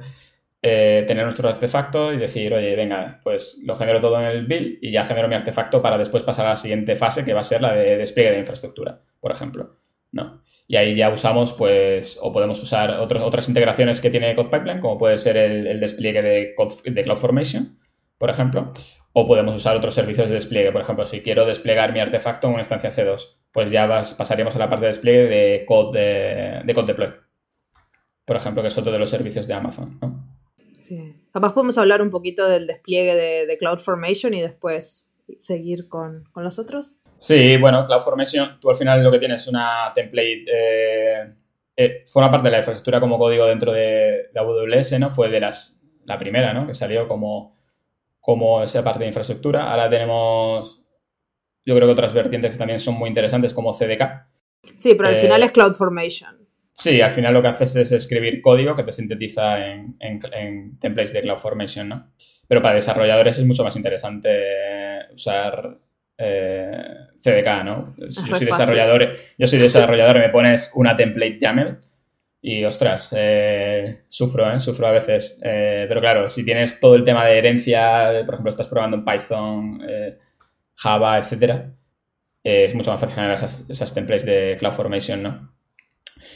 eh, 0.62 1.04
tener 1.08 1.24
nuestro 1.24 1.50
artefacto 1.50 2.14
y 2.14 2.18
decir, 2.18 2.54
oye, 2.54 2.76
venga, 2.76 3.22
pues 3.24 3.64
lo 3.66 3.74
genero 3.74 4.02
todo 4.02 4.20
en 4.20 4.28
el 4.28 4.46
build 4.46 4.78
y 4.84 4.92
ya 4.92 5.04
genero 5.04 5.28
mi 5.28 5.34
artefacto 5.34 5.82
para 5.82 5.98
después 5.98 6.22
pasar 6.22 6.46
a 6.46 6.50
la 6.50 6.56
siguiente 6.56 6.96
fase, 6.96 7.26
que 7.26 7.34
va 7.34 7.40
a 7.40 7.44
ser 7.44 7.60
la 7.60 7.74
de 7.74 7.98
despliegue 7.98 8.34
de 8.34 8.40
infraestructura, 8.40 9.02
por 9.20 9.32
ejemplo. 9.32 9.78
¿no? 10.12 10.43
Y 10.68 10.78
ahí 10.78 10.96
ya 10.96 11.10
usamos, 11.10 11.54
pues, 11.54 12.18
o 12.22 12.32
podemos 12.32 12.62
usar 12.64 12.92
otras 12.92 13.48
integraciones 13.50 14.00
que 14.00 14.10
tiene 14.10 14.34
CodePipeline, 14.36 14.80
como 14.80 14.98
puede 14.98 15.18
ser 15.18 15.38
el, 15.38 15.80
despliegue 15.80 16.22
de, 16.22 17.04
CloudFormation, 17.04 17.78
por 18.18 18.30
ejemplo, 18.30 18.72
o 19.12 19.28
podemos 19.28 19.56
usar 19.56 19.76
otros 19.76 19.94
servicios 19.94 20.30
de 20.30 20.36
despliegue. 20.36 20.72
Por 20.72 20.82
ejemplo, 20.82 21.06
si 21.06 21.22
quiero 21.22 21.46
desplegar 21.46 21.92
mi 21.92 22.00
artefacto 22.00 22.48
en 22.48 22.54
una 22.54 22.62
instancia 22.62 22.92
C2, 22.92 23.38
pues 23.52 23.70
ya 23.72 23.88
pasaríamos 23.88 24.56
a 24.56 24.60
la 24.60 24.70
parte 24.70 24.86
de 24.86 24.88
despliegue 24.88 25.28
de 25.28 25.66
Code, 25.66 26.00
de, 26.00 26.74
Deploy, 26.74 27.14
por 28.26 28.38
ejemplo, 28.38 28.62
que 28.62 28.70
es 28.70 28.78
otro 28.78 28.92
de 28.92 29.00
los 29.00 29.10
servicios 29.10 29.48
de 29.48 29.54
Amazon. 29.54 30.00
Sí. 30.80 31.14
Capaz 31.34 31.54
podemos 31.54 31.78
hablar 31.78 32.02
un 32.02 32.10
poquito 32.10 32.48
del 32.48 32.68
despliegue 32.68 33.16
de, 33.16 33.48
de 33.48 33.58
CloudFormation 33.58 34.34
y 34.34 34.42
después 34.42 35.10
seguir 35.38 35.88
con, 35.90 36.24
con 36.32 36.44
los 36.44 36.58
otros. 36.58 36.98
Sí, 37.24 37.56
bueno, 37.56 37.86
CloudFormation, 37.86 38.60
tú 38.60 38.70
al 38.70 38.76
final 38.76 39.02
lo 39.02 39.10
que 39.10 39.18
tienes 39.18 39.44
es 39.44 39.48
una 39.48 39.94
template, 39.96 40.44
eh, 40.46 41.34
eh, 41.74 42.04
forma 42.06 42.30
parte 42.30 42.48
de 42.48 42.52
la 42.52 42.58
infraestructura 42.58 43.00
como 43.00 43.18
código 43.18 43.46
dentro 43.46 43.72
de, 43.72 44.30
AWS, 44.36 45.00
¿no? 45.00 45.10
Fue 45.10 45.30
de 45.30 45.40
las, 45.40 45.82
la 46.04 46.18
primera, 46.18 46.54
¿no? 46.54 46.68
Que 46.68 46.74
salió 46.74 47.08
como, 47.08 47.56
como 48.20 48.62
esa 48.62 48.84
parte 48.84 49.00
de 49.00 49.08
infraestructura. 49.08 49.72
Ahora 49.72 49.90
tenemos, 49.90 50.86
yo 51.66 51.74
creo 51.74 51.88
que 51.88 51.94
otras 51.94 52.12
vertientes 52.12 52.56
que 52.56 52.58
también 52.58 52.80
son 52.80 52.96
muy 52.96 53.08
interesantes 53.08 53.54
como 53.54 53.72
CDK. 53.72 54.28
Sí, 54.76 54.94
pero 54.96 55.08
al 55.08 55.16
final 55.16 55.44
eh, 55.44 55.46
es 55.46 55.52
CloudFormation. 55.52 56.46
Sí, 56.74 57.00
al 57.00 57.12
final 57.12 57.34
lo 57.34 57.42
que 57.42 57.48
haces 57.48 57.74
es 57.78 57.94
escribir 57.94 58.42
código 58.42 58.76
que 58.76 58.84
te 58.84 58.92
sintetiza 58.92 59.66
en, 59.66 59.96
en 60.02 60.78
templates 60.78 61.14
de 61.14 61.22
CloudFormation, 61.22 61.88
¿no? 61.88 62.12
Pero 62.50 62.62
para 62.62 62.76
desarrolladores 62.76 63.40
es 63.40 63.46
mucho 63.46 63.64
más 63.64 63.78
interesante 63.78 65.08
usar 65.14 65.80
eh, 66.24 66.72
CDK, 67.20 67.64
¿no? 67.64 67.96
Yo 67.98 68.36
soy, 68.36 68.46
desarrollador, 68.46 69.16
yo 69.38 69.48
soy 69.48 69.60
desarrollador 69.60 70.18
y 70.18 70.20
me 70.20 70.30
pones 70.30 70.72
una 70.76 70.96
template 70.96 71.38
YAML 71.40 71.80
y, 72.42 72.66
ostras, 72.66 73.14
eh, 73.18 74.02
sufro, 74.08 74.52
¿eh? 74.54 74.60
Sufro 74.60 74.88
a 74.88 74.92
veces. 74.92 75.40
pero 75.42 76.02
claro, 76.02 76.28
si 76.28 76.44
tienes 76.44 76.80
todo 76.80 76.96
el 76.96 77.04
tema 77.04 77.26
de 77.26 77.38
herencia, 77.38 78.24
por 78.26 78.36
ejemplo, 78.36 78.50
estás 78.50 78.68
probando 78.68 78.98
en 78.98 79.06
Python, 79.06 79.82
Java, 80.76 81.18
etcétera, 81.20 81.72
es 82.44 82.76
mucho 82.76 82.92
más 82.92 83.00
fácil 83.00 83.16
generar 83.16 83.44
esas, 83.44 83.94
templates 83.94 84.26
de 84.26 84.56
CloudFormation, 84.60 85.24
¿no? 85.24 85.54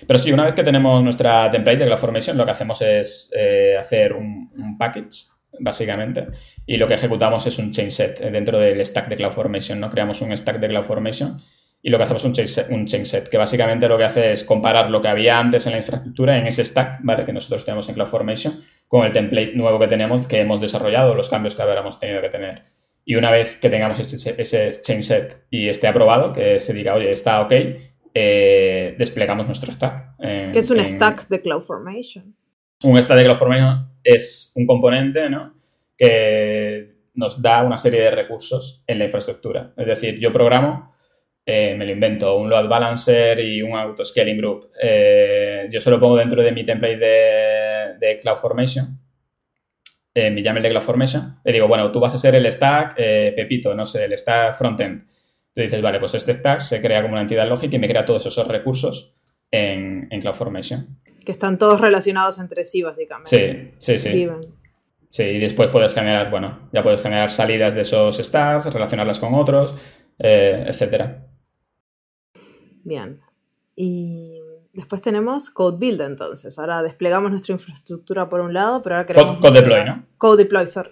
Pero 0.05 0.19
sí, 0.19 0.31
una 0.31 0.45
vez 0.45 0.53
que 0.53 0.63
tenemos 0.63 1.03
nuestra 1.03 1.49
template 1.51 1.79
de 1.79 1.85
CloudFormation, 1.85 2.37
lo 2.37 2.45
que 2.45 2.51
hacemos 2.51 2.81
es 2.81 3.31
hacer 3.77 4.13
un, 4.13 4.51
un 4.55 4.77
package 4.77 5.36
básicamente. 5.59 6.27
Y 6.65 6.77
lo 6.77 6.87
que 6.87 6.95
ejecutamos 6.95 7.45
es 7.47 7.57
un 7.59 7.71
chain 7.71 7.91
set 7.91 8.19
dentro 8.19 8.59
del 8.59 8.85
stack 8.85 9.07
de 9.09 9.15
CloudFormation, 9.15 9.79
¿no? 9.79 9.89
Creamos 9.89 10.21
un 10.21 10.35
stack 10.35 10.59
de 10.59 10.67
CloudFormation 10.67 11.41
y 11.81 11.89
lo 11.89 11.97
que 11.97 12.03
hacemos 12.03 12.25
es 12.25 12.67
un 12.69 12.85
chain, 12.85 13.05
set, 13.05 13.29
que 13.29 13.37
básicamente 13.37 13.87
lo 13.87 13.97
que 13.97 14.03
hace 14.03 14.31
es 14.31 14.43
comparar 14.43 14.89
lo 14.89 15.01
que 15.01 15.07
había 15.07 15.37
antes 15.37 15.67
en 15.67 15.73
la 15.73 15.77
infraestructura, 15.77 16.37
en 16.37 16.47
ese 16.47 16.65
stack, 16.65 16.99
¿vale? 17.03 17.23
Que 17.23 17.33
nosotros 17.33 17.63
tenemos 17.63 17.87
en 17.87 17.95
CloudFormation, 17.95 18.61
con 18.87 19.05
el 19.05 19.13
template 19.13 19.53
nuevo 19.53 19.79
que 19.79 19.87
tenemos, 19.87 20.25
que 20.27 20.41
hemos 20.41 20.59
desarrollado, 20.59 21.13
los 21.13 21.29
cambios 21.29 21.55
que 21.55 21.61
habríamos 21.61 21.99
tenido 21.99 22.21
que 22.21 22.29
tener. 22.29 22.63
Y 23.05 23.15
una 23.15 23.31
vez 23.31 23.57
que 23.57 23.69
tengamos 23.69 23.99
ese, 23.99 24.35
ese 24.37 24.71
chain 24.81 25.03
set 25.03 25.45
y 25.49 25.69
esté 25.69 25.87
aprobado, 25.87 26.33
que 26.33 26.59
se 26.59 26.73
diga, 26.73 26.95
oye, 26.95 27.11
está 27.11 27.41
ok, 27.41 27.53
eh, 28.13 28.95
desplegamos 28.97 29.45
nuestro 29.45 29.71
stack. 29.71 30.17
¿Qué 30.19 30.59
es 30.59 30.69
un 30.71 30.79
stack 30.79 31.27
de 31.29 31.41
CloudFormation? 31.41 32.35
Un 32.83 33.01
stack 33.01 33.17
de 33.17 33.23
CloudFormation 33.23 33.91
es 34.07 34.53
un 34.55 34.65
componente 34.65 35.29
¿no? 35.29 35.53
que 35.97 36.95
nos 37.15 37.41
da 37.41 37.63
una 37.63 37.77
serie 37.77 38.01
de 38.01 38.11
recursos 38.11 38.83
en 38.87 38.99
la 38.99 39.05
infraestructura. 39.05 39.73
Es 39.75 39.85
decir, 39.85 40.17
yo 40.17 40.31
programo, 40.31 40.93
eh, 41.45 41.75
me 41.75 41.85
lo 41.85 41.91
invento, 41.91 42.37
un 42.37 42.49
load 42.49 42.69
balancer 42.69 43.39
y 43.39 43.61
un 43.61 43.75
auto-scaling 43.75 44.37
group. 44.37 44.71
Eh, 44.81 45.67
yo 45.71 45.81
se 45.81 45.91
lo 45.91 45.99
pongo 45.99 46.15
dentro 46.15 46.41
de 46.41 46.51
mi 46.51 46.63
template 46.63 46.97
de, 46.97 47.97
de 47.99 48.17
CloudFormation, 48.17 48.97
eh, 50.13 50.29
mi 50.29 50.41
YAML 50.41 50.61
de 50.61 50.69
CloudFormation. 50.69 51.39
Le 51.43 51.51
digo, 51.51 51.67
bueno, 51.67 51.91
tú 51.91 51.99
vas 51.99 52.13
a 52.13 52.17
ser 52.17 52.35
el 52.35 52.49
stack 52.49 52.95
Pepito, 52.95 53.75
no 53.75 53.85
sé, 53.85 54.05
el 54.05 54.17
stack 54.17 54.53
frontend. 54.53 55.01
Tú 55.53 55.61
dices, 55.61 55.81
vale, 55.81 55.99
pues 55.99 56.13
este 56.13 56.33
stack 56.33 56.59
se 56.59 56.81
crea 56.81 57.01
como 57.01 57.13
una 57.13 57.23
entidad 57.23 57.47
lógica 57.47 57.75
y 57.75 57.79
me 57.79 57.89
crea 57.89 58.05
todos 58.05 58.25
esos 58.25 58.47
recursos 58.47 59.15
en, 59.51 60.07
en 60.11 60.21
CloudFormation 60.21 60.99
que 61.27 61.33
están 61.33 61.57
todos 61.57 61.81
relacionados 61.81 62.39
entre 62.39 62.63
sí, 62.63 62.83
básicamente. 62.83 63.75
Sí, 63.81 63.97
sí, 63.97 63.99
sí. 63.99 64.29
Sí, 65.09 65.23
y 65.23 65.39
después 65.39 65.67
puedes 65.71 65.93
generar, 65.93 66.31
bueno, 66.31 66.69
ya 66.71 66.81
puedes 66.81 67.01
generar 67.01 67.31
salidas 67.31 67.75
de 67.75 67.81
esos 67.81 68.15
stacks, 68.15 68.71
relacionarlas 68.71 69.19
con 69.19 69.33
otros, 69.33 69.75
eh, 70.19 70.63
etcétera. 70.69 71.27
Bien. 72.85 73.19
Y 73.75 74.39
después 74.71 75.01
tenemos 75.01 75.49
Code 75.49 75.77
Build, 75.77 75.99
entonces. 75.99 76.57
Ahora 76.59 76.81
desplegamos 76.81 77.29
nuestra 77.29 77.51
infraestructura 77.51 78.29
por 78.29 78.39
un 78.39 78.53
lado, 78.53 78.81
pero 78.81 78.95
ahora 78.95 79.05
queremos... 79.05 79.39
Code, 79.39 79.59
Deploy, 79.59 79.83
¿no? 79.83 80.05
Code 80.17 80.43
Deploy, 80.45 80.67
sorry. 80.67 80.91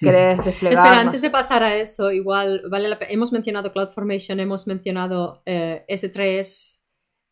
¿Querés 0.00 0.44
desplegar? 0.44 0.84
Espera, 0.84 1.00
antes 1.00 1.22
de 1.22 1.30
pasar 1.30 1.62
a 1.62 1.76
eso, 1.76 2.10
igual, 2.10 2.64
vale 2.68 2.88
la 2.88 2.98
hemos 3.08 3.30
mencionado 3.30 3.72
CloudFormation, 3.72 4.40
hemos 4.40 4.66
mencionado 4.66 5.42
eh, 5.46 5.84
S3. 5.88 6.80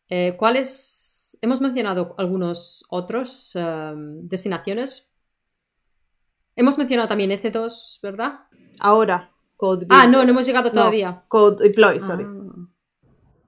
Eh, 0.07 0.37
¿Cuáles 1.35 1.39
hemos 1.41 1.61
mencionado 1.61 2.15
algunos 2.17 2.85
otros 2.89 3.55
em, 3.55 4.27
destinaciones. 4.27 5.11
Hemos 6.55 6.77
mencionado 6.77 7.09
también 7.09 7.31
EC2, 7.31 7.99
¿verdad? 8.01 8.39
Ahora, 8.79 9.31
Code 9.57 9.87
Ah, 9.89 10.07
no, 10.07 10.23
no 10.23 10.31
hemos 10.31 10.45
llegado 10.45 10.71
todavía. 10.71 11.23
Code 11.27 11.67
Deploy, 11.67 11.99
sorry. 11.99 12.25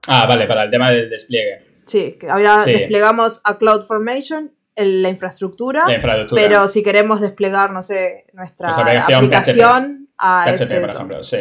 Ah. 0.06 0.22
ah. 0.22 0.26
vale, 0.26 0.46
para 0.46 0.64
el 0.64 0.70
tema 0.70 0.90
del 0.90 1.08
despliegue. 1.08 1.66
Sí, 1.86 2.16
que 2.18 2.28
ahora 2.28 2.64
desplegamos 2.64 3.40
a 3.44 3.56
CloudFormation 3.58 4.52
en 4.76 5.02
la 5.02 5.08
infraestructura, 5.08 5.84
pero 6.30 6.68
si 6.68 6.82
queremos 6.82 7.20
desplegar, 7.20 7.72
no 7.72 7.82
sé, 7.82 8.26
nuestra 8.34 8.70
aplicación, 8.70 10.08
a 10.18 10.44
PHP, 10.46 10.80
por 10.80 10.90
ejemplo, 10.90 11.24
sí. 11.24 11.38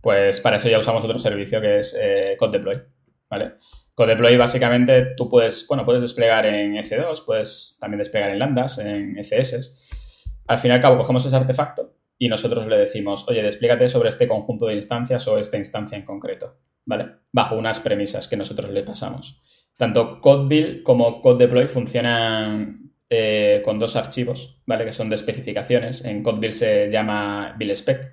Pues 0.00 0.40
para 0.40 0.56
eso 0.56 0.68
ya 0.68 0.78
usamos 0.78 1.02
otro 1.02 1.18
servicio 1.18 1.60
que 1.60 1.80
es 1.80 1.96
eh, 2.00 2.36
Code 2.38 2.58
Deploy, 2.58 2.80
¿vale? 3.28 3.54
CodeDeploy 3.96 4.36
básicamente 4.36 5.14
tú 5.16 5.28
puedes, 5.30 5.66
bueno, 5.66 5.86
puedes 5.86 6.02
desplegar 6.02 6.44
en 6.44 6.74
EC2, 6.74 7.24
puedes 7.24 7.78
también 7.80 7.98
desplegar 7.98 8.30
en 8.30 8.38
lambdas, 8.38 8.78
en 8.78 9.18
ECS. 9.18 10.42
Al 10.46 10.58
fin 10.58 10.70
y 10.70 10.74
al 10.74 10.82
cabo 10.82 10.98
cogemos 10.98 11.24
ese 11.24 11.34
artefacto 11.34 11.94
y 12.18 12.28
nosotros 12.28 12.66
le 12.66 12.76
decimos, 12.76 13.26
oye, 13.26 13.42
desplígate 13.42 13.88
sobre 13.88 14.10
este 14.10 14.28
conjunto 14.28 14.66
de 14.66 14.74
instancias 14.74 15.26
o 15.28 15.38
esta 15.38 15.56
instancia 15.56 15.96
en 15.96 16.04
concreto, 16.04 16.58
¿vale? 16.84 17.06
Bajo 17.32 17.56
unas 17.56 17.80
premisas 17.80 18.28
que 18.28 18.36
nosotros 18.36 18.70
le 18.70 18.82
pasamos. 18.82 19.42
Tanto 19.78 20.20
CodeBuild 20.20 20.82
como 20.82 21.22
CodeDeploy 21.22 21.66
funcionan 21.66 22.92
eh, 23.08 23.62
con 23.64 23.78
dos 23.78 23.96
archivos, 23.96 24.60
¿vale? 24.66 24.84
Que 24.84 24.92
son 24.92 25.08
de 25.08 25.14
especificaciones. 25.14 26.04
En 26.04 26.22
CodeBuild 26.22 26.52
se 26.52 26.90
llama 26.90 27.54
buildspec, 27.58 28.12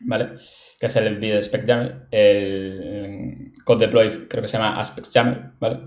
¿vale? 0.00 0.30
Que 0.80 0.86
es 0.86 0.96
el 0.96 1.18
buildspec 1.18 1.66
YAML. 1.66 2.08
El 3.66 3.74
CodeDeploy 3.74 4.28
creo 4.28 4.42
que 4.42 4.48
se 4.48 4.58
llama 4.58 4.78
aspects 4.78 5.12
YAML, 5.12 5.54
¿vale? 5.58 5.80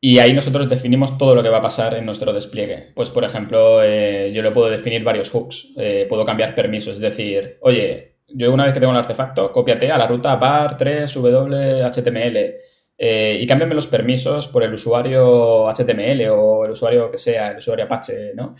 Y 0.00 0.18
ahí 0.18 0.32
nosotros 0.32 0.68
definimos 0.68 1.18
todo 1.18 1.34
lo 1.34 1.42
que 1.42 1.48
va 1.48 1.58
a 1.58 1.62
pasar 1.62 1.94
en 1.94 2.06
nuestro 2.06 2.32
despliegue. 2.32 2.92
Pues, 2.94 3.10
por 3.10 3.24
ejemplo, 3.24 3.82
eh, 3.82 4.32
yo 4.34 4.42
le 4.42 4.50
puedo 4.50 4.68
definir 4.68 5.02
varios 5.04 5.30
hooks, 5.30 5.74
eh, 5.76 6.06
puedo 6.08 6.24
cambiar 6.24 6.54
permisos, 6.54 6.94
es 6.94 7.00
decir, 7.00 7.58
oye, 7.60 8.16
yo 8.28 8.52
una 8.52 8.64
vez 8.64 8.72
que 8.72 8.80
tengo 8.80 8.92
el 8.92 8.98
artefacto, 8.98 9.52
cópiate 9.52 9.90
a 9.90 9.98
la 9.98 10.06
ruta 10.06 10.36
bar 10.36 10.76
3 10.76 11.12
w 11.14 11.82
html 11.82 12.54
eh, 12.98 13.38
y 13.40 13.46
cámbiame 13.46 13.74
los 13.74 13.86
permisos 13.86 14.48
por 14.48 14.62
el 14.62 14.72
usuario 14.72 15.68
HTML 15.68 16.28
o 16.30 16.64
el 16.64 16.70
usuario 16.70 17.10
que 17.10 17.18
sea, 17.18 17.50
el 17.50 17.58
usuario 17.58 17.84
Apache, 17.84 18.32
¿no? 18.34 18.54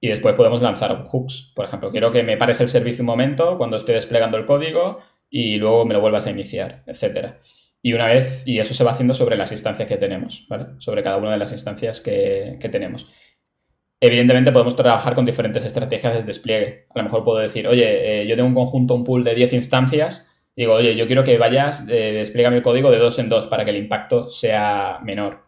Y 0.00 0.08
después 0.08 0.34
podemos 0.34 0.62
lanzar 0.62 1.04
hooks. 1.04 1.52
Por 1.54 1.64
ejemplo, 1.66 1.90
quiero 1.90 2.12
que 2.12 2.22
me 2.22 2.36
pares 2.36 2.60
el 2.60 2.68
servicio 2.68 3.02
un 3.02 3.06
momento 3.06 3.56
cuando 3.58 3.76
estoy 3.76 3.94
desplegando 3.94 4.36
el 4.38 4.46
código 4.46 4.98
y 5.30 5.56
luego 5.56 5.84
me 5.84 5.94
lo 5.94 6.00
vuelvas 6.00 6.26
a 6.26 6.30
iniciar, 6.30 6.82
etcétera. 6.86 7.40
Y 7.84 7.92
una 7.92 8.06
vez, 8.06 8.42
y 8.46 8.58
eso 8.58 8.72
se 8.72 8.82
va 8.82 8.92
haciendo 8.92 9.12
sobre 9.12 9.36
las 9.36 9.52
instancias 9.52 9.86
que 9.86 9.98
tenemos, 9.98 10.46
¿vale? 10.48 10.66
Sobre 10.78 11.02
cada 11.02 11.18
una 11.18 11.32
de 11.32 11.38
las 11.38 11.52
instancias 11.52 12.00
que, 12.00 12.56
que 12.58 12.68
tenemos. 12.68 13.12
Evidentemente 14.00 14.52
podemos 14.52 14.74
trabajar 14.74 15.14
con 15.14 15.24
diferentes 15.24 15.64
estrategias 15.64 16.14
de 16.14 16.22
despliegue. 16.22 16.86
A 16.94 16.98
lo 16.98 17.04
mejor 17.04 17.24
puedo 17.24 17.38
decir, 17.38 17.68
oye, 17.68 18.22
eh, 18.22 18.26
yo 18.26 18.36
tengo 18.36 18.48
un 18.48 18.54
conjunto, 18.54 18.94
un 18.94 19.04
pool 19.04 19.22
de 19.22 19.34
10 19.34 19.52
instancias 19.52 20.30
digo, 20.56 20.74
oye, 20.74 20.96
yo 20.96 21.06
quiero 21.06 21.24
que 21.24 21.38
vayas, 21.38 21.86
eh, 21.88 22.12
despliégame 22.12 22.56
el 22.56 22.62
código 22.62 22.90
de 22.90 22.98
dos 22.98 23.18
en 23.18 23.28
dos 23.28 23.46
para 23.46 23.64
que 23.64 23.70
el 23.70 23.76
impacto 23.76 24.26
sea 24.26 24.98
menor. 25.02 25.44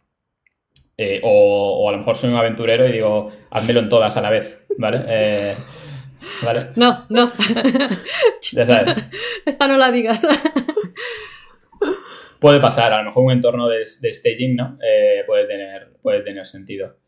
Eh, 0.98 1.20
o, 1.22 1.88
a 1.88 1.92
lo 1.92 1.98
mejor 1.98 2.16
soy 2.16 2.30
un 2.30 2.36
aventurero 2.36 2.88
y 2.88 2.92
digo, 2.92 3.30
házmelo 3.50 3.80
en 3.80 3.88
todas 3.88 4.16
a 4.16 4.20
la 4.20 4.30
vez, 4.30 4.64
¿vale? 4.78 5.04
Eh, 5.08 5.54
¿Vale? 6.42 6.70
No, 6.74 7.04
no. 7.08 7.30
ya 8.40 8.66
sabes. 8.66 9.10
Esta 9.46 9.68
no 9.68 9.76
la 9.76 9.92
digas. 9.92 10.26
puede 12.46 12.60
pasar, 12.60 12.92
a 12.92 12.98
lo 12.98 13.06
mejor 13.06 13.24
un 13.24 13.32
entorno 13.32 13.66
de, 13.66 13.78
de 13.78 14.12
staging, 14.12 14.54
¿no? 14.54 14.78
Eh, 14.80 15.24
puede, 15.26 15.46
tener, 15.46 15.94
puede 16.00 16.20
tener 16.20 16.46
sentido. 16.46 16.98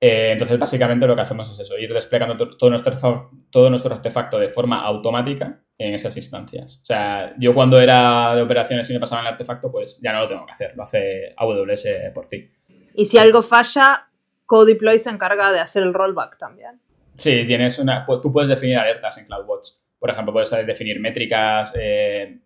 Eh, 0.00 0.30
entonces, 0.32 0.58
básicamente 0.58 1.06
lo 1.06 1.14
que 1.14 1.20
hacemos 1.20 1.50
es 1.50 1.60
eso, 1.60 1.76
ir 1.76 1.92
desplegando 1.92 2.56
todo 2.56 2.70
nuestro, 2.70 3.30
todo 3.50 3.68
nuestro 3.68 3.94
artefacto 3.94 4.38
de 4.38 4.48
forma 4.48 4.80
automática 4.80 5.62
en 5.76 5.92
esas 5.92 6.16
instancias. 6.16 6.80
O 6.82 6.86
sea, 6.86 7.34
yo 7.38 7.52
cuando 7.52 7.78
era 7.82 8.34
de 8.34 8.40
operaciones 8.40 8.88
y 8.88 8.94
me 8.94 9.00
pasaba 9.00 9.20
el 9.20 9.26
artefacto, 9.26 9.70
pues 9.70 10.00
ya 10.02 10.10
no 10.14 10.20
lo 10.20 10.28
tengo 10.28 10.46
que 10.46 10.52
hacer, 10.52 10.72
lo 10.74 10.84
hace 10.84 11.34
AWS 11.36 11.86
por 12.14 12.26
ti. 12.28 12.50
Y 12.94 13.04
si 13.04 13.18
algo 13.18 13.42
falla, 13.42 14.08
CodeDeploy 14.46 14.98
se 14.98 15.10
encarga 15.10 15.52
de 15.52 15.60
hacer 15.60 15.82
el 15.82 15.92
rollback 15.92 16.38
también. 16.38 16.80
Sí, 17.14 17.44
tienes 17.46 17.78
una, 17.78 18.06
tú 18.06 18.32
puedes 18.32 18.48
definir 18.48 18.78
alertas 18.78 19.18
en 19.18 19.26
CloudWatch. 19.26 19.68
Por 19.98 20.08
ejemplo, 20.08 20.32
puedes 20.32 20.50
definir 20.66 20.98
métricas, 20.98 21.74
eh, 21.76 22.38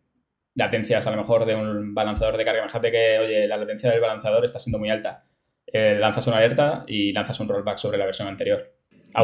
latencias 0.56 1.06
a 1.06 1.12
lo 1.12 1.18
mejor 1.18 1.44
de 1.44 1.54
un 1.54 1.94
balanceador 1.94 2.36
de 2.36 2.44
carga. 2.44 2.62
Imagínate 2.62 2.90
que, 2.90 3.18
oye, 3.20 3.46
la 3.46 3.56
latencia 3.56 3.90
del 3.90 4.00
balanceador 4.00 4.44
está 4.44 4.58
siendo 4.58 4.78
muy 4.78 4.90
alta 4.90 5.24
eh, 5.72 5.96
lanzas 5.98 6.26
una 6.28 6.36
alerta 6.38 6.84
y 6.86 7.12
lanzas 7.12 7.40
un 7.40 7.48
rollback 7.48 7.78
sobre 7.78 7.98
la 7.98 8.04
versión 8.04 8.28
anterior. 8.28 8.72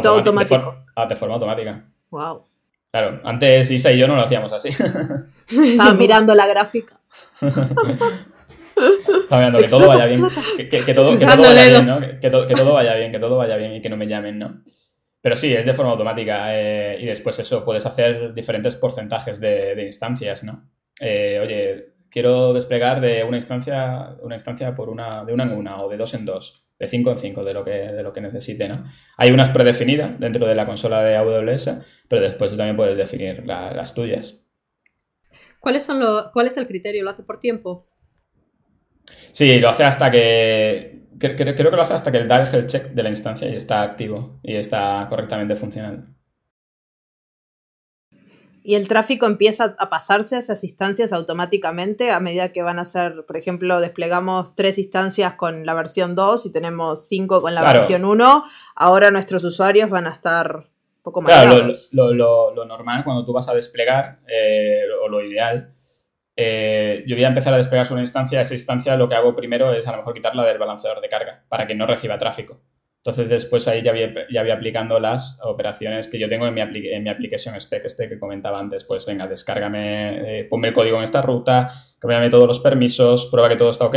Todo 0.03 0.17
automático. 0.17 0.85
Ah, 0.97 1.07
de, 1.07 1.17
forma 1.17 1.35
automática. 1.35 1.85
Wow. 2.11 2.47
Claro, 2.91 3.21
antes 3.25 3.71
Isa 3.71 3.93
y 3.93 3.99
yo 3.99 4.09
no 4.09 4.17
lo 4.17 4.23
hacíamos 4.23 4.53
así. 4.53 4.69
Estaba 5.49 5.95
mirando 5.99 6.35
la 6.35 6.47
gráfica. 6.47 7.01
Estaba 7.41 9.39
mirando 9.39 9.59
que 9.61 9.69
todo 9.69 9.89
vaya 9.89 10.07
bien. 10.07 10.23
Que, 10.57 10.95
todo, 10.95 11.07
vaya 11.17 11.69
bien, 11.69 11.87
¿no? 11.87 12.01
Que, 12.21 12.31
todo 12.31 12.73
vaya 12.73 12.95
bien, 12.95 13.13
que 13.13 13.19
todo 13.19 13.37
vaya 13.37 13.57
bien 13.57 13.75
y 13.75 13.81
que 13.81 13.89
no 13.89 13.97
me 13.97 14.07
llamen, 14.07 14.39
¿no? 14.39 14.63
Pero 15.21 15.37
sí, 15.37 15.55
es 15.55 15.65
de 15.65 15.75
forma 15.75 15.93
automática. 15.93 16.59
Eh, 16.59 16.99
y 17.01 17.07
después 17.07 17.39
eso, 17.39 17.65
puedes 17.65 17.87
hacer 17.87 18.35
diferentes 18.35 18.75
porcentajes 18.77 19.39
de, 19.41 19.85
instancias, 19.87 20.43
¿no? 20.43 20.69
Eh, 21.01 21.41
oye, 21.41 21.93
quiero 22.11 22.53
desplegar 22.53 23.01
de 23.01 23.25
una 23.25 23.37
instancia, 23.37 24.17
una 24.23 24.35
instancia 24.35 24.75
por 24.75 24.89
una, 24.89 25.25
de 25.25 25.33
una 25.33 25.45
en 25.45 25.53
una 25.53 25.83
o 25.83 25.89
de 25.89 25.97
dos 25.97 26.15
en 26.15 26.25
dos, 26.25 26.67
de 26.79 26.87
cinco 26.87 27.11
en 27.11 27.19
cinco, 27.19 27.43
de 27.45 27.55
lo 27.55 27.65
que, 27.65 27.71
de 27.71 28.03
lo 28.03 28.13
que 28.13 28.21
necesite, 28.21 28.69
¿no? 28.69 28.85
Hay 29.17 29.31
unas 29.31 29.49
predefinidas 29.49 30.19
dentro 30.21 30.47
de 30.47 30.55
la 30.55 30.67
consola 30.67 31.03
de 31.03 31.17
AWS, 31.17 31.83
pero 32.09 32.23
después 32.23 32.51
tú 32.51 32.57
también 32.57 32.77
puedes 32.77 32.97
definir 32.97 33.45
las 33.47 33.95
tuyas. 33.95 34.47
¿Cuáles 35.61 35.85
son 35.85 36.03
¿Cuál 36.33 36.49
es 36.49 36.57
el 36.57 36.67
criterio? 36.67 37.05
¿Lo 37.05 37.11
hace 37.11 37.23
por 37.23 37.39
tiempo? 37.39 37.89
Sí, 39.33 39.61
lo 39.61 39.69
hace 39.69 39.85
hasta 39.85 40.11
que. 40.11 41.03
Creo, 41.19 41.37
que 41.37 41.63
lo 41.63 41.83
hace 41.83 41.95
hasta 41.95 42.11
que 42.11 42.19
el 42.19 42.27
da 42.27 42.43
el 42.43 42.67
check 42.67 42.87
de 42.87 43.03
la 43.03 43.09
instancia 43.09 43.49
y 43.49 43.55
está 43.55 43.83
activo 43.83 44.41
y 44.43 44.57
está 44.57 45.07
correctamente 45.09 45.55
funcionando 45.55 46.09
y 48.65 48.77
el 48.77 48.89
tráfico 48.89 49.27
empieza 49.27 49.75
a 49.79 49.91
pasarse 49.91 50.37
a 50.37 50.39
esas 50.39 50.63
instancias 50.63 51.13
automáticamente 51.13 52.11
a 52.11 52.21
medida 52.21 52.53
que 52.53 52.63
van 52.63 52.79
a 52.79 52.85
ser, 52.85 53.25
por 53.27 53.37
ejemplo, 53.37 53.81
desplegamos 53.81 54.55
tres 54.55 54.79
instancias 54.79 55.35
con 55.35 55.67
la 55.67 55.75
versión 55.75 56.15
2 56.15 56.47
y 56.47 56.53
tenemos 56.53 57.09
cinco 57.09 57.43
con 57.43 57.55
la 57.55 57.63
versión 57.63 58.05
1, 58.05 58.45
ahora 58.77 59.11
nuestros 59.11 59.45
usuarios 59.45 59.91
van 59.91 60.07
a 60.07 60.11
estar 60.11 60.57
un 60.57 61.03
poco 61.03 61.23
más... 61.23 61.89
Claro, 61.91 62.15
lo, 62.15 62.65
normal 62.65 63.03
cuando 63.05 63.25
tú 63.25 63.33
vas 63.33 63.49
a 63.49 63.55
desplegar, 63.55 64.21
eh, 64.29 64.83
o 65.05 65.09
lo 65.09 65.25
ideal, 65.25 65.75
eh, 66.37 67.05
yo 67.07 67.17
voy 67.17 67.25
a 67.25 67.29
empezar 67.29 67.53
a 67.53 67.59
desplegar 67.59 67.87
una 67.93 68.01
instancia, 68.01 68.41
esa 68.41 68.55
instancia 68.55 68.97
lo 68.97 69.09
que 69.09 69.17
hago 69.17 69.35
primero 69.35 69.73
es 69.75 69.87
a 69.87 69.93
lo 69.93 69.99
mejor 69.99 70.15
quitarla 70.15 70.45
del 70.45 70.59
balanceador 70.59 71.01
de 71.03 71.09
carga 71.09 71.45
para 71.49 71.67
que 71.67 71.75
no 71.75 71.87
reciba 71.87 72.17
tráfico. 72.17 72.61
Entonces 73.05 73.29
después 73.29 73.67
ahí 73.67 73.83
ya 73.83 73.91
voy, 73.91 74.15
ya 74.31 74.43
voy 74.43 74.53
aplicando 74.53 75.01
las 75.01 75.41
operaciones 75.43 76.07
que 76.07 76.21
yo 76.21 76.29
tengo 76.29 76.47
en 76.47 76.55
mi, 76.55 76.61
en 76.61 77.03
mi 77.03 77.11
aplicación 77.11 77.57
spec 77.57 77.85
este 77.85 78.09
que 78.09 78.19
comentaba 78.19 78.61
antes. 78.61 78.85
Pues 78.85 79.05
venga, 79.07 79.27
descárgame, 79.27 80.41
eh, 80.41 80.45
ponme 80.45 80.69
el 80.69 80.75
código 80.75 80.99
en 80.99 81.03
esta 81.03 81.21
ruta, 81.21 81.73
cámbiame 81.99 82.31
todos 82.31 82.47
los 82.47 82.61
permisos, 82.61 83.27
prueba 83.27 83.49
que 83.49 83.57
todo 83.57 83.71
está 83.71 83.87
ok 83.87 83.97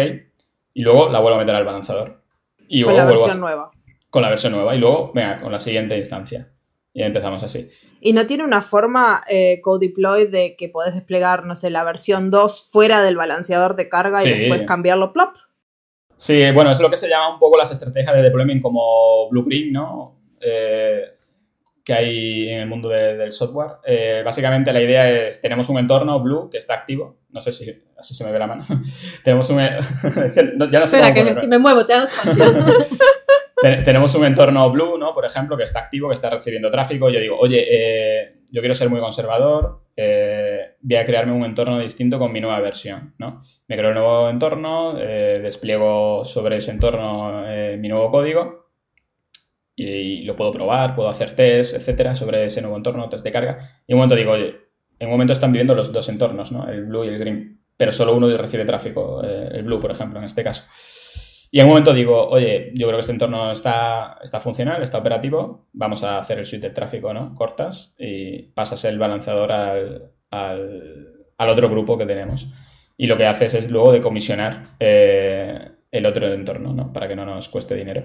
y 0.74 0.82
luego 0.82 1.10
la 1.10 1.20
vuelvo 1.20 1.38
a 1.38 1.41
meter 1.41 1.56
al 1.56 1.66
balanzador. 1.66 2.22
Y 2.68 2.84
con 2.84 2.95
la 2.95 3.06
versión 3.06 3.39
nueva. 3.39 3.72
Con 4.10 4.22
la 4.22 4.30
versión 4.30 4.53
nueva 4.53 4.76
y 4.76 4.80
luego, 4.80 5.12
venga, 5.14 5.39
con 5.39 5.51
la 5.51 5.60
siguiente 5.60 5.97
instancia. 5.97 6.51
Y 6.93 7.03
empezamos 7.03 7.43
así. 7.43 7.70
¿Y 8.01 8.14
no 8.14 8.26
tiene 8.26 8.43
una 8.43 8.62
forma 8.62 9.22
eh, 9.30 9.62
Code 9.62 9.88
Deploy 9.88 10.28
de 10.28 10.56
que 10.58 10.70
podés 10.70 10.93
desplegar, 10.93 11.45
no 11.45 11.56
sé, 11.56 11.70
la 11.70 11.84
versión 11.84 12.30
2 12.30 12.70
fuera 12.72 13.01
del 13.01 13.18
balanceador 13.18 13.76
de 13.76 13.89
carga 13.89 14.24
y 14.24 14.30
después 14.30 14.64
cambiarlo 14.64 15.14
plop? 15.14 15.36
Sí, 16.16 16.51
bueno, 16.51 16.72
es 16.72 16.80
lo 16.80 16.89
que 16.89 16.97
se 16.97 17.09
llama 17.09 17.34
un 17.34 17.39
poco 17.39 17.57
las 17.57 17.72
estrategias 17.72 18.16
de 18.16 18.22
deployment 18.22 18.61
como 18.61 19.30
blueprint, 19.30 19.72
¿no? 19.72 20.16
Eh, 20.39 21.05
que 21.86 21.93
hay 21.93 22.49
en 22.49 22.61
el 22.61 22.68
mundo 22.68 22.89
del 22.89 23.32
software. 23.32 23.74
Eh, 23.86 24.24
básicamente 24.26 24.74
la 24.74 24.82
idea 24.82 25.28
es, 25.28 25.39
tenemos 25.39 25.70
un 25.70 25.78
entorno 25.78 26.20
Blue 26.20 26.49
que 26.49 26.57
está 26.57 26.74
activo. 26.74 27.20
No 27.30 27.41
sé 27.41 27.51
si 27.51 27.84
así 27.95 28.16
se 28.16 28.26
me 28.26 28.32
ve 28.32 28.39
la 28.39 28.47
mano. 28.47 28.66
tenemos 29.24 29.47
un... 29.51 29.59
ya 29.59 30.80
no 30.80 30.88
sé 30.88 30.99
Espera, 30.99 31.13
que, 31.13 31.47
me, 31.47 31.59
muevo, 31.59 31.86
te 31.86 31.93
das 31.93 32.11
tenemos 33.86 34.16
un 34.16 34.26
entorno 34.26 34.70
Blue, 34.72 34.97
¿no? 34.97 35.13
Por 35.13 35.26
ejemplo, 35.26 35.55
que 35.55 35.63
está 35.63 35.82
activo, 35.82 36.09
que 36.09 36.16
está 36.16 36.32
recibiendo 36.32 36.72
tráfico. 36.72 37.09
Yo 37.11 37.20
digo, 37.20 37.38
oye, 37.38 37.63
eh, 37.70 38.36
yo 38.49 38.61
quiero 38.61 38.74
ser 38.74 38.89
muy 38.89 38.99
conservador, 38.99 39.82
eh, 39.95 40.35
voy 40.88 40.98
a 40.98 41.06
crearme 41.06 41.34
un 41.34 41.44
entorno 41.44 41.80
distinto 41.80 42.20
con 42.20 42.32
mi 42.32 42.40
nueva 42.40 42.60
versión, 42.60 43.16
¿no? 43.18 43.42
Me 43.68 43.76
creo 43.76 43.90
un 43.90 43.96
nuevo 43.96 44.30
entorno, 44.30 44.96
eh, 45.00 45.40
despliego 45.42 46.24
sobre 46.24 46.58
ese 46.58 46.72
entorno 46.72 47.44
mi 47.80 47.88
nuevo 47.88 48.12
código 48.12 48.68
y, 49.76 50.22
lo 50.24 50.36
puedo 50.36 50.52
probar, 50.52 50.96
puedo 50.96 51.10
hacer 51.10 51.36
test, 51.36 51.76
etcétera, 51.76 52.14
sobre 52.14 52.46
ese 52.46 52.62
nuevo 52.62 52.78
entorno, 52.78 53.10
test 53.10 53.26
de 53.26 53.32
carga. 53.32 53.82
Y 53.88 53.94
un 53.94 54.00
momento 54.00 54.16
digo, 54.16 54.34
oye, 54.34 54.56
en 55.00 55.08
un 55.08 55.12
momento 55.12 55.34
están 55.34 55.52
viviendo 55.52 55.74
los 55.74 55.92
dos 55.92 56.08
entornos, 56.08 56.52
¿no? 56.52 56.70
El 56.70 56.86
blue 56.86 57.04
y 57.04 57.08
el 57.08 57.18
green, 57.18 57.62
pero 57.76 57.92
solo 57.92 58.16
uno 58.16 58.30
recibe 58.38 58.64
tráfico, 58.64 59.24
el 59.24 59.64
blue, 59.64 59.80
por 59.80 59.92
ejemplo, 59.92 60.20
en 60.20 60.26
este 60.26 60.44
caso. 60.44 60.66
Y 61.50 61.60
en 61.60 61.66
un 61.66 61.70
momento 61.70 61.94
digo, 61.94 62.28
oye, 62.28 62.72
yo 62.76 62.86
creo 62.86 62.98
que 62.98 63.02
este 63.02 63.14
entorno 63.14 63.52
está, 63.52 64.20
está 64.24 64.40
funcional, 64.40 64.84
está 64.84 65.00
operativo, 65.00 65.68
vamos 65.74 66.04
a 66.04 66.20
hacer 66.20 66.38
el 66.38 66.46
suite 66.46 66.68
de 66.68 66.74
tráfico, 66.76 67.14
¿no? 67.14 67.34
Cortas 67.34 67.96
y 67.98 68.44
pasas 68.54 68.86
el 68.86 69.00
balanceador 69.00 69.52
al, 69.52 70.14
al, 70.32 71.26
otro 71.38 71.70
grupo 71.70 71.98
que 71.98 72.06
tenemos. 72.06 72.52
Y 72.98 73.08
lo 73.08 73.18
que 73.18 73.26
haces 73.26 73.54
es 73.54 73.70
luego 73.70 73.92
decomisionar 73.92 74.76
eh, 74.80 75.72
el 75.92 76.06
otro 76.06 76.32
entorno, 76.34 76.74
¿no? 76.74 76.94
Para 76.94 77.08
que 77.08 77.16
no 77.16 77.26
nos 77.26 77.50
cueste 77.50 77.76
dinero. 77.76 78.04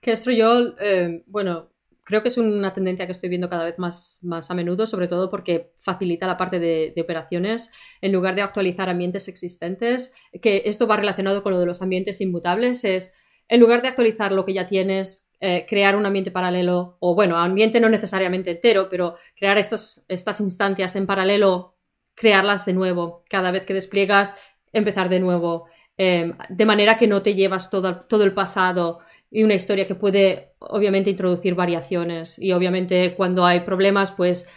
Que 0.00 0.12
esto 0.12 0.30
yo, 0.30 0.74
eh, 0.80 1.22
bueno, 1.26 1.70
creo 2.10 2.22
que 2.22 2.28
es 2.28 2.38
una 2.38 2.72
tendencia 2.72 3.06
que 3.06 3.12
estoy 3.12 3.28
viendo 3.28 3.48
cada 3.48 3.64
vez 3.64 3.78
más, 3.78 4.18
más 4.22 4.50
a 4.50 4.54
menudo, 4.54 4.86
sobre 4.86 5.06
todo 5.06 5.30
porque 5.30 5.72
facilita 5.76 6.26
la 6.26 6.36
parte 6.36 6.58
de, 6.58 6.92
operaciones 7.00 7.70
en 8.00 8.12
lugar 8.12 8.34
de 8.34 8.42
actualizar 8.42 8.88
ambientes 8.88 9.28
existentes, 9.28 10.12
que 10.42 10.62
esto 10.66 10.86
va 10.86 10.96
relacionado 10.96 11.42
con 11.42 11.52
lo 11.52 11.60
de 11.60 11.66
los 11.66 11.82
ambientes 11.82 12.20
inmutables, 12.20 12.84
es 12.84 13.14
en 13.48 13.60
lugar 13.60 13.82
de 13.82 13.88
actualizar 13.88 14.32
lo 14.32 14.44
que 14.44 14.54
ya 14.54 14.66
tienes, 14.66 15.29
eh, 15.40 15.64
crear 15.68 15.96
un 15.96 16.04
ambiente 16.04 16.30
paralelo, 16.30 16.96
o 17.00 17.14
bueno, 17.14 17.38
ambiente 17.38 17.80
no 17.80 17.88
necesariamente 17.88 18.50
entero, 18.50 18.88
pero 18.90 19.16
crear 19.34 19.56
estos, 19.58 20.04
estas 20.08 20.40
instancias 20.40 20.96
en 20.96 21.06
paralelo, 21.06 21.76
crearlas 22.14 22.66
de 22.66 22.74
nuevo, 22.74 23.24
cada 23.28 23.50
vez 23.50 23.64
que 23.64 23.72
despliegas, 23.72 24.34
empezar 24.72 25.08
de 25.08 25.20
nuevo, 25.20 25.66
eh, 25.96 26.32
de 26.48 26.66
manera 26.66 26.96
que 26.96 27.06
no 27.06 27.22
te 27.22 27.34
llevas 27.34 27.70
todo, 27.70 28.02
todo 28.02 28.24
el 28.24 28.32
pasado 28.32 29.00
y 29.30 29.42
una 29.42 29.54
historia 29.54 29.86
que 29.86 29.94
puede 29.94 30.52
obviamente 30.58 31.10
introducir 31.10 31.54
variaciones. 31.54 32.38
Y 32.38 32.52
obviamente 32.52 33.14
cuando 33.14 33.44
hay 33.44 33.60
problemas 33.60 34.12
pues 34.12 34.48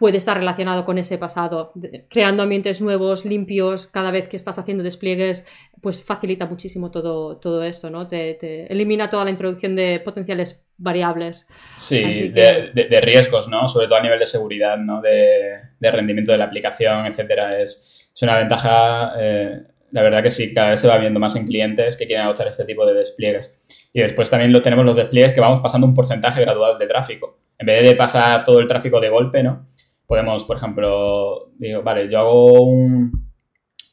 puede 0.00 0.16
estar 0.16 0.38
relacionado 0.38 0.86
con 0.86 0.96
ese 0.96 1.18
pasado. 1.18 1.72
Creando 2.08 2.42
ambientes 2.42 2.80
nuevos, 2.80 3.26
limpios, 3.26 3.86
cada 3.86 4.10
vez 4.10 4.28
que 4.28 4.36
estás 4.36 4.58
haciendo 4.58 4.82
despliegues, 4.82 5.46
pues 5.82 6.02
facilita 6.02 6.46
muchísimo 6.46 6.90
todo, 6.90 7.36
todo 7.36 7.62
eso, 7.62 7.90
¿no? 7.90 8.08
Te, 8.08 8.66
elimina 8.72 9.10
toda 9.10 9.24
la 9.24 9.30
introducción 9.30 9.76
de 9.76 10.00
potenciales 10.00 10.66
variables. 10.78 11.46
Sí, 11.76 12.30
de, 12.30 13.00
riesgos, 13.02 13.46
¿no? 13.48 13.68
Sobre 13.68 13.88
todo 13.88 13.98
a 13.98 14.02
nivel 14.02 14.18
de 14.18 14.24
seguridad, 14.24 14.78
¿no? 14.78 15.02
De, 15.02 15.60
rendimiento 15.82 16.32
de 16.32 16.38
la 16.38 16.46
aplicación, 16.46 17.04
etcétera. 17.04 17.60
Es, 17.60 18.08
es 18.10 18.22
una 18.22 18.38
ventaja, 18.38 19.12
eh, 19.20 19.64
la 19.90 20.02
verdad 20.02 20.22
que 20.22 20.30
sí, 20.30 20.54
cada 20.54 20.70
vez 20.70 20.80
se 20.80 20.88
va 20.88 20.96
viendo 20.96 21.20
más 21.20 21.36
en 21.36 21.46
clientes 21.46 21.96
que 21.98 22.06
quieren 22.06 22.24
adoptar 22.24 22.48
este 22.48 22.64
tipo 22.64 22.86
de 22.86 22.94
despliegues. 22.94 23.90
Y 23.92 24.00
después 24.00 24.30
también 24.30 24.50
lo 24.50 24.62
tenemos 24.62 24.86
los 24.86 24.96
despliegues 24.96 25.34
que 25.34 25.40
vamos 25.40 25.60
pasando 25.60 25.86
un 25.86 25.92
porcentaje 25.92 26.40
gradual 26.40 26.78
de 26.78 26.86
tráfico. 26.86 27.38
En 27.58 27.66
vez 27.66 27.86
de 27.86 27.94
pasar 27.94 28.46
todo 28.46 28.60
el 28.60 28.66
tráfico 28.66 28.98
de 28.98 29.10
golpe, 29.10 29.42
¿no? 29.42 29.68
Podemos, 30.10 30.44
por 30.44 30.56
ejemplo, 30.56 31.52
digo, 31.56 31.84
vale, 31.84 32.08
yo 32.10 32.18
hago 32.18 32.64
un, 32.64 33.30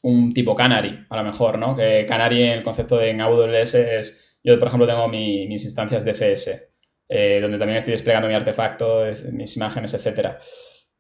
un 0.02 0.34
tipo 0.34 0.56
Canary, 0.56 1.06
a 1.12 1.16
lo 1.16 1.24
mejor, 1.24 1.60
¿no? 1.60 1.76
Que 1.76 2.08
Canary 2.08 2.42
en 2.42 2.54
el 2.54 2.64
concepto 2.64 2.98
de 2.98 3.12
en 3.12 3.22
AWS 3.22 3.76
es, 3.76 4.40
yo 4.44 4.58
por 4.58 4.68
ejemplo 4.68 4.88
tengo 4.88 5.08
mis 5.10 5.64
instancias 5.64 6.04
de 6.04 6.14
CS, 6.14 6.72
eh, 7.08 7.38
donde 7.40 7.60
también 7.60 7.78
estoy 7.78 7.92
desplegando 7.92 8.28
mi 8.28 8.34
artefacto, 8.34 9.04
mis 9.32 9.56
imágenes, 9.58 9.94
etc. 9.94 10.38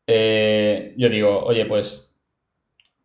Eh, 0.05 0.93
yo 0.97 1.09
digo, 1.09 1.39
oye, 1.45 1.65
pues, 1.65 2.15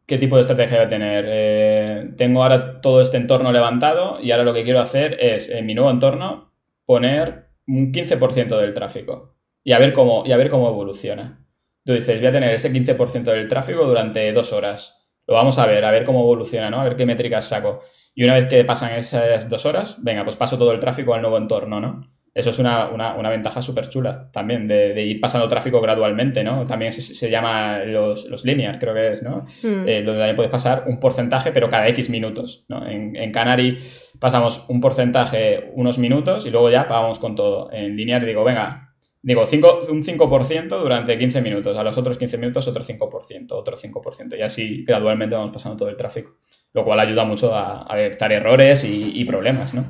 ¿qué 0.04 0.18
tipo 0.18 0.36
de 0.36 0.42
estrategia 0.42 0.76
voy 0.76 0.86
a 0.88 0.90
tener? 0.90 1.24
Eh, 1.26 2.10
tengo 2.18 2.42
ahora 2.42 2.82
todo 2.82 3.00
este 3.00 3.16
entorno 3.16 3.52
levantado 3.52 4.20
y 4.20 4.32
ahora 4.32 4.44
lo 4.44 4.52
que 4.52 4.64
quiero 4.64 4.80
hacer 4.80 5.16
es, 5.18 5.48
en 5.48 5.64
mi 5.64 5.74
nuevo 5.74 5.90
entorno, 5.90 6.52
poner 6.84 7.46
un 7.66 7.90
15% 7.90 8.60
del 8.60 8.74
tráfico 8.74 9.34
y 9.64 9.72
a 9.72 9.78
ver 9.78 9.94
cómo, 9.94 10.24
y 10.26 10.32
a 10.32 10.36
ver 10.36 10.50
cómo 10.50 10.68
evoluciona. 10.68 11.41
Tú 11.84 11.92
dices, 11.92 12.18
voy 12.18 12.26
a 12.26 12.32
tener 12.32 12.54
ese 12.54 12.72
15% 12.72 13.24
del 13.24 13.48
tráfico 13.48 13.84
durante 13.86 14.32
dos 14.32 14.52
horas. 14.52 14.98
Lo 15.26 15.34
vamos 15.34 15.58
a 15.58 15.66
ver, 15.66 15.84
a 15.84 15.90
ver 15.90 16.04
cómo 16.04 16.20
evoluciona, 16.20 16.70
¿no? 16.70 16.80
A 16.80 16.84
ver 16.84 16.96
qué 16.96 17.06
métricas 17.06 17.48
saco. 17.48 17.82
Y 18.14 18.24
una 18.24 18.34
vez 18.34 18.46
que 18.46 18.64
pasan 18.64 18.94
esas 18.94 19.48
dos 19.48 19.66
horas, 19.66 19.96
venga, 20.02 20.24
pues 20.24 20.36
paso 20.36 20.58
todo 20.58 20.72
el 20.72 20.80
tráfico 20.80 21.14
al 21.14 21.22
nuevo 21.22 21.38
entorno, 21.38 21.80
¿no? 21.80 22.12
Eso 22.34 22.48
es 22.48 22.58
una, 22.58 22.88
ventaja 23.28 23.60
súper 23.60 23.88
chula 23.90 24.30
también, 24.32 24.66
de, 24.66 25.04
ir 25.04 25.20
pasando 25.20 25.48
tráfico 25.48 25.82
gradualmente, 25.82 26.42
¿no? 26.42 26.66
También 26.66 26.90
se, 26.92 27.30
llama 27.30 27.80
los, 27.80 28.24
los, 28.24 28.44
linear, 28.46 28.78
creo 28.78 28.94
que 28.94 29.12
es, 29.12 29.22
¿no? 29.22 29.44
Hmm. 29.62 29.86
Eh, 29.86 30.02
donde 30.02 30.18
también 30.18 30.36
puedes 30.36 30.50
pasar 30.50 30.84
un 30.86 30.98
porcentaje, 30.98 31.52
pero 31.52 31.68
cada 31.68 31.88
X 31.88 32.08
minutos, 32.08 32.64
¿no? 32.68 32.86
En, 32.88 33.16
en, 33.16 33.32
Canary 33.32 33.80
pasamos 34.18 34.64
un 34.70 34.80
porcentaje 34.80 35.72
unos 35.74 35.98
minutos 35.98 36.46
y 36.46 36.50
luego 36.50 36.70
ya 36.70 36.88
pagamos 36.88 37.18
con 37.18 37.36
todo. 37.36 37.70
En 37.70 37.96
linear 37.96 38.24
digo, 38.24 38.44
venga, 38.44 38.91
Digo, 39.24 39.42
un 39.42 40.02
5% 40.02 40.68
durante 40.80 41.16
15 41.16 41.42
minutos, 41.42 41.76
a 41.78 41.84
los 41.84 41.96
otros 41.96 42.18
15 42.18 42.38
minutos 42.38 42.66
otro 42.66 42.82
5%, 42.82 43.52
otro 43.52 43.76
5%, 43.76 44.36
y 44.36 44.42
así 44.42 44.84
gradualmente 44.84 45.36
vamos 45.36 45.52
pasando 45.52 45.76
todo 45.76 45.88
el 45.88 45.96
tráfico, 45.96 46.38
lo 46.72 46.84
cual 46.84 46.98
ayuda 46.98 47.24
mucho 47.24 47.54
a, 47.54 47.86
detectar 47.94 48.32
errores 48.32 48.82
y, 48.82 49.12
y 49.14 49.24
problemas, 49.24 49.74
¿no? 49.74 49.84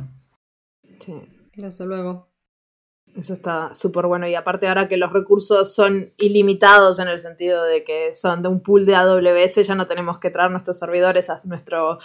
Sí, 0.99 1.15
desde 1.57 1.87
luego. 1.87 2.32
Eso 3.15 3.35
está 3.35 3.75
súper 3.75 4.07
bueno. 4.07 4.27
Y 4.27 4.35
aparte 4.35 4.69
ahora 4.69 4.89
que 4.89 4.97
los 4.97 5.13
recursos 5.13 5.75
son 5.75 6.11
ilimitados 6.17 6.99
en 6.99 7.09
el 7.09 7.21
sentido 7.21 7.63
de 7.63 7.85
que 7.85 8.15
son 8.15 8.43
de 8.43 8.49
un 8.49 8.63
pool 8.63 8.87
de 8.87 8.95
AWS, 8.95 9.67
ya 9.67 9.75
no 9.75 9.87
tenemos 9.87 10.19
que 10.19 10.31
traer 10.31 10.51
nuestros 10.51 10.79
servidores 10.79 11.29
a, 11.29 11.39
nuestro 11.45 11.99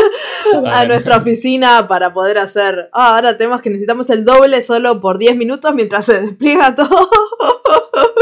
a 0.66 0.84
nuestra 0.84 1.16
oficina 1.16 1.88
para 1.88 2.14
poder 2.14 2.38
hacer... 2.38 2.88
Ah, 2.92 3.16
ahora 3.16 3.36
tenemos 3.36 3.62
que 3.62 3.70
necesitamos 3.70 4.08
el 4.10 4.24
doble 4.24 4.62
solo 4.62 5.00
por 5.00 5.18
10 5.18 5.36
minutos 5.36 5.74
mientras 5.74 6.06
se 6.06 6.20
despliega 6.20 6.74
todo. 6.76 7.10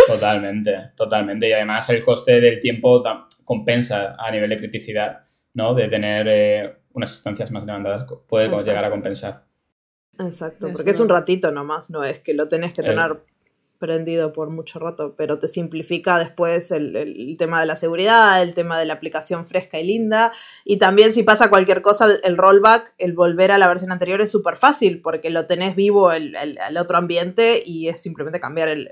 totalmente, 0.06 0.92
totalmente. 0.96 1.48
Y 1.48 1.52
además 1.52 1.88
el 1.90 2.02
coste 2.02 2.40
del 2.40 2.60
tiempo 2.60 3.02
compensa 3.44 4.16
a 4.18 4.30
nivel 4.30 4.48
de 4.48 4.56
criticidad, 4.56 5.18
¿no? 5.52 5.74
De 5.74 5.86
tener 5.88 6.26
eh, 6.28 6.76
unas 6.94 7.12
instancias 7.12 7.50
más 7.50 7.66
demandadas 7.66 8.06
puede 8.26 8.48
llegar 8.48 8.86
a 8.86 8.90
compensar. 8.90 9.51
Exacto, 10.18 10.68
porque 10.72 10.90
es 10.90 11.00
un 11.00 11.08
ratito 11.08 11.50
nomás, 11.52 11.90
no 11.90 12.04
es 12.04 12.20
que 12.20 12.34
lo 12.34 12.48
tenés 12.48 12.74
que 12.74 12.82
tener 12.82 13.22
prendido 13.82 14.32
por 14.32 14.48
mucho 14.48 14.78
rato, 14.78 15.16
pero 15.16 15.40
te 15.40 15.48
simplifica 15.48 16.16
después 16.16 16.70
el, 16.70 17.34
tema 17.36 17.58
de 17.58 17.66
la 17.66 17.74
seguridad, 17.74 18.40
el 18.40 18.54
tema 18.54 18.78
de 18.78 18.84
la 18.86 18.94
aplicación 18.94 19.44
fresca 19.44 19.80
y 19.80 19.84
linda, 19.84 20.32
y 20.64 20.76
también 20.76 21.12
si 21.12 21.24
pasa 21.24 21.50
cualquier 21.50 21.82
cosa, 21.82 22.06
el, 22.22 22.36
rollback, 22.36 22.94
el 22.98 23.12
volver 23.12 23.50
a 23.50 23.58
la 23.58 23.66
versión 23.66 23.90
anterior 23.90 24.20
es 24.20 24.30
súper 24.30 24.54
fácil, 24.54 25.02
porque 25.02 25.30
lo 25.30 25.46
tenés 25.46 25.74
vivo 25.74 26.12
el, 26.12 26.36
el, 26.36 26.76
otro 26.76 26.96
ambiente 26.96 27.60
y 27.66 27.88
es 27.88 28.00
simplemente 28.00 28.38
cambiar 28.38 28.68
el, 28.68 28.88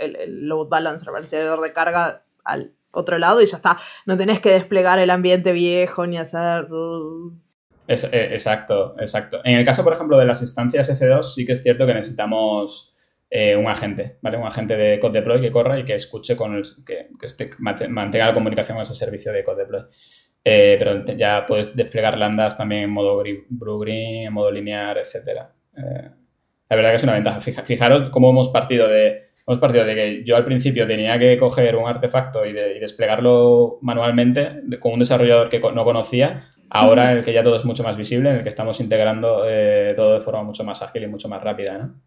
load 0.49 0.67
balancer, 0.67 1.07
el 1.07 1.13
balanceador 1.13 1.61
de 1.61 1.73
carga 1.73 2.25
al 2.43 2.75
otro 2.91 3.19
lado 3.19 3.41
y 3.43 3.47
ya 3.47 3.59
está, 3.59 3.79
no 4.07 4.17
tenés 4.17 4.41
que 4.41 4.51
desplegar 4.51 4.99
el 4.99 5.11
ambiente 5.11 5.53
viejo 5.53 6.09
ni 6.09 6.19
hacer 6.19 6.67
eh, 7.91 8.29
exacto, 8.33 8.95
exacto. 9.01 9.41
En 9.45 9.59
el 9.59 9.65
caso, 9.65 9.83
por 9.83 9.93
ejemplo, 9.93 10.17
de 10.17 10.25
las 10.25 10.41
instancias 10.41 10.89
EC2, 10.89 11.23
sí 11.23 11.45
que 11.45 11.53
es 11.53 11.63
cierto 11.63 11.87
que 11.87 11.95
necesitamos 11.95 12.95
eh, 13.29 13.57
un 13.57 13.67
agente, 13.67 14.19
¿vale? 14.23 14.37
Un 14.37 14.47
agente 14.47 14.77
de 14.77 15.01
code 15.01 15.19
deploy 15.19 15.41
que 15.41 15.51
corra 15.51 15.79
y 15.79 15.85
que 15.85 15.95
escuche 15.95 16.37
con 16.37 16.55
el, 16.55 16.63
que, 16.87 17.09
que 17.19 17.51
mantenga 17.59 18.27
la 18.27 18.35
comunicación 18.35 18.77
con 18.77 18.83
ese 18.83 18.95
servicio 18.95 19.33
de 19.33 19.43
code 19.43 19.63
deploy. 19.63 19.83
Eh, 20.45 20.77
pero 20.79 21.05
ya 21.17 21.45
puedes 21.47 21.75
desplegar 21.75 22.17
lambdas 22.17 22.57
también 22.57 22.85
en 22.85 22.91
modo 22.91 23.23
blue 23.49 23.79
green, 23.81 24.27
en 24.29 24.33
modo 24.33 24.51
lineal, 24.51 24.97
etcétera. 24.99 25.53
la 25.75 26.77
verdad 26.77 26.91
que 26.91 26.97
es 26.97 27.03
una 27.03 27.15
ventaja. 27.15 27.41
fijaros 27.41 28.11
cómo 28.11 28.31
hemos 28.31 28.49
partido 28.51 28.89
de 28.89 29.31
hemos 29.47 29.59
partido 29.59 29.85
de 29.85 29.95
que 29.97 30.25
yo 30.25 30.37
al 30.37 30.45
principio 30.45 30.87
tenía 30.87 31.19
que 31.19 31.37
coger 31.39 31.75
un 31.75 31.89
artefacto 31.89 32.47
y, 32.47 32.51
y 32.51 32.79
desplegarlo 32.79 33.79
manualmente 33.83 34.63
con 34.79 34.93
un 34.93 35.01
desarrollador 35.01 35.49
que 35.49 35.59
no 35.59 35.85
conocía 35.85 36.53
Ahora 36.71 37.13
en 37.13 37.19
el 37.19 37.25
que 37.25 37.33
ya 37.33 37.43
todo 37.43 37.57
es 37.57 37.65
mucho 37.65 37.83
más 37.83 37.97
visible, 37.97 38.31
en 38.31 38.37
el 38.37 38.43
que 38.43 38.49
estamos 38.49 38.81
integrando 38.81 39.45
eh, 39.47 39.93
todo 39.97 40.15
de 40.15 40.21
forma 40.21 40.45
mucho 40.45 40.63
más 40.63 40.81
ágil 40.83 41.03
y 41.03 41.09
mucho 41.09 41.29
más 41.29 41.43
rápida, 41.43 41.79
¿no? 41.79 42.01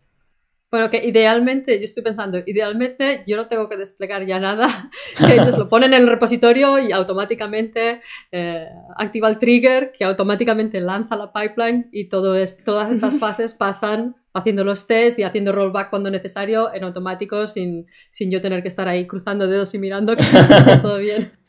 Bueno, 0.74 0.90
que 0.90 1.06
idealmente, 1.06 1.78
yo 1.78 1.86
estoy 1.86 2.02
pensando, 2.02 2.40
idealmente 2.48 3.22
yo 3.28 3.38
no 3.38 3.46
tengo 3.46 3.70
que 3.70 3.78
desplegar 3.78 4.26
ya 4.26 4.40
nada, 4.40 4.90
que 5.20 5.36
ellos 5.36 5.56
lo 5.56 5.70
ponen 5.70 5.94
en 5.94 6.02
el 6.02 6.10
repositorio 6.10 6.80
y 6.80 6.92
automáticamente 6.92 8.02
eh, 8.32 8.70
activa 8.98 9.30
el 9.30 9.38
trigger, 9.38 9.92
que 9.92 10.04
automáticamente 10.04 10.82
lanza 10.82 11.16
la 11.16 11.32
pipeline 11.32 11.90
y 11.92 12.06
todo 12.06 12.36
es, 12.36 12.58
todas 12.64 12.90
estas 12.90 13.20
fases 13.20 13.54
pasan 13.54 14.16
haciendo 14.34 14.64
los 14.64 14.88
tests 14.88 15.20
y 15.20 15.24
haciendo 15.24 15.52
rollback 15.52 15.92
cuando 15.92 16.10
necesario 16.10 16.74
en 16.74 16.86
automático 16.86 17.46
sin, 17.46 17.86
sin 18.10 18.32
yo 18.32 18.42
tener 18.42 18.64
que 18.64 18.70
estar 18.70 18.88
ahí 18.88 19.06
cruzando 19.06 19.46
dedos 19.46 19.76
y 19.76 19.78
mirando 19.78 20.16
que 20.16 20.24
está 20.24 20.82
todo 20.82 20.98
bien. 20.98 21.43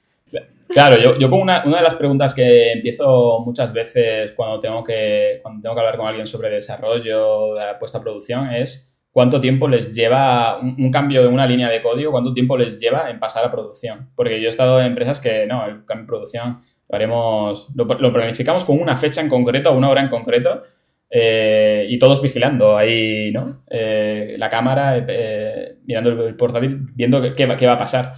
Claro, 0.68 0.98
yo, 0.98 1.18
yo 1.18 1.28
una, 1.28 1.62
una, 1.64 1.78
de 1.78 1.82
las 1.82 1.94
preguntas 1.94 2.34
que 2.34 2.72
empiezo 2.72 3.40
muchas 3.44 3.72
veces 3.72 4.32
cuando 4.32 4.58
tengo, 4.60 4.82
que, 4.82 5.38
cuando 5.42 5.62
tengo 5.62 5.74
que 5.74 5.80
hablar 5.80 5.96
con 5.96 6.06
alguien 6.06 6.26
sobre 6.26 6.50
desarrollo, 6.50 7.54
de 7.54 7.74
puesta 7.78 7.98
a 7.98 8.00
producción, 8.00 8.52
es 8.52 8.94
cuánto 9.14 9.40
tiempo 9.40 9.68
les 9.68 9.94
lleva 9.94 10.58
un, 10.58 10.90
cambio 10.90 11.22
de 11.22 11.28
una 11.28 11.46
línea 11.46 11.70
de 11.70 11.80
código, 11.80 12.10
cuánto 12.10 12.34
tiempo 12.34 12.56
les 12.56 12.80
lleva 12.80 13.08
en 13.10 13.20
pasar 13.20 13.44
a 13.44 13.50
producción. 13.50 14.10
Porque 14.16 14.40
yo 14.40 14.46
he 14.46 14.50
estado 14.50 14.80
en 14.80 14.86
empresas 14.86 15.20
que 15.20 15.46
no, 15.46 15.64
el 15.64 15.84
cambio 15.84 16.02
de 16.02 16.08
producción 16.08 16.62
lo 16.88 16.96
haremos, 16.96 17.68
lo, 17.74 17.86
planificamos 18.12 18.64
con 18.64 18.80
una 18.80 18.96
fecha 18.96 19.20
en 19.20 19.28
concreto, 19.28 19.72
una 19.72 19.88
hora 19.88 20.02
en 20.02 20.08
concreto, 20.08 20.62
eh, 21.08 21.86
y 21.88 21.98
todos 22.00 22.20
vigilando 22.20 22.76
ahí, 22.76 23.30
¿no? 23.30 23.62
Eh, 23.70 24.34
la 24.36 24.48
cámara, 24.48 25.04
eh, 25.08 25.76
mirando 25.84 26.26
el 26.26 26.34
portátil, 26.34 26.88
viendo 26.94 27.22
qué, 27.22 27.34
qué 27.34 27.66
va 27.66 27.74
a 27.74 27.78
pasar. 27.78 28.14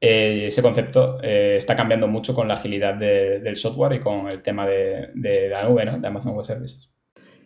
Eh, 0.00 0.46
ese 0.46 0.62
concepto 0.62 1.18
eh, 1.22 1.56
está 1.58 1.76
cambiando 1.76 2.08
mucho 2.08 2.34
con 2.34 2.48
la 2.48 2.54
agilidad 2.54 2.94
del 2.94 3.56
software 3.56 3.92
y 3.94 4.00
con 4.00 4.28
el 4.28 4.42
tema 4.42 4.66
de, 4.66 5.48
la 5.50 5.68
nube, 5.68 5.84
¿no? 5.84 5.98
De 5.98 6.06
Amazon 6.06 6.34
Web 6.34 6.46
Services. 6.46 6.88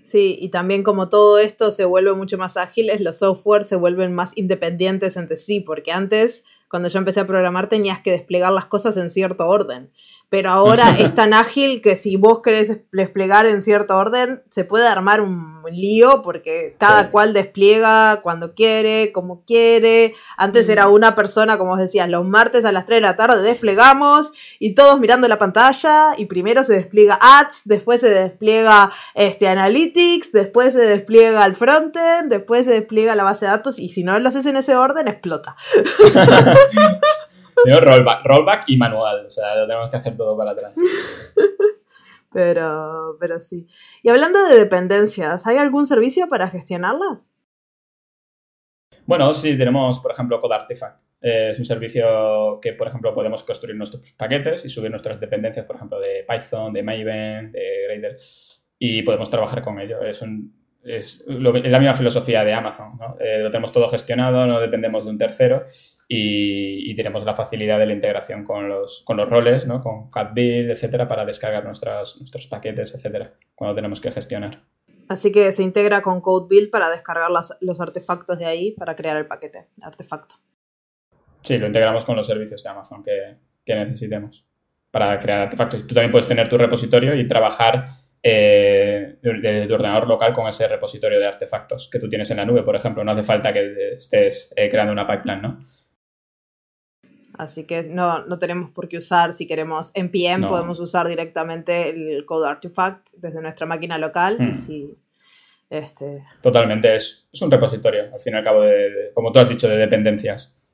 Sí, 0.04 0.36
y 0.38 0.50
también 0.50 0.82
como 0.82 1.08
todo 1.08 1.38
esto 1.38 1.72
se 1.72 1.84
vuelve 1.84 2.12
mucho 2.12 2.36
más 2.38 2.56
ágiles, 2.56 3.00
los 3.00 3.18
software 3.18 3.64
se 3.64 3.74
vuelven 3.74 4.14
más 4.14 4.36
independientes 4.36 5.16
entre 5.16 5.36
sí, 5.36 5.60
porque 5.60 5.92
antes, 5.92 6.44
cuando 6.68 6.88
yo 6.88 6.98
empecé 6.98 7.20
a 7.20 7.26
programar, 7.26 7.68
tenías 7.68 8.00
que 8.00 8.10
desplegar 8.10 8.52
las 8.52 8.66
cosas 8.66 8.96
en 8.98 9.08
cierto 9.08 9.46
orden 9.46 9.90
pero 10.28 10.50
ahora 10.50 10.98
es 10.98 11.14
tan 11.14 11.32
ágil 11.32 11.80
que 11.80 11.96
si 11.96 12.16
vos 12.16 12.40
querés 12.42 12.80
desplegar 12.92 13.46
en 13.46 13.62
cierto 13.62 13.96
orden, 13.96 14.42
se 14.48 14.64
puede 14.64 14.88
armar 14.88 15.20
un 15.20 15.62
lío 15.70 16.22
porque 16.22 16.74
cada 16.78 17.10
cual 17.10 17.32
despliega 17.32 18.20
cuando 18.22 18.54
quiere, 18.54 19.12
como 19.12 19.44
quiere. 19.44 20.14
Antes 20.36 20.68
era 20.68 20.88
mm. 20.88 20.92
una 20.92 21.14
persona, 21.14 21.58
como 21.58 21.72
os 21.72 21.78
decía, 21.78 22.06
los 22.06 22.24
martes 22.24 22.64
a 22.64 22.72
las 22.72 22.86
3 22.86 22.96
de 22.96 23.00
la 23.02 23.16
tarde 23.16 23.42
desplegamos 23.42 24.32
y 24.58 24.74
todos 24.74 25.00
mirando 25.00 25.28
la 25.28 25.38
pantalla 25.38 26.14
y 26.16 26.26
primero 26.26 26.64
se 26.64 26.74
despliega 26.74 27.18
ads, 27.20 27.62
después 27.64 28.00
se 28.00 28.10
despliega 28.10 28.90
este, 29.14 29.48
analytics, 29.48 30.32
después 30.32 30.72
se 30.72 30.80
despliega 30.80 31.44
el 31.46 31.54
frontend, 31.54 32.30
después 32.30 32.64
se 32.64 32.72
despliega 32.72 33.14
la 33.14 33.24
base 33.24 33.44
de 33.44 33.52
datos 33.52 33.78
y 33.78 33.90
si 33.90 34.02
no 34.02 34.18
lo 34.18 34.28
haces 34.28 34.46
en 34.46 34.56
ese 34.56 34.74
orden, 34.74 35.08
explota. 35.08 35.56
rollback, 37.80 38.24
rollback 38.24 38.64
y 38.68 38.76
manual, 38.76 39.26
o 39.26 39.30
sea, 39.30 39.54
lo 39.56 39.66
tenemos 39.66 39.90
que 39.90 39.96
hacer 39.96 40.16
todo 40.16 40.36
para 40.36 40.52
atrás. 40.52 40.74
Pero, 42.32 43.16
pero 43.20 43.38
sí. 43.38 43.68
Y 44.02 44.08
hablando 44.08 44.42
de 44.48 44.56
dependencias, 44.56 45.46
¿hay 45.46 45.56
algún 45.56 45.86
servicio 45.86 46.28
para 46.28 46.48
gestionarlas? 46.48 47.30
Bueno, 49.06 49.32
sí, 49.32 49.56
tenemos, 49.56 50.00
por 50.00 50.10
ejemplo, 50.10 50.40
Code 50.40 50.56
Artifact. 50.56 51.00
Eh, 51.20 51.50
es 51.52 51.58
un 51.60 51.64
servicio 51.64 52.58
que, 52.60 52.72
por 52.72 52.88
ejemplo, 52.88 53.14
podemos 53.14 53.44
construir 53.44 53.76
nuestros 53.76 54.02
paquetes 54.16 54.64
y 54.64 54.68
subir 54.68 54.90
nuestras 54.90 55.20
dependencias, 55.20 55.64
por 55.64 55.76
ejemplo, 55.76 56.00
de 56.00 56.26
Python, 56.28 56.72
de 56.72 56.82
Maven, 56.82 57.52
de 57.52 57.84
Gradle, 57.86 58.16
y 58.78 59.02
podemos 59.02 59.30
trabajar 59.30 59.62
con 59.62 59.78
ello. 59.78 60.02
Es, 60.02 60.22
es, 60.84 61.24
la 61.26 61.78
misma 61.78 61.94
filosofía 61.94 62.44
de 62.44 62.52
Amazon. 62.52 62.98
¿no? 62.98 63.16
Eh, 63.20 63.40
lo 63.40 63.50
tenemos 63.50 63.72
todo 63.72 63.88
gestionado, 63.88 64.46
no 64.46 64.60
dependemos 64.60 65.04
de 65.04 65.10
un 65.10 65.18
tercero 65.18 65.64
y, 66.08 66.94
tenemos 66.94 67.24
la 67.24 67.34
facilidad 67.34 67.80
de 67.80 67.86
la 67.86 67.92
integración 67.92 68.44
con 68.44 68.68
los, 68.68 69.02
con 69.04 69.16
los 69.16 69.28
roles, 69.28 69.66
¿no? 69.66 69.82
con 69.82 70.10
CatBuild, 70.10 70.70
etcétera, 70.70 71.08
para 71.08 71.24
descargar 71.24 71.64
nuestras, 71.64 72.18
nuestros 72.18 72.46
paquetes, 72.46 72.94
etcétera, 72.94 73.34
cuando 73.56 73.74
tenemos 73.74 74.00
que 74.00 74.12
gestionar. 74.12 74.62
Así 75.08 75.32
que 75.32 75.52
se 75.52 75.62
integra 75.62 76.00
con 76.02 76.20
CodeBuild 76.20 76.70
para 76.70 76.88
descargar 76.88 77.30
los 77.60 77.80
artefactos 77.80 78.38
de 78.38 78.46
ahí 78.46 78.70
para 78.72 78.96
crear 78.96 79.16
el 79.16 79.26
paquete, 79.26 79.66
artefacto. 79.82 80.36
Sí, 81.42 81.58
lo 81.58 81.66
integramos 81.66 82.04
con 82.04 82.16
los 82.16 82.26
servicios 82.26 82.62
de 82.62 82.70
Amazon 82.70 83.02
que, 83.02 83.74
necesitemos 83.74 84.46
para 84.90 85.18
crear 85.18 85.40
artefactos. 85.40 85.86
Tú 85.86 85.94
también 85.94 86.10
puedes 86.10 86.26
tener 86.26 86.48
tu 86.48 86.56
repositorio 86.56 87.14
y 87.14 87.26
trabajar 87.26 87.88
eh, 88.26 89.18
de, 89.20 89.66
tu 89.66 89.74
ordenador 89.74 90.08
local 90.08 90.32
con 90.32 90.48
ese 90.48 90.66
repositorio 90.66 91.20
de 91.20 91.26
artefactos 91.26 91.90
que 91.92 91.98
tú 91.98 92.08
tienes 92.08 92.30
en 92.30 92.38
la 92.38 92.46
nube, 92.46 92.62
por 92.62 92.74
ejemplo. 92.74 93.04
No 93.04 93.12
hace 93.12 93.22
falta 93.22 93.52
que 93.52 93.92
estés 93.96 94.54
eh, 94.56 94.70
creando 94.70 94.94
una 94.94 95.06
pipeline, 95.06 95.42
¿no? 95.42 95.62
Así 97.34 97.64
que 97.64 97.82
no, 97.82 98.24
no 98.24 98.38
tenemos 98.38 98.70
por 98.70 98.88
qué 98.88 98.96
usar, 98.96 99.34
si 99.34 99.46
queremos 99.46 99.90
NPM, 99.92 100.48
podemos 100.48 100.80
usar 100.80 101.06
directamente 101.06 101.90
el 101.90 102.24
Code 102.24 102.48
Artifact 102.48 103.10
desde 103.12 103.42
nuestra 103.42 103.66
máquina 103.66 103.98
local. 103.98 104.38
Y 104.40 104.44
hmm. 104.44 104.52
si, 104.54 104.98
este... 105.68 106.24
Totalmente, 106.40 106.94
es, 106.94 107.28
es, 107.30 107.42
un 107.42 107.50
repositorio, 107.50 108.04
al 108.10 108.20
fin 108.20 108.32
y 108.32 108.36
al 108.38 108.44
cabo, 108.44 108.62
de, 108.62 109.10
como 109.12 109.32
tú 109.32 109.40
has 109.40 109.48
dicho, 109.50 109.68
de 109.68 109.76
dependencias. 109.76 110.66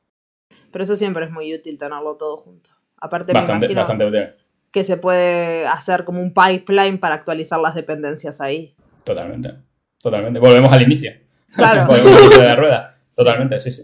Pero 0.71 0.85
eso 0.85 0.95
siempre 0.95 1.25
es 1.25 1.33
muy 1.33 1.53
útil 1.53 1.77
tenerlo 1.79 2.17
todo 2.17 2.37
junto. 2.37 2.71
Aparte, 2.97 3.33
me 3.33 3.41
imagino 3.41 3.83
que 4.73 4.85
se 4.85 4.97
puede 4.97 5.67
hacer 5.67 6.05
como 6.05 6.21
un 6.21 6.33
pipeline 6.33 6.99
para 6.99 7.15
actualizar 7.15 7.61
las 7.61 7.75
dependencias 7.75 8.41
ahí. 8.41 8.75
Totalmente, 9.05 9.55
totalmente. 10.01 10.39
Volvemos 10.39 10.73
al 10.73 10.83
inicio. 10.83 11.13
Claro. 11.55 11.87
Volvemos 11.87 12.15
al 12.15 12.23
inicio 12.23 12.41
de 12.41 12.47
la 12.47 12.55
rueda. 12.55 12.99
Totalmente, 13.15 13.59
sí, 13.59 13.71
sí. 13.71 13.83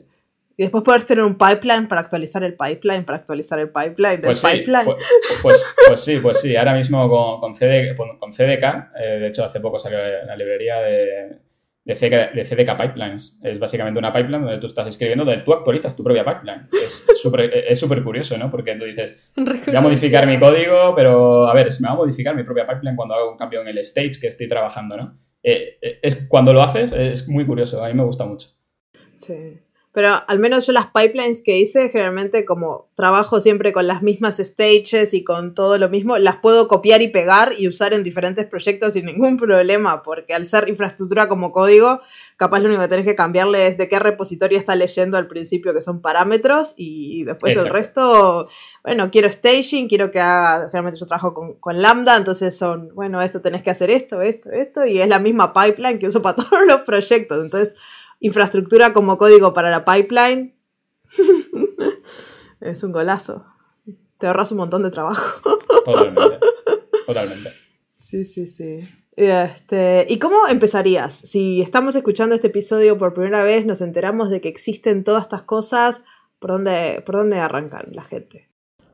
Y 0.59 0.62
después 0.62 0.84
puedes 0.84 1.05
tener 1.05 1.22
un 1.22 1.37
pipeline 1.37 1.87
para 1.87 2.01
actualizar 2.01 2.43
el 2.43 2.57
pipeline, 2.57 3.05
para 3.05 3.18
actualizar 3.18 3.59
el 3.59 3.68
pipeline 3.68 4.22
del 4.22 4.30
pues 4.30 4.43
pipeline. 4.43 4.84
Pues, 4.84 4.97
pues, 5.43 5.66
pues, 5.87 6.01
sí, 6.01 6.18
pues 6.18 6.41
sí. 6.41 6.57
Ahora 6.57 6.74
mismo 6.74 7.09
con, 7.11 7.41
con, 7.41 8.18
con 8.18 8.32
CDK, 8.32 8.64
eh, 8.99 9.18
de 9.20 9.28
hecho 9.28 9.45
hace 9.45 9.61
poco 9.61 9.78
salió 9.78 9.99
la 9.99 10.34
librería 10.34 10.76
de, 10.76 11.41
de, 11.87 12.45
CDK 12.45 12.76
Pipelines. 12.76 13.41
Es 13.43 13.59
básicamente 13.59 13.99
una 13.99 14.12
pipeline 14.12 14.43
donde 14.43 14.59
tú 14.59 14.66
estás 14.66 14.89
escribiendo, 14.89 15.24
donde 15.24 15.43
tú 15.43 15.53
actualizas 15.53 15.95
tu 15.95 16.03
propia 16.03 16.24
pipeline. 16.24 16.66
Es 16.72 17.07
súper 17.22 17.51
es 17.68 17.84
curioso, 18.03 18.37
¿no? 18.37 18.51
Porque 18.51 18.74
tú 18.74 18.84
dices, 18.84 19.32
voy 19.37 19.76
a 19.76 19.80
modificar 19.80 20.26
mi 20.26 20.39
código, 20.39 20.95
pero 20.95 21.47
a 21.49 21.55
ver, 21.55 21.72
se 21.72 21.80
me 21.82 21.89
va 21.89 21.95
a 21.95 21.97
modificar 21.97 22.34
mi 22.34 22.43
propia 22.43 22.66
pipeline 22.66 22.97
cuando 22.97 23.14
hago 23.14 23.30
un 23.30 23.37
cambio 23.37 23.62
en 23.62 23.68
el 23.68 23.78
stage 23.78 24.18
que 24.20 24.26
estoy 24.26 24.49
trabajando, 24.49 24.97
¿no? 24.97 25.18
Eh, 25.43 25.78
eh, 25.80 25.99
es, 26.03 26.16
cuando 26.28 26.53
lo 26.53 26.61
haces 26.61 26.93
es 26.93 27.28
muy 27.28 27.47
curioso, 27.47 27.84
a 27.84 27.89
mí 27.89 27.95
me 27.95 28.05
gusta 28.05 28.24
mucho. 28.24 28.49
Sí. 29.18 29.61
Pero 29.97 30.11
al 30.28 30.38
menos 30.40 30.66
yo 30.66 30.74
las 30.74 30.88
pipelines 30.88 31.40
que 31.40 31.57
hice, 31.57 31.88
generalmente 31.88 32.44
como 32.44 32.90
trabajo 32.94 33.40
siempre 33.40 33.72
con 33.72 33.86
las 33.86 34.03
mismas 34.03 34.36
stages 34.36 35.14
y 35.14 35.24
con 35.24 35.55
todo 35.55 35.78
lo 35.78 35.88
mismo, 35.88 36.18
las 36.18 36.36
puedo 36.36 36.68
copiar 36.68 37.01
y 37.01 37.09
pegar 37.09 37.55
y 37.57 37.66
usar 37.66 37.94
en 37.94 38.03
diferentes 38.03 38.44
proyectos 38.44 38.92
sin 38.92 39.07
ningún 39.07 39.38
problema, 39.38 40.03
porque 40.03 40.34
al 40.34 40.44
ser 40.44 40.68
infraestructura 40.68 41.28
como 41.28 41.51
código, 41.51 41.99
capaz 42.36 42.59
lo 42.59 42.66
único 42.66 42.82
que 42.82 42.88
tenés 42.88 43.07
que 43.07 43.14
cambiarle 43.14 43.68
es 43.68 43.78
de 43.78 43.88
qué 43.88 43.99
repositorio 43.99 44.59
está 44.59 44.76
leyendo 44.76 45.16
al 45.16 45.28
principio, 45.28 45.72
que 45.72 45.80
son 45.80 46.03
parámetros, 46.03 46.74
y 46.76 47.24
después 47.24 47.57
el 47.57 47.70
resto, 47.70 48.51
bueno, 48.84 49.11
quiero 49.11 49.32
staging, 49.32 49.88
quiero 49.88 50.11
que 50.11 50.20
haga, 50.20 50.68
generalmente 50.68 51.01
yo 51.01 51.07
trabajo 51.07 51.32
con, 51.32 51.55
con 51.55 51.80
Lambda, 51.80 52.18
entonces 52.18 52.55
son, 52.55 52.90
bueno, 52.94 53.22
esto 53.22 53.40
tenés 53.40 53.62
que 53.62 53.70
hacer 53.70 53.90
esto, 53.90 54.20
esto, 54.20 54.51
esto, 54.51 54.84
y 54.84 55.01
es 55.01 55.09
la 55.09 55.20
misma 55.20 55.55
pipeline 55.55 55.99
que 55.99 56.09
uso 56.09 56.20
para 56.20 56.36
todos 56.51 56.66
los 56.68 56.82
proyectos, 56.82 57.42
entonces 57.42 57.76
infraestructura 58.21 58.93
como 58.93 59.19
código 59.19 59.53
para 59.53 59.71
la 59.71 59.85
pipeline, 59.85 60.57
es 62.61 62.83
un 62.83 62.93
golazo. 62.93 63.47
Te 64.19 64.27
ahorras 64.27 64.53
un 64.53 64.59
montón 64.59 64.83
de 64.83 64.91
trabajo. 64.91 65.41
Totalmente. 65.85 66.39
Totalmente. 67.07 67.51
Sí, 67.99 68.25
sí, 68.25 68.49
sí. 68.49 68.81
Este, 69.17 70.07
¿Y 70.09 70.19
cómo 70.19 70.47
empezarías? 70.49 71.14
Si 71.14 71.62
estamos 71.62 71.95
escuchando 71.95 72.35
este 72.35 72.49
episodio 72.49 72.99
por 72.99 73.14
primera 73.14 73.43
vez, 73.45 73.64
nos 73.67 73.81
enteramos 73.81 74.31
de 74.31 74.41
que 74.41 74.49
existen 74.49 75.05
todas 75.05 75.23
estas 75.23 75.43
cosas, 75.43 76.03
¿por 76.39 76.51
dónde, 76.51 77.03
por 77.05 77.17
dónde 77.17 77.39
arrancan 77.39 77.87
la 77.93 78.05
gente? 78.05 78.51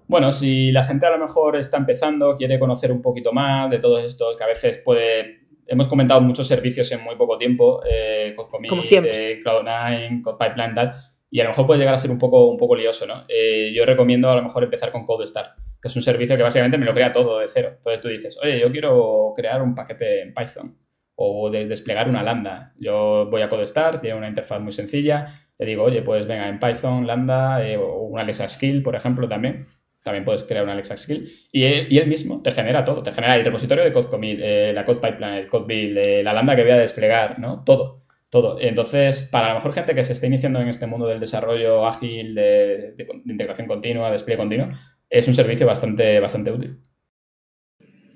Bueno, 0.06 0.30
si 0.30 0.70
la 0.72 0.84
gente 0.84 1.06
a 1.06 1.10
lo 1.10 1.18
mejor 1.18 1.56
está 1.56 1.76
empezando, 1.76 2.36
quiere 2.36 2.58
conocer 2.58 2.92
un 2.92 3.02
poquito 3.02 3.32
más 3.32 3.70
de 3.70 3.78
todo 3.78 3.98
esto, 3.98 4.36
que 4.36 4.44
a 4.44 4.48
veces 4.48 4.78
puede 4.78 5.41
hemos 5.72 5.88
comentado 5.88 6.20
muchos 6.20 6.46
servicios 6.46 6.92
en 6.92 7.02
muy 7.02 7.16
poco 7.16 7.38
tiempo, 7.38 7.82
eh, 7.88 8.34
eh 8.36 9.40
Cloud9, 9.42 10.38
Pipeline, 10.38 10.74
tal, 10.74 10.92
y 11.30 11.40
a 11.40 11.44
lo 11.44 11.50
mejor 11.50 11.66
puede 11.66 11.80
llegar 11.80 11.94
a 11.94 11.98
ser 11.98 12.10
un 12.10 12.18
poco, 12.18 12.50
un 12.50 12.58
poco 12.58 12.76
lioso, 12.76 13.06
¿no? 13.06 13.24
Eh, 13.26 13.72
yo 13.74 13.86
recomiendo 13.86 14.30
a 14.30 14.36
lo 14.36 14.42
mejor 14.42 14.64
empezar 14.64 14.92
con 14.92 15.06
CodeStar, 15.06 15.54
que 15.80 15.88
es 15.88 15.96
un 15.96 16.02
servicio 16.02 16.36
que 16.36 16.42
básicamente 16.42 16.76
me 16.76 16.84
lo 16.84 16.92
crea 16.92 17.10
todo 17.10 17.38
de 17.38 17.48
cero. 17.48 17.72
Entonces 17.76 18.02
tú 18.02 18.08
dices, 18.08 18.38
oye, 18.42 18.60
yo 18.60 18.70
quiero 18.70 19.32
crear 19.34 19.62
un 19.62 19.74
paquete 19.74 20.20
en 20.20 20.34
Python 20.34 20.76
o 21.14 21.48
de 21.48 21.66
desplegar 21.66 22.06
una 22.06 22.22
lambda. 22.22 22.74
Yo 22.78 23.28
voy 23.30 23.40
a 23.40 23.48
CodeStar, 23.48 23.98
tiene 24.02 24.18
una 24.18 24.28
interfaz 24.28 24.60
muy 24.60 24.72
sencilla, 24.72 25.48
le 25.58 25.64
digo, 25.64 25.84
oye, 25.84 26.02
pues 26.02 26.26
venga, 26.26 26.50
en 26.50 26.60
Python, 26.60 27.06
lambda 27.06 27.62
o 27.78 28.02
una 28.02 28.22
Alexa 28.22 28.46
Skill, 28.46 28.82
por 28.82 28.94
ejemplo, 28.94 29.26
también 29.26 29.68
también 30.02 30.24
puedes 30.24 30.42
crear 30.42 30.64
un 30.64 30.70
Alexa 30.70 30.96
Skill, 30.96 31.32
y 31.52 31.64
él, 31.64 32.06
mismo 32.06 32.42
te 32.42 32.50
genera 32.50 32.84
todo, 32.84 33.02
te 33.02 33.12
genera 33.12 33.36
el 33.36 33.44
repositorio 33.44 33.84
de 33.84 33.92
code 33.92 34.08
commit, 34.08 34.38
eh, 34.42 34.72
la 34.74 34.84
code 34.84 35.00
pipeline, 35.00 35.34
el 35.34 35.48
code 35.48 35.66
build, 35.66 35.96
eh, 35.96 36.22
la 36.22 36.32
lambda 36.32 36.56
que 36.56 36.62
voy 36.62 36.72
a 36.72 36.78
desplegar, 36.78 37.38
¿no? 37.38 37.62
Todo, 37.64 38.02
todo. 38.28 38.58
Entonces, 38.60 39.22
para 39.22 39.48
la 39.48 39.54
mejor 39.54 39.72
gente 39.72 39.94
que 39.94 40.04
se 40.04 40.12
esté 40.12 40.26
iniciando 40.26 40.60
en 40.60 40.68
este 40.68 40.86
mundo 40.86 41.06
del 41.06 41.20
desarrollo 41.20 41.86
ágil, 41.86 42.34
de, 42.34 42.94
integración 43.26 43.68
continua, 43.68 44.10
despliegue 44.10 44.38
continuo, 44.38 44.68
es 45.08 45.28
un 45.28 45.34
servicio 45.34 45.66
bastante, 45.66 46.18
bastante 46.18 46.50
útil. 46.50 46.80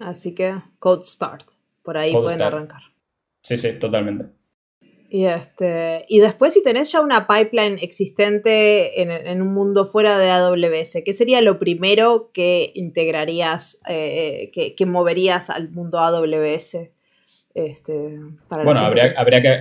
Así 0.01 0.35
que 0.35 0.55
Code 0.79 1.05
Start, 1.05 1.47
por 1.83 1.97
ahí 1.97 2.13
pueden 2.13 2.43
arrancar. 2.43 2.83
Sí, 3.43 3.57
sí, 3.57 3.79
totalmente. 3.79 4.36
Y, 5.09 5.27
este, 5.27 6.05
y 6.09 6.21
después, 6.21 6.53
si 6.53 6.63
tenés 6.63 6.91
ya 6.91 7.01
una 7.01 7.27
pipeline 7.27 7.79
existente 7.81 9.01
en, 9.01 9.41
un 9.41 9.55
mundo 9.55 9.87
fuera 9.87 10.19
de 10.19 10.31
AWS, 10.31 11.03
¿qué 11.05 11.13
sería 11.13 11.41
lo 11.41 11.59
primero 11.59 12.31
que 12.33 12.73
integrarías, 12.75 13.79
eh, 13.89 14.51
que, 14.53 14.87
moverías 14.87 15.51
al 15.51 15.71
mundo 15.71 15.99
AWS? 16.01 16.91
Este, 17.55 18.21
bueno, 18.49 18.81
habría, 18.81 19.13
habría, 19.17 19.41
que, 19.41 19.61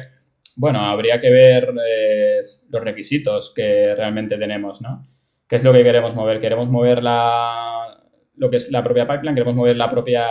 bueno, 0.56 0.80
habría 0.82 1.20
que 1.20 1.30
ver 1.30 1.74
eh, 1.88 2.42
los 2.70 2.84
requisitos 2.84 3.54
que 3.56 3.94
realmente 3.96 4.38
tenemos, 4.38 4.82
¿no? 4.82 5.08
¿Qué 5.48 5.58
es 5.58 5.64
lo 5.64 5.74
que 5.74 5.84
queremos 5.84 6.16
mover? 6.16 6.42
¿Queremos 6.42 6.68
mover 6.70 7.04
la, 7.04 8.04
lo 8.36 8.50
que 8.50 8.58
es 8.58 8.72
la 8.72 8.84
propia 8.84 9.08
pipeline? 9.08 9.36
¿Queremos 9.36 9.56
mover 9.56 9.78
la 9.78 9.90
propia, 9.90 10.28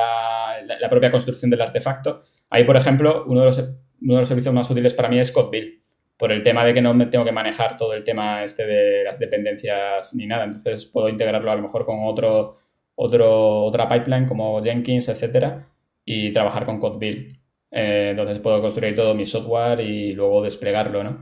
la 0.63 0.89
propia 0.89 1.11
construcción 1.11 1.51
del 1.51 1.63
artefacto? 1.63 2.23
Ahí, 2.51 2.65
por 2.65 2.77
ejemplo, 2.77 3.25
uno 3.27 3.41
de 3.41 3.47
los 3.47 3.65
uno 4.03 4.15
de 4.15 4.21
los 4.21 4.29
servicios 4.29 4.55
más 4.55 4.71
útiles 4.71 4.95
para 4.95 5.09
mí 5.09 5.19
es 5.19 5.33
CodeBuild, 5.33 5.81
por 6.17 6.33
el 6.33 6.43
tema 6.43 6.65
de 6.65 6.75
que 6.75 6.83
no 6.83 6.95
me 6.95 7.07
tengo 7.07 7.25
que 7.25 7.33
manejar 7.33 7.77
todo 7.77 7.95
el 7.95 8.05
tema 8.05 8.45
este 8.45 8.67
de 8.67 9.05
las 9.05 9.19
dependencias 9.19 10.15
ni 10.15 10.27
nada. 10.27 10.45
Entonces 10.45 10.87
puedo 10.87 11.09
integrarlo 11.09 11.51
a 11.51 11.57
lo 11.57 11.63
mejor 11.63 11.85
con 11.85 12.05
otro, 12.05 12.57
otro, 12.95 13.65
otra 13.65 13.89
pipeline 13.89 14.27
como 14.27 14.63
Jenkins, 14.63 15.09
etcétera, 15.09 15.69
y 16.05 16.33
trabajar 16.33 16.65
con 16.67 16.79
CodeBuild. 16.79 17.37
Eh, 17.71 18.09
entonces 18.11 18.39
puedo 18.39 18.61
construir 18.61 18.95
todo 18.95 19.15
mi 19.15 19.27
software 19.27 19.81
y 19.81 20.13
luego 20.13 20.43
desplegarlo, 20.43 21.03
¿no? 21.03 21.21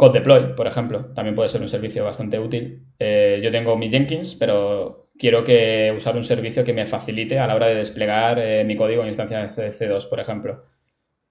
Code 0.00 0.20
Deploy, 0.20 0.54
por 0.56 0.66
ejemplo, 0.66 1.12
también 1.14 1.34
puede 1.34 1.50
ser 1.50 1.60
un 1.60 1.68
servicio 1.68 2.02
bastante 2.02 2.38
útil. 2.38 2.86
Eh, 2.98 3.38
yo 3.44 3.50
tengo 3.52 3.76
mi 3.76 3.90
Jenkins, 3.90 4.34
pero 4.34 5.10
quiero 5.18 5.44
que 5.44 5.92
usar 5.94 6.16
un 6.16 6.24
servicio 6.24 6.64
que 6.64 6.72
me 6.72 6.86
facilite 6.86 7.38
a 7.38 7.46
la 7.46 7.54
hora 7.54 7.66
de 7.66 7.74
desplegar 7.74 8.38
eh, 8.38 8.64
mi 8.64 8.76
código 8.76 9.02
en 9.02 9.08
instancias 9.08 9.56
de 9.56 9.68
C2, 9.68 10.08
por 10.08 10.18
ejemplo. 10.18 10.64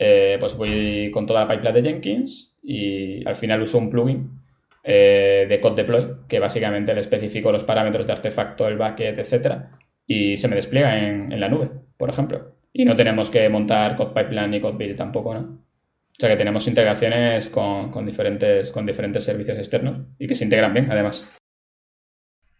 Eh, 0.02 0.38
pues 0.40 0.56
voy 0.56 1.12
con 1.12 1.26
toda 1.26 1.46
la 1.46 1.48
pipeline 1.50 1.84
de 1.84 1.90
Jenkins 1.90 2.58
y 2.64 3.28
al 3.28 3.36
final 3.36 3.62
uso 3.62 3.78
un 3.78 3.90
plugin 3.90 4.40
eh, 4.82 5.46
de 5.50 5.60
Code 5.60 5.84
Deploy 5.84 6.16
que 6.26 6.40
básicamente 6.40 6.94
le 6.94 7.02
especifico 7.02 7.52
los 7.52 7.66
parámetros 7.66 8.08
de 8.08 8.14
artefacto, 8.14 8.66
el 8.70 8.78
bucket, 8.78 9.20
etcétera, 9.20 9.78
y 10.08 10.38
se 10.38 10.48
me 10.48 10.56
despliega 10.56 10.98
en, 10.98 11.38
la 11.38 11.50
nube, 11.50 11.70
por 11.98 12.10
ejemplo. 12.10 12.56
Y 12.72 12.86
no 12.86 12.96
tenemos 12.96 13.30
que 13.30 13.50
montar 13.50 13.98
Code 13.98 14.14
Pipeline 14.14 14.52
ni 14.52 14.62
Code 14.62 14.78
Build 14.78 14.96
tampoco, 14.96 15.34
¿no? 15.34 15.42
O 15.42 16.20
sea 16.20 16.30
que 16.30 16.38
tenemos 16.38 16.68
integraciones 16.68 17.50
con, 17.50 18.06
diferentes, 18.06 18.72
con 18.72 18.86
diferentes 18.86 19.24
servicios 19.24 19.58
externos 19.58 20.08
y 20.18 20.28
que 20.28 20.36
se 20.36 20.46
integran 20.46 20.74
bien, 20.74 20.92
además. 20.92 21.30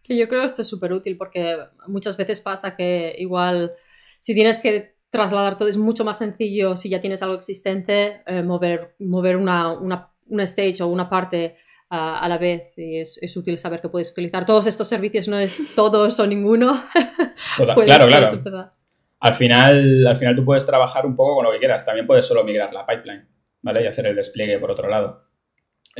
Yo 0.08 0.28
creo 0.28 0.40
que 0.40 0.46
esto 0.46 0.62
es 0.62 0.68
súper 0.68 0.92
útil 0.92 1.16
porque 1.16 1.56
muchas 1.86 2.16
veces 2.16 2.40
pasa 2.40 2.76
que 2.76 3.14
igual 3.18 3.72
si 4.18 4.34
tienes 4.34 4.60
que 4.60 4.99
trasladar 5.10 5.58
todo, 5.58 5.68
es 5.68 5.76
mucho 5.76 6.04
más 6.04 6.18
sencillo 6.18 6.76
si 6.76 6.88
ya 6.88 7.00
tienes 7.00 7.22
algo 7.22 7.34
existente, 7.34 8.22
eh, 8.26 8.42
mover, 8.42 8.94
mover 9.00 9.36
una, 9.36 9.72
una, 9.72 10.08
stage 10.44 10.82
o 10.82 10.86
una 10.86 11.08
parte 11.10 11.56
a 11.90 12.28
la 12.28 12.38
vez 12.38 12.72
y 12.76 12.98
es, 12.98 13.18
es, 13.20 13.36
útil 13.36 13.58
saber 13.58 13.80
que 13.80 13.88
puedes 13.88 14.12
utilizar 14.12 14.46
todos 14.46 14.68
estos 14.68 14.86
servicios, 14.86 15.26
no 15.26 15.36
es 15.36 15.60
todos 15.74 16.20
o 16.20 16.26
ninguno. 16.26 16.80
claro, 17.56 18.06
claro. 18.06 18.70
Al 19.18 19.34
final, 19.34 20.06
al 20.06 20.16
final 20.16 20.36
tú 20.36 20.44
puedes 20.44 20.64
trabajar 20.64 21.04
un 21.04 21.16
poco 21.16 21.36
con 21.36 21.44
lo 21.44 21.52
que 21.52 21.58
quieras, 21.58 21.84
también 21.84 22.06
puedes 22.06 22.24
solo 22.24 22.44
migrar 22.44 22.72
la 22.72 22.86
pipeline, 22.86 23.28
¿vale? 23.60 23.82
Y 23.82 23.86
hacer 23.86 24.06
el 24.06 24.16
despliegue 24.16 24.58
por 24.58 24.70
otro 24.70 24.88
lado. 24.88 25.29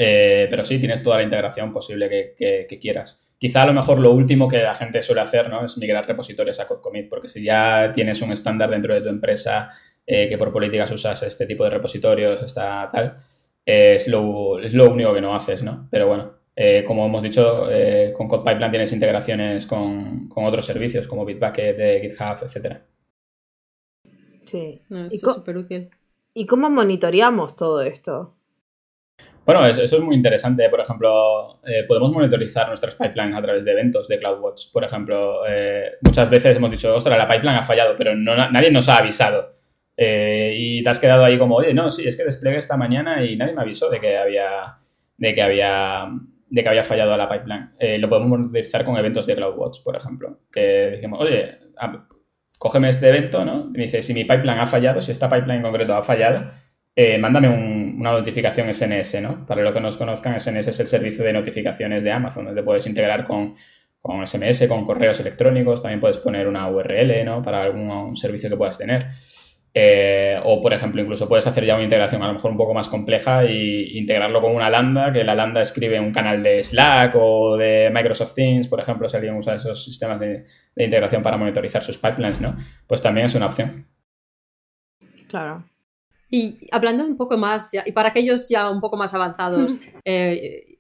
Eh, 0.02 0.46
pero 0.48 0.64
sí, 0.64 0.78
tienes 0.78 1.02
toda 1.02 1.18
la 1.18 1.24
integración 1.24 1.74
posible 1.74 2.08
que, 2.08 2.78
quieras. 2.80 3.34
Quizá 3.38 3.60
a 3.60 3.66
lo 3.66 3.74
mejor 3.74 3.98
lo 3.98 4.12
último 4.12 4.48
que 4.48 4.56
la 4.56 4.74
gente 4.74 5.02
suele 5.02 5.20
hacer 5.20 5.50
¿no? 5.50 5.62
es 5.62 5.76
migrar 5.76 6.08
repositorios 6.08 6.58
a 6.58 6.66
CodeCommit, 6.66 7.10
porque 7.10 7.28
si 7.28 7.44
ya 7.44 7.92
tienes 7.94 8.22
un 8.22 8.32
estándar 8.32 8.70
dentro 8.70 8.94
de 8.94 9.02
tu 9.02 9.10
empresa 9.10 9.68
eh, 10.06 10.26
que 10.26 10.38
por 10.38 10.54
políticas 10.54 10.90
usas 10.90 11.22
este 11.22 11.44
tipo 11.44 11.64
de 11.64 11.70
repositorios, 11.70 12.42
está 12.42 12.88
tal, 12.90 13.14
es, 13.62 14.08
lo, 14.08 14.58
es, 14.58 14.72
lo, 14.72 14.90
único 14.90 15.12
que 15.12 15.20
no 15.20 15.34
haces, 15.34 15.62
¿no? 15.62 15.86
Pero 15.90 16.08
bueno, 16.08 16.32
eh, 16.56 16.82
como 16.82 17.04
hemos 17.04 17.22
dicho, 17.22 17.68
con 18.16 18.26
CodePipeline 18.26 18.70
tienes 18.70 18.92
integraciones 18.92 19.66
con, 19.66 20.30
otros 20.34 20.64
servicios 20.64 21.06
como 21.06 21.26
Bitbucket, 21.26 21.76
de 21.76 22.00
GitHub, 22.00 22.42
etcétera. 22.42 22.86
Sí. 24.46 24.80
es 25.12 25.20
súper 25.20 25.58
útil. 25.58 25.90
¿Y 26.32 26.46
cómo 26.46 26.70
monitoreamos 26.70 27.54
todo 27.54 27.82
esto? 27.82 28.39
Bueno, 29.52 29.66
eso, 29.66 29.82
es 29.82 30.00
muy 30.00 30.14
interesante. 30.14 30.68
Por 30.68 30.78
ejemplo, 30.78 31.60
eh, 31.66 31.82
podemos 31.82 32.12
monitorizar 32.12 32.68
nuestras 32.68 32.94
pipelines 32.94 33.36
a 33.36 33.42
través 33.42 33.64
de 33.64 33.72
eventos 33.72 34.06
de 34.06 34.16
CloudWatch. 34.16 34.70
Por 34.72 34.84
ejemplo, 34.84 35.44
eh, 35.48 35.94
muchas 36.02 36.30
veces 36.30 36.56
hemos 36.56 36.70
dicho, 36.70 36.94
ostras, 36.94 37.18
la 37.18 37.26
pipeline 37.26 37.56
ha 37.56 37.64
fallado, 37.64 37.96
pero 37.96 38.14
nadie 38.14 38.70
nos 38.70 38.88
ha 38.88 38.98
avisado. 38.98 39.56
Eh, 39.96 40.54
y 40.56 40.84
te 40.84 40.88
has 40.88 41.00
quedado 41.00 41.24
ahí 41.24 41.36
como, 41.36 41.56
oye, 41.56 41.74
no, 41.74 41.90
sí, 41.90 42.06
es 42.06 42.16
que 42.16 42.22
desplegué 42.22 42.58
esta 42.58 42.76
mañana 42.76 43.24
y 43.24 43.36
nadie 43.36 43.52
me 43.52 43.62
avisó 43.62 43.90
de 43.90 43.98
que 43.98 44.16
había, 44.16 44.76
de 45.16 45.34
que 45.34 45.42
había, 45.42 46.06
de 46.46 46.62
que 46.62 46.68
había 46.68 46.84
fallado 46.84 47.16
la 47.16 47.28
pipeline. 47.28 47.72
lo 48.00 48.08
podemos 48.08 48.28
monitorizar 48.28 48.84
con 48.84 48.98
eventos 48.98 49.26
de 49.26 49.34
CloudWatch, 49.34 49.82
por 49.82 49.96
ejemplo. 49.96 50.42
Que 50.52 50.60
decimos, 50.92 51.18
oye, 51.20 51.58
cógeme 52.56 52.88
este 52.88 53.08
evento, 53.08 53.44
¿no? 53.44 53.66
Y 53.74 53.78
me 53.78 53.82
dice, 53.82 54.00
si 54.00 54.14
mi 54.14 54.22
pipeline 54.22 54.60
ha 54.60 54.66
fallado, 54.66 55.00
si 55.00 55.10
esta 55.10 55.28
pipeline 55.28 55.56
en 55.56 55.62
concreto 55.62 55.96
ha 55.96 56.02
fallado, 56.02 56.52
eh, 56.96 57.18
mándame 57.18 57.48
una 57.48 58.12
notificación 58.12 58.72
SNS, 58.72 59.22
¿no? 59.22 59.46
Para 59.46 59.62
los 59.62 59.72
que 59.72 59.80
nos 59.80 59.96
conozcan, 59.96 60.38
SNS 60.38 60.68
es 60.68 60.80
el 60.80 60.86
servicio 60.86 61.24
de 61.24 61.32
notificaciones 61.32 62.02
de 62.02 62.12
Amazon, 62.12 62.46
donde 62.46 62.62
puedes 62.62 62.86
integrar 62.86 63.24
con, 63.24 63.54
con 64.00 64.26
SMS, 64.26 64.66
con 64.66 64.84
correos 64.84 65.20
electrónicos, 65.20 65.82
también 65.82 66.00
puedes 66.00 66.18
poner 66.18 66.48
una 66.48 66.68
URL, 66.68 67.24
¿no? 67.24 67.42
Para 67.42 67.62
algún 67.62 68.16
servicio 68.16 68.50
que 68.50 68.56
puedas 68.56 68.78
tener. 68.78 69.08
Eh, 69.72 70.40
o, 70.42 70.60
por 70.60 70.74
ejemplo, 70.74 71.00
incluso 71.00 71.28
puedes 71.28 71.46
hacer 71.46 71.64
ya 71.64 71.74
una 71.74 71.84
integración 71.84 72.22
a 72.22 72.26
lo 72.26 72.34
mejor 72.34 72.50
un 72.50 72.56
poco 72.56 72.74
más 72.74 72.88
compleja 72.88 73.44
e 73.44 73.98
integrarlo 73.98 74.40
con 74.40 74.54
una 74.54 74.68
Lambda, 74.68 75.12
que 75.12 75.22
la 75.22 75.36
Lambda 75.36 75.62
escribe 75.62 76.00
un 76.00 76.12
canal 76.12 76.42
de 76.42 76.62
Slack 76.64 77.14
o 77.14 77.56
de 77.56 77.88
Microsoft 77.94 78.34
Teams, 78.34 78.66
por 78.66 78.80
ejemplo, 78.80 79.06
si 79.08 79.16
alguien 79.16 79.36
usa 79.36 79.54
esos 79.54 79.84
sistemas 79.84 80.18
de 80.18 80.44
integración 80.74 81.22
para 81.22 81.36
monitorizar 81.36 81.84
sus 81.84 81.98
pipelines, 81.98 82.40
¿no? 82.40 82.56
Pues 82.86 83.00
también 83.00 83.26
es 83.26 83.34
una 83.36 83.46
opción. 83.46 83.86
Claro. 85.28 85.69
Y 86.30 86.68
hablando 86.70 87.04
un 87.04 87.16
poco 87.16 87.36
más, 87.36 87.72
y 87.74 87.92
para 87.92 88.10
aquellos 88.10 88.48
ya 88.48 88.70
un 88.70 88.80
poco 88.80 88.96
más 88.96 89.12
avanzados, 89.14 89.76
eh, 90.04 90.78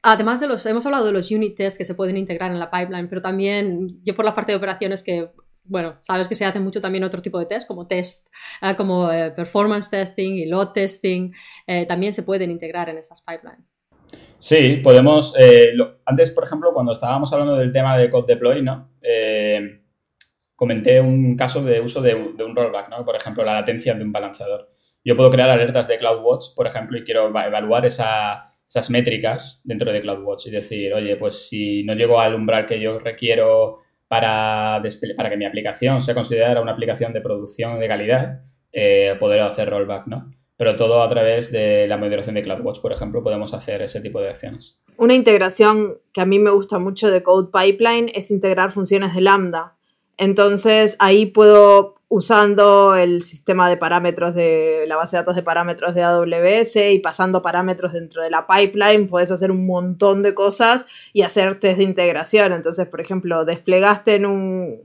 además 0.00 0.40
de 0.40 0.46
los, 0.46 0.64
hemos 0.66 0.86
hablado 0.86 1.06
de 1.06 1.12
los 1.12 1.30
unit 1.30 1.56
tests 1.56 1.76
que 1.76 1.84
se 1.84 1.96
pueden 1.96 2.16
integrar 2.16 2.52
en 2.52 2.60
la 2.60 2.70
pipeline, 2.70 3.08
pero 3.08 3.20
también 3.20 4.00
yo 4.04 4.14
por 4.14 4.24
la 4.24 4.34
parte 4.34 4.52
de 4.52 4.58
operaciones 4.58 5.02
que, 5.02 5.30
bueno, 5.64 5.96
sabes 5.98 6.28
que 6.28 6.36
se 6.36 6.44
hace 6.44 6.60
mucho 6.60 6.80
también 6.80 7.02
otro 7.02 7.20
tipo 7.20 7.38
de 7.40 7.46
test, 7.46 7.66
como 7.66 7.88
test, 7.88 8.28
eh, 8.62 8.76
como 8.76 9.10
eh, 9.10 9.32
performance 9.32 9.90
testing 9.90 10.34
y 10.34 10.46
load 10.46 10.68
testing, 10.68 11.32
también 11.88 12.12
se 12.12 12.22
pueden 12.22 12.50
integrar 12.50 12.88
en 12.88 12.98
estas 12.98 13.22
pipelines. 13.22 13.66
Sí, 14.38 14.80
podemos, 14.82 15.34
antes, 16.04 16.30
por 16.32 16.44
ejemplo, 16.44 16.72
cuando 16.72 16.92
estábamos 16.92 17.32
hablando 17.32 17.56
del 17.56 17.72
tema 17.72 17.96
de 17.96 18.10
code 18.10 18.34
deploy, 18.34 18.62
¿no? 18.62 18.90
comenté 20.54 21.00
un 21.00 21.36
caso 21.36 21.60
de 21.64 21.80
uso 21.80 22.00
de, 22.00 22.10
de 22.36 22.44
un 22.44 22.54
rollback, 22.54 22.88
¿no? 22.88 23.04
Por 23.04 23.16
ejemplo, 23.16 23.44
la 23.44 23.54
latencia 23.54 23.94
de 23.94 24.04
un 24.04 24.12
balanceador 24.12 24.71
yo 25.04 25.16
puedo 25.16 25.30
crear 25.30 25.50
alertas 25.50 25.88
de 25.88 25.96
CloudWatch, 25.98 26.54
por 26.54 26.66
ejemplo, 26.66 26.98
y 26.98 27.04
quiero 27.04 27.28
evaluar 27.28 27.86
esas 27.86 28.90
métricas 28.90 29.60
dentro 29.64 29.92
de 29.92 30.00
CloudWatch 30.00 30.46
y 30.46 30.50
decir, 30.50 30.94
oye, 30.94 31.16
pues 31.16 31.48
si 31.48 31.82
no 31.84 31.94
llego 31.94 32.20
al 32.20 32.34
umbral 32.34 32.66
que 32.66 32.80
yo 32.80 32.98
requiero 32.98 33.78
para, 34.08 34.82
para 35.16 35.30
que 35.30 35.36
mi 35.36 35.44
aplicación 35.44 36.00
sea 36.00 36.14
considerada 36.14 36.60
una 36.60 36.72
aplicación 36.72 37.12
de 37.12 37.20
producción 37.20 37.80
de 37.80 37.88
calidad, 37.88 38.40
eh, 38.72 39.16
poder 39.18 39.40
hacer 39.40 39.68
rollback, 39.68 40.06
¿no? 40.06 40.32
Pero 40.56 40.76
todo 40.76 41.02
a 41.02 41.08
través 41.08 41.50
de 41.50 41.88
la 41.88 41.96
moderación 41.96 42.36
de 42.36 42.42
CloudWatch, 42.42 42.80
por 42.80 42.92
ejemplo, 42.92 43.22
podemos 43.22 43.52
hacer 43.52 43.82
ese 43.82 44.00
tipo 44.00 44.20
de 44.20 44.28
acciones. 44.28 44.80
Una 44.96 45.14
integración 45.14 45.98
que 46.12 46.20
a 46.20 46.26
mí 46.26 46.38
me 46.38 46.50
gusta 46.50 46.78
mucho 46.78 47.10
de 47.10 47.22
Code 47.22 47.50
Pipeline 47.52 48.10
es 48.14 48.30
integrar 48.30 48.70
funciones 48.70 49.14
de 49.14 49.22
Lambda. 49.22 49.76
Entonces 50.18 50.96
ahí 51.00 51.26
puedo 51.26 51.96
usando 52.12 52.94
el 52.94 53.22
sistema 53.22 53.70
de 53.70 53.78
parámetros 53.78 54.34
de 54.34 54.84
la 54.86 54.96
base 54.96 55.16
de 55.16 55.22
datos 55.22 55.34
de 55.34 55.42
parámetros 55.42 55.94
de 55.94 56.02
AWS 56.02 56.76
y 56.92 56.98
pasando 56.98 57.40
parámetros 57.40 57.94
dentro 57.94 58.22
de 58.22 58.28
la 58.28 58.46
pipeline, 58.46 59.08
puedes 59.08 59.30
hacer 59.30 59.50
un 59.50 59.64
montón 59.64 60.22
de 60.22 60.34
cosas 60.34 60.84
y 61.14 61.22
hacer 61.22 61.58
test 61.58 61.78
de 61.78 61.84
integración. 61.84 62.52
Entonces, 62.52 62.86
por 62.86 63.00
ejemplo, 63.00 63.46
desplegaste 63.46 64.16
en 64.16 64.26
un, 64.26 64.82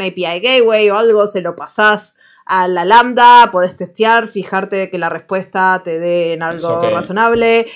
API 0.00 0.40
gateway 0.40 0.90
o 0.90 0.98
algo, 0.98 1.28
se 1.28 1.42
lo 1.42 1.54
pasás 1.54 2.16
a 2.44 2.66
la 2.66 2.84
lambda, 2.84 3.50
podés 3.52 3.76
testear, 3.76 4.26
fijarte 4.26 4.90
que 4.90 4.98
la 4.98 5.10
respuesta 5.10 5.80
te 5.84 6.00
dé 6.00 6.32
en 6.32 6.42
algo 6.42 6.90
razonable 6.90 7.66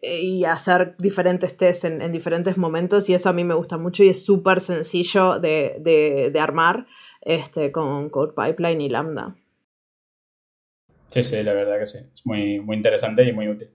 eh, 0.00 0.20
y 0.20 0.44
hacer 0.44 0.94
diferentes 0.98 1.56
tests 1.56 1.84
en, 1.84 2.12
diferentes 2.12 2.56
momentos 2.56 3.08
y 3.08 3.14
eso 3.14 3.30
a 3.30 3.32
mí 3.32 3.42
me 3.42 3.54
gusta 3.54 3.78
mucho 3.78 4.04
y 4.04 4.10
es 4.10 4.24
súper 4.24 4.60
sencillo 4.60 5.40
de, 5.40 5.80
de 6.32 6.40
armar 6.40 6.86
este, 7.22 7.72
con 7.72 8.10
Code 8.10 8.34
Pipeline 8.36 8.80
y 8.80 8.88
Lambda. 8.88 9.36
Sí, 11.08 11.22
sí, 11.22 11.42
la 11.42 11.52
verdad 11.52 11.78
que 11.78 11.86
sí. 11.86 11.98
Es 12.14 12.24
muy, 12.24 12.60
muy 12.60 12.76
interesante 12.76 13.24
y 13.24 13.32
muy 13.32 13.48
útil. 13.48 13.68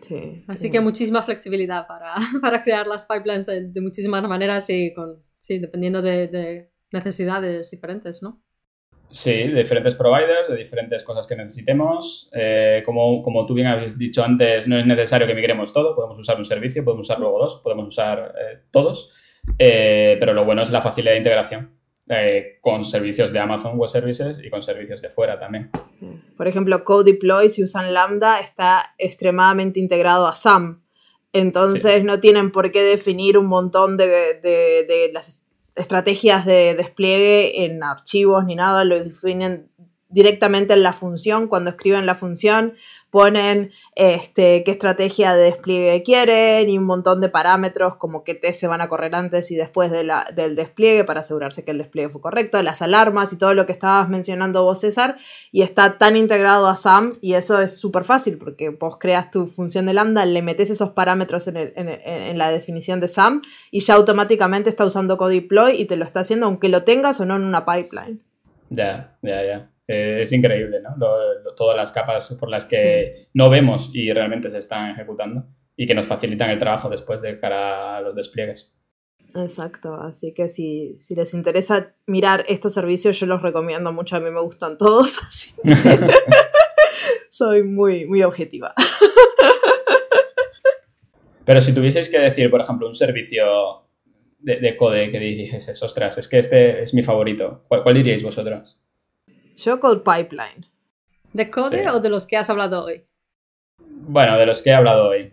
Sí, 0.00 0.44
Así 0.48 0.70
que 0.70 0.80
muchísima 0.80 1.22
flexibilidad 1.22 1.86
para, 1.86 2.14
crear 2.62 2.86
las 2.86 3.06
pipelines 3.06 3.46
de, 3.46 3.80
muchísimas 3.80 4.22
maneras 4.24 4.68
y 4.68 4.92
con, 4.92 5.22
sí, 5.40 5.58
dependiendo 5.58 6.02
de, 6.02 6.70
necesidades 6.92 7.70
diferentes, 7.70 8.22
¿no? 8.22 8.40
Sí, 9.10 9.48
de 9.48 9.60
diferentes 9.60 9.94
providers, 9.94 10.48
de 10.48 10.56
diferentes 10.56 11.02
cosas 11.04 11.26
que 11.26 11.36
necesitemos. 11.36 12.30
Eh, 12.32 12.82
como, 12.84 13.22
como, 13.22 13.46
tú 13.46 13.54
bien 13.54 13.66
habéis 13.66 13.98
dicho 13.98 14.22
antes, 14.24 14.68
no 14.68 14.78
es 14.78 14.86
necesario 14.86 15.26
que 15.26 15.34
migremos 15.34 15.72
todo. 15.72 15.94
Podemos 15.94 16.18
usar 16.18 16.36
un 16.36 16.44
servicio, 16.44 16.84
podemos 16.84 17.06
usar 17.06 17.18
luego 17.18 17.38
dos, 17.38 17.60
podemos 17.62 17.88
usar 17.88 18.34
eh, 18.38 18.58
todos. 18.70 19.12
Eh, 19.58 20.16
pero 20.18 20.34
lo 20.34 20.44
bueno 20.44 20.62
es 20.62 20.70
la 20.70 20.82
facilidad 20.82 21.12
de 21.12 21.18
integración. 21.18 21.73
Eh, 22.08 22.58
con 22.60 22.84
servicios 22.84 23.32
de 23.32 23.38
Amazon 23.38 23.78
Web 23.78 23.88
Services 23.88 24.38
y 24.44 24.50
con 24.50 24.62
servicios 24.62 25.00
de 25.00 25.08
fuera 25.08 25.38
también. 25.38 25.70
Por 26.36 26.46
ejemplo, 26.46 26.84
Code 26.84 27.12
Deploy, 27.12 27.48
si 27.48 27.64
usan 27.64 27.94
Lambda, 27.94 28.40
está 28.40 28.94
extremadamente 28.98 29.80
integrado 29.80 30.26
a 30.26 30.34
SAM. 30.34 30.82
Entonces 31.32 32.04
no 32.04 32.20
tienen 32.20 32.52
por 32.52 32.70
qué 32.70 32.82
definir 32.82 33.38
un 33.38 33.46
montón 33.46 33.96
de, 33.96 34.06
de 34.06 35.10
las 35.14 35.42
estrategias 35.76 36.44
de 36.46 36.74
despliegue 36.74 37.64
en 37.64 37.82
archivos 37.82 38.44
ni 38.44 38.54
nada, 38.54 38.84
lo 38.84 39.02
definen 39.02 39.70
directamente 40.14 40.74
en 40.74 40.84
la 40.84 40.92
función, 40.92 41.48
cuando 41.48 41.70
escriben 41.70 42.06
la 42.06 42.14
función, 42.14 42.74
ponen 43.10 43.72
este, 43.96 44.62
qué 44.64 44.70
estrategia 44.70 45.34
de 45.34 45.44
despliegue 45.44 46.02
quieren 46.04 46.70
y 46.70 46.78
un 46.78 46.84
montón 46.84 47.20
de 47.20 47.28
parámetros 47.28 47.96
como 47.96 48.22
qué 48.22 48.34
test 48.34 48.60
se 48.60 48.66
van 48.68 48.80
a 48.80 48.88
correr 48.88 49.14
antes 49.14 49.50
y 49.50 49.56
después 49.56 49.90
del 49.90 50.56
despliegue 50.56 51.04
para 51.04 51.20
asegurarse 51.20 51.64
que 51.64 51.72
el 51.72 51.78
despliegue 51.78 52.10
fue 52.10 52.20
correcto, 52.20 52.62
las 52.62 52.80
alarmas 52.80 53.32
y 53.32 53.36
todo 53.36 53.54
lo 53.54 53.66
que 53.66 53.72
estabas 53.72 54.08
mencionando 54.08 54.62
vos, 54.62 54.80
César, 54.80 55.16
y 55.50 55.62
está 55.62 55.98
tan 55.98 56.16
integrado 56.16 56.68
a 56.68 56.76
SAM 56.76 57.14
y 57.20 57.34
eso 57.34 57.60
es 57.60 57.76
súper 57.76 58.04
fácil 58.04 58.38
porque 58.38 58.68
vos 58.68 58.98
creas 58.98 59.32
tu 59.32 59.48
función 59.48 59.86
de 59.86 59.94
lambda, 59.94 60.24
le 60.26 60.42
metes 60.42 60.70
esos 60.70 60.90
parámetros 60.90 61.48
en, 61.48 62.38
la 62.38 62.50
definición 62.50 63.00
de 63.00 63.08
SAM 63.08 63.42
y 63.72 63.80
ya 63.80 63.94
automáticamente 63.94 64.70
está 64.70 64.84
usando 64.84 65.16
code 65.16 65.44
y 65.74 65.84
te 65.86 65.96
lo 65.96 66.04
está 66.04 66.20
haciendo 66.20 66.46
aunque 66.46 66.68
lo 66.68 66.84
tengas 66.84 67.20
o 67.20 67.26
no 67.26 67.34
en 67.34 67.42
una 67.42 67.64
pipeline. 67.64 68.22
Ya, 68.70 69.16
ya, 69.22 69.44
ya. 69.44 69.73
Eh, 69.86 70.20
es 70.22 70.32
increíble, 70.32 70.80
¿no? 70.80 70.94
todas 71.54 71.76
las 71.76 71.92
capas 71.92 72.36
por 72.40 72.48
las 72.48 72.64
que 72.64 73.28
no 73.34 73.50
vemos 73.50 73.90
y 73.92 74.10
realmente 74.12 74.48
se 74.48 74.58
están 74.58 74.90
ejecutando 74.90 75.44
y 75.76 75.86
que 75.86 75.94
nos 75.94 76.06
facilitan 76.06 76.50
el 76.50 76.58
trabajo 76.58 76.88
después 76.88 77.20
de 77.20 77.36
cara 77.36 77.98
a 77.98 78.00
los 78.00 78.14
despliegues. 78.14 78.74
Exacto, 79.34 79.94
así 79.94 80.32
que 80.32 80.48
si, 80.48 80.96
si 81.00 81.14
les 81.14 81.34
interesa 81.34 81.96
mirar 82.06 82.44
estos 82.48 82.72
servicios, 82.72 83.18
yo 83.18 83.26
los 83.26 83.42
recomiendo 83.42 83.92
mucho, 83.92 84.16
a 84.16 84.20
mí 84.20 84.30
me 84.30 84.40
gustan 84.40 84.78
todos, 84.78 85.18
soy 87.28 87.64
muy, 87.64 88.06
muy 88.06 88.22
objetiva. 88.22 88.72
Pero 91.44 91.60
si 91.60 91.74
tuvieseis 91.74 92.08
que 92.08 92.18
decir, 92.18 92.50
por 92.50 92.60
ejemplo, 92.60 92.86
un 92.86 92.94
servicio 92.94 93.86
de, 94.38 94.76
code 94.76 95.10
que 95.10 95.18
dices, 95.18 95.82
ostras, 95.82 96.16
es 96.18 96.28
que 96.28 96.38
este 96.38 96.82
es 96.82 96.94
mi 96.94 97.02
favorito. 97.02 97.64
¿Cuál, 97.68 97.82
cuál 97.82 97.96
diríais 97.96 98.22
vosotros? 98.22 98.80
Yo 99.56 99.80
Code 99.80 100.02
Pipeline. 100.04 100.66
¿De 101.32 101.50
code 101.50 101.90
o 101.90 102.00
de 102.00 102.08
los 102.08 102.26
que 102.26 102.36
has 102.36 102.48
hablado 102.48 102.84
hoy? 102.84 103.02
Bueno, 103.78 104.38
de 104.38 104.46
los 104.46 104.62
que 104.62 104.70
he 104.70 104.74
hablado 104.74 105.08
hoy. 105.08 105.32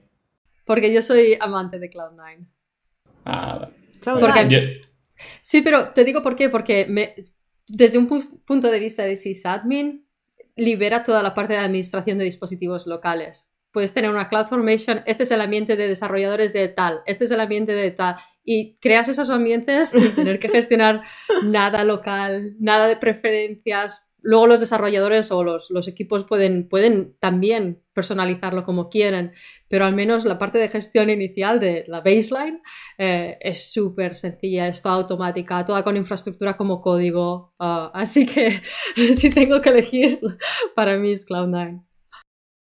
Porque 0.65 0.91
yo 0.91 1.01
soy 1.01 1.37
amante 1.39 1.77
de 1.77 1.89
Cloud9. 1.91 2.47
Ah, 3.25 3.69
Porque, 4.03 4.81
Sí, 5.41 5.61
pero 5.61 5.89
te 5.89 6.03
digo 6.03 6.23
por 6.23 6.35
qué, 6.35 6.49
porque 6.49 6.87
me, 6.87 7.13
desde 7.67 7.97
un 7.97 8.07
punto 8.07 8.71
de 8.71 8.79
vista 8.79 9.03
de 9.03 9.15
sysadmin, 9.15 10.07
libera 10.55 11.03
toda 11.03 11.23
la 11.23 11.33
parte 11.33 11.53
de 11.53 11.59
administración 11.59 12.17
de 12.17 12.25
dispositivos 12.25 12.87
locales. 12.87 13.53
Puedes 13.71 13.93
tener 13.93 14.09
una 14.09 14.27
CloudFormation, 14.27 15.03
este 15.05 15.23
es 15.23 15.31
el 15.31 15.39
ambiente 15.39 15.77
de 15.77 15.87
desarrolladores 15.87 16.51
de 16.51 16.67
tal, 16.67 17.01
este 17.05 17.23
es 17.23 17.31
el 17.31 17.39
ambiente 17.39 17.73
de 17.73 17.91
tal, 17.91 18.17
y 18.43 18.75
creas 18.81 19.07
esos 19.07 19.29
ambientes 19.29 19.89
sin 19.89 20.13
tener 20.13 20.39
que 20.39 20.49
gestionar 20.49 21.03
nada 21.43 21.85
local, 21.85 22.55
nada 22.59 22.87
de 22.87 22.97
preferencias, 22.97 24.10
Luego 24.21 24.47
los 24.47 24.59
desarrolladores 24.59 25.31
o 25.31 25.43
los, 25.43 25.71
los, 25.71 25.87
equipos 25.87 26.25
pueden, 26.25 26.69
pueden 26.69 27.15
también 27.19 27.81
personalizarlo 27.93 28.63
como 28.63 28.89
quieren, 28.89 29.33
pero 29.67 29.85
al 29.85 29.95
menos 29.95 30.25
la 30.25 30.37
parte 30.37 30.59
de 30.59 30.69
gestión 30.69 31.09
inicial 31.09 31.59
de 31.59 31.85
la 31.87 32.01
baseline 32.01 32.61
eh, 32.97 33.37
es 33.41 33.71
súper 33.71 34.15
sencilla, 34.15 34.67
es 34.67 34.81
toda 34.81 34.95
automática, 34.95 35.65
toda 35.65 35.83
con 35.83 35.97
infraestructura 35.97 36.55
como 36.55 36.81
código. 36.81 37.53
Ah, 37.59 37.91
así 37.93 38.25
que 38.25 38.61
si 39.15 39.29
tengo 39.31 39.59
que 39.61 39.69
elegir, 39.69 40.19
para 40.75 40.97
mí 40.97 41.11
es 41.11 41.27
Cloud9. 41.27 41.83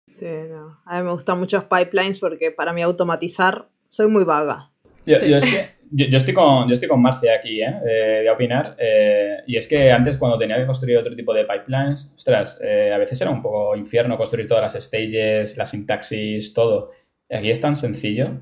Sí, 0.08 0.26
no. 0.50 0.82
A 0.86 0.98
mí 0.98 1.06
me 1.06 1.12
gustan 1.12 1.40
muchos 1.40 1.66
pipelines 1.66 2.20
porque 2.20 2.52
para 2.52 2.74
mí 2.74 2.82
automatizar 2.82 3.70
soy 3.90 4.08
muy 4.08 4.24
vaga. 4.24 4.72
Yo, 5.06 5.16
es 5.16 5.46
que 5.46 5.79
yo, 5.92 6.18
estoy 6.18 6.34
con, 6.34 6.68
yo 6.68 6.74
estoy 6.74 6.88
con 6.88 7.02
Marcia 7.02 7.36
aquí, 7.36 7.62
¿eh? 7.62 7.74
eh 7.86 8.22
de 8.24 8.30
opinar. 8.30 8.76
Eh, 8.78 9.38
y 9.48 9.58
es 9.58 9.68
que 9.68 9.92
antes, 9.92 10.18
cuando 10.18 10.38
tenía 10.38 10.58
que 10.58 10.66
construir 10.66 10.98
otro 10.98 11.16
tipo 11.16 11.34
de 11.34 11.46
pipelines, 11.46 12.14
ostras, 12.16 12.60
eh, 12.64 12.92
a 12.94 12.98
veces 12.98 13.20
era 13.22 13.32
un 13.32 13.42
poco 13.42 13.76
infierno 13.76 14.18
construir 14.18 14.48
todas 14.48 14.74
las 14.74 14.84
stages, 14.84 15.58
la 15.58 15.66
sintaxis, 15.66 16.54
todo. 16.54 16.92
Aquí 17.32 17.52
es 17.52 17.62
tan 17.62 17.76
sencillo, 17.76 18.42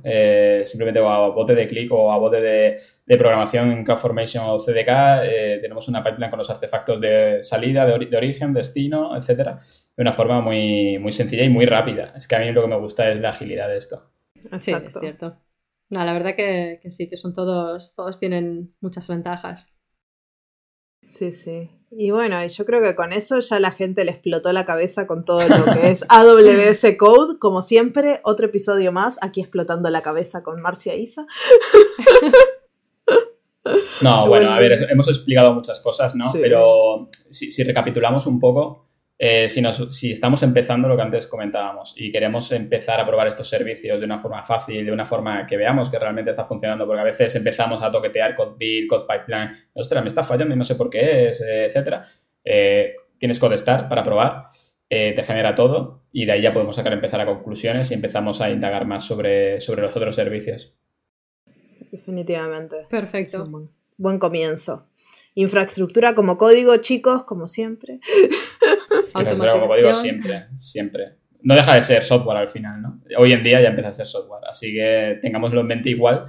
simplemente 0.63 1.01
a 1.01 1.27
bote 1.27 1.53
de 1.53 1.67
clic 1.67 1.91
o 1.91 2.09
a 2.09 2.17
bote 2.17 2.39
de, 2.39 2.77
de 3.05 3.17
programación 3.17 3.69
en 3.73 3.83
CloudFormation 3.83 4.45
o 4.47 4.57
CDK, 4.59 5.59
tenemos 5.59 5.89
una 5.89 6.01
pipeline 6.01 6.29
con 6.29 6.39
los 6.39 6.49
artefactos 6.49 7.01
de 7.01 7.43
salida, 7.43 7.85
de, 7.85 8.05
de, 8.05 8.15
origen, 8.15 8.53
destino, 8.53 9.17
etcétera, 9.17 9.59
de 9.93 10.01
una 10.01 10.13
forma 10.13 10.39
muy, 10.39 10.99
muy 10.99 11.11
sencilla 11.11 11.43
y 11.43 11.49
muy 11.49 11.65
rápida. 11.65 12.13
Es 12.15 12.29
que 12.29 12.37
a 12.37 12.39
mí 12.39 12.49
lo 12.53 12.61
que 12.61 12.69
me 12.69 12.79
gusta 12.79 13.11
es 13.11 13.19
la 13.19 13.31
agilidad 13.31 13.67
de 13.67 13.75
esto. 13.75 14.09
Sí, 14.57 14.71
es 14.71 14.97
cierto. 14.97 15.37
No, 15.89 16.03
la 16.03 16.13
verdad 16.13 16.35
que, 16.35 16.81
sí, 16.89 17.09
que 17.09 17.17
son 17.17 17.33
todos, 17.33 17.93
todos 17.93 18.19
tienen 18.19 18.75
muchas 18.81 19.07
ventajas. 19.07 19.73
Sí, 21.07 21.31
sí. 21.31 21.69
Y 21.91 22.11
bueno, 22.11 22.45
yo 22.45 22.65
creo 22.65 22.81
que 22.81 22.95
con 22.95 23.13
eso 23.13 23.39
ya 23.39 23.59
la 23.59 23.71
gente 23.71 24.03
le 24.03 24.11
explotó 24.11 24.51
la 24.51 24.65
cabeza 24.65 25.07
con 25.07 25.23
todo 25.23 25.47
lo 25.47 25.63
que 25.73 25.91
es 25.91 26.05
AWS 26.09 26.97
Code. 26.97 27.39
Como 27.39 27.61
siempre, 27.61 28.19
otro 28.23 28.47
episodio 28.47 28.91
más, 28.91 29.15
aquí 29.21 29.39
explotando 29.39 29.89
la 29.89 30.01
cabeza 30.01 30.43
con 30.43 30.61
Marcia 30.61 30.95
Isa. 30.95 31.25
No, 34.01 34.27
bueno, 34.27 34.51
a 34.51 34.59
ver, 34.59 34.73
hemos 34.89 35.07
explicado 35.07 35.53
muchas 35.53 35.79
cosas, 35.79 36.13
¿no? 36.15 36.25
Pero 36.33 37.09
si, 37.29 37.63
recapitulamos 37.63 38.27
un 38.27 38.41
poco, 38.41 38.86
eh, 39.19 39.49
si, 39.49 39.63
si, 39.89 40.11
estamos 40.11 40.43
empezando 40.43 40.87
lo 40.87 40.95
que 40.95 41.01
antes 41.01 41.25
comentábamos 41.25 41.95
y 41.97 42.11
queremos 42.11 42.51
empezar 42.51 42.99
a 42.99 43.05
probar 43.05 43.27
estos 43.27 43.49
servicios 43.49 43.99
de 43.99 44.05
una 44.05 44.19
forma 44.19 44.43
fácil, 44.43 44.85
de 44.85 44.91
una 44.91 45.05
forma 45.05 45.47
que 45.47 45.57
veamos 45.57 45.89
que 45.89 45.97
realmente 45.97 46.31
está 46.31 46.45
funcionando, 46.45 46.85
porque 46.85 47.01
a 47.01 47.05
veces 47.05 47.35
empezamos 47.35 47.81
a 47.81 47.91
toquetear 47.91 48.35
code 48.35 48.55
build, 48.59 48.87
code 48.87 49.05
pipeline, 49.07 49.51
ostras, 49.73 50.03
me 50.03 50.09
está 50.09 50.21
fallando 50.21 50.53
y 50.53 50.57
no 50.57 50.63
sé 50.63 50.75
por 50.75 50.89
qué 50.89 51.29
es, 51.29 51.41
etcétera. 51.41 52.05
Eh, 52.43 52.95
tienes 53.17 53.39
Codestar 53.39 53.89
para 53.89 54.03
probar, 54.03 54.45
eh, 54.89 55.13
te 55.15 55.23
genera 55.23 55.55
todo 55.55 56.03
y 56.11 56.25
de 56.25 56.33
ahí 56.33 56.41
ya 56.41 56.53
podemos 56.53 56.75
sacar 56.75 56.93
empezar 56.93 57.19
a 57.19 57.25
conclusiones 57.25 57.89
y 57.91 57.95
empezamos 57.95 58.39
a 58.41 58.51
indagar 58.51 58.85
más 58.85 59.03
sobre, 59.03 59.59
sobre 59.59 59.81
los 59.81 59.95
otros 59.95 60.15
servicios. 60.15 60.75
Definitivamente. 61.91 62.85
Perfecto. 62.89 63.69
buen 63.97 64.19
comienzo. 64.19 64.87
Infraestructura 65.39 66.15
como 66.15 66.35
código, 66.35 66.75
chicos, 66.77 67.23
como 67.23 67.45
siempre. 67.45 67.99
como 69.13 69.75
digo, 69.75 69.93
siempre, 69.93 70.47
siempre. 70.55 71.17
No 71.43 71.53
deja 71.53 71.75
de 71.75 71.83
ser 71.83 72.03
software 72.03 72.37
al 72.37 72.47
final, 72.47 72.81
¿no? 72.81 73.03
Hoy 73.19 73.33
en 73.33 73.43
día 73.43 73.61
ya 73.61 73.69
empieza 73.69 73.89
a 73.89 73.93
ser 73.93 74.07
software, 74.07 74.41
así 74.49 74.73
que 74.73 75.19
tengámoslo 75.21 75.61
en 75.61 75.67
mente 75.67 75.91
igual 75.91 76.25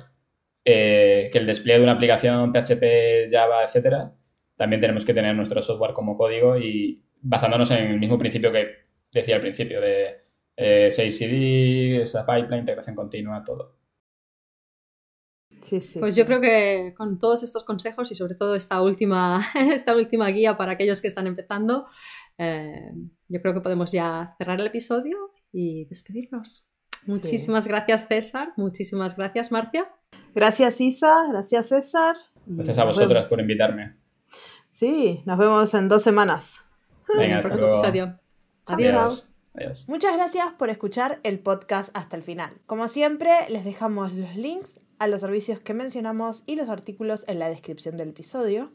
eh, 0.63 1.31
que 1.33 1.39
el 1.39 1.47
despliegue 1.47 1.79
de 1.79 1.85
una 1.85 1.95
aplicación 1.95 2.53
PHP, 2.53 3.31
Java, 3.31 3.65
etcétera, 3.65 4.13
también 4.57 4.79
tenemos 4.79 5.07
que 5.07 5.15
tener 5.15 5.35
nuestro 5.35 5.63
software 5.63 5.95
como 5.95 6.19
código 6.19 6.59
y 6.59 7.03
basándonos 7.23 7.71
en 7.71 7.87
el 7.87 7.99
mismo 7.99 8.19
principio 8.19 8.53
que 8.53 8.67
decía 9.11 9.37
al 9.37 9.41
principio 9.41 9.81
de 9.81 10.19
eh, 10.55 10.91
cd 10.91 12.03
esa 12.03 12.27
pipeline, 12.27 12.61
integración 12.61 12.95
continua, 12.95 13.43
todo. 13.43 13.79
Sí, 15.63 15.81
sí, 15.81 15.99
pues 15.99 16.17
yo 16.17 16.25
creo 16.27 16.41
que 16.41 16.95
con 16.97 17.19
todos 17.19 17.43
estos 17.43 17.65
consejos 17.65 18.11
y 18.13 18.15
sobre 18.15 18.35
todo 18.35 18.55
esta 18.55 18.81
última, 18.83 19.45
esta 19.73 19.97
última 19.97 20.29
guía 20.29 20.57
para 20.57 20.73
aquellos 20.73 21.03
que 21.03 21.09
están 21.09 21.27
empezando, 21.27 21.87
eh, 22.39 22.93
yo 23.29 23.43
creo 23.43 23.55
que 23.55 23.61
podemos 23.61 23.93
ya 23.93 24.35
cerrar 24.39 24.61
el 24.61 24.67
episodio 24.67 25.33
y 25.53 25.87
despedirnos. 25.87 26.67
Muchísimas 27.07 27.67
gracias 27.69 28.07
César, 28.07 28.53
muchísimas 28.57 29.17
gracias 29.17 29.51
Marcia. 29.51 29.91
Gracias 30.35 30.81
Isa, 30.81 31.27
gracias 31.31 31.69
César. 31.69 32.17
Gracias 32.47 32.79
a 32.79 32.85
vosotras 32.85 33.29
por 33.29 33.41
invitarme. 33.41 33.97
Sí, 34.69 35.23
nos 35.27 35.39
vemos 35.39 35.75
en 35.75 35.89
dos 35.89 36.03
semanas. 36.03 36.61
Venga, 37.17 37.39
hasta 37.39 37.57
luego. 37.57 37.73
episodio. 37.73 38.19
Adiós. 38.67 39.35
Adiós. 39.55 39.89
Muchas 39.89 40.15
gracias 40.15 40.47
por 40.59 40.71
escuchar 40.71 41.21
el 41.25 41.41
podcast 41.41 41.91
hasta 41.95 42.17
el 42.17 42.23
final. 42.23 42.53
Como 42.67 42.87
siempre, 42.87 43.31
les 43.49 43.65
dejamos 43.65 44.13
los 44.13 44.37
links 44.37 44.78
a 44.99 45.07
los 45.07 45.21
servicios 45.21 45.61
que 45.61 45.75
mencionamos 45.75 46.43
y 46.47 46.57
los 46.57 46.69
artículos 46.69 47.25
en 47.29 47.39
la 47.39 47.49
descripción 47.49 47.97
del 47.97 48.11
episodio. 48.11 48.73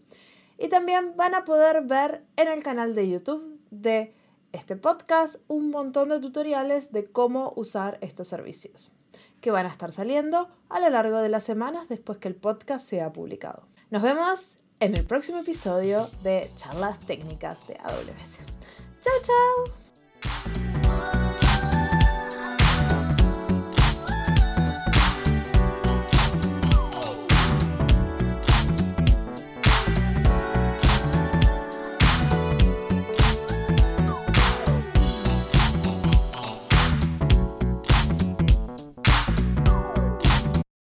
Y 0.58 0.70
también 0.70 1.16
van 1.16 1.36
a 1.36 1.46
poder 1.46 1.84
ver 1.84 2.24
en 2.38 2.48
el 2.48 2.64
canal 2.64 2.96
de 2.96 3.10
YouTube 3.10 3.60
de 3.72 4.14
este 4.52 4.76
podcast 4.76 5.38
un 5.48 5.72
montón 5.72 6.10
de 6.10 6.20
tutoriales 6.20 6.92
de 6.92 7.06
cómo 7.06 7.54
usar 7.56 7.98
estos 8.02 8.28
servicios, 8.28 8.92
que 9.42 9.52
van 9.52 9.66
a 9.66 9.70
estar 9.70 9.92
saliendo 9.92 10.50
a 10.70 10.80
lo 10.80 10.90
largo 10.90 11.18
de 11.20 11.30
las 11.30 11.44
semanas 11.44 11.90
después 11.90 12.20
que 12.20 12.28
el 12.28 12.36
podcast 12.36 12.88
sea 12.88 13.12
publicado. 13.12 13.68
Nos 13.90 14.04
vemos 14.04 14.60
en 14.80 14.96
el 14.96 15.06
próximo 15.06 15.40
episodio 15.40 16.10
de 16.24 16.52
Charlas 16.56 17.00
Técnicas 17.00 17.66
de 17.68 17.76
AWS. 17.76 18.40
¡Chao, 19.02 19.14
chao! 19.24 19.83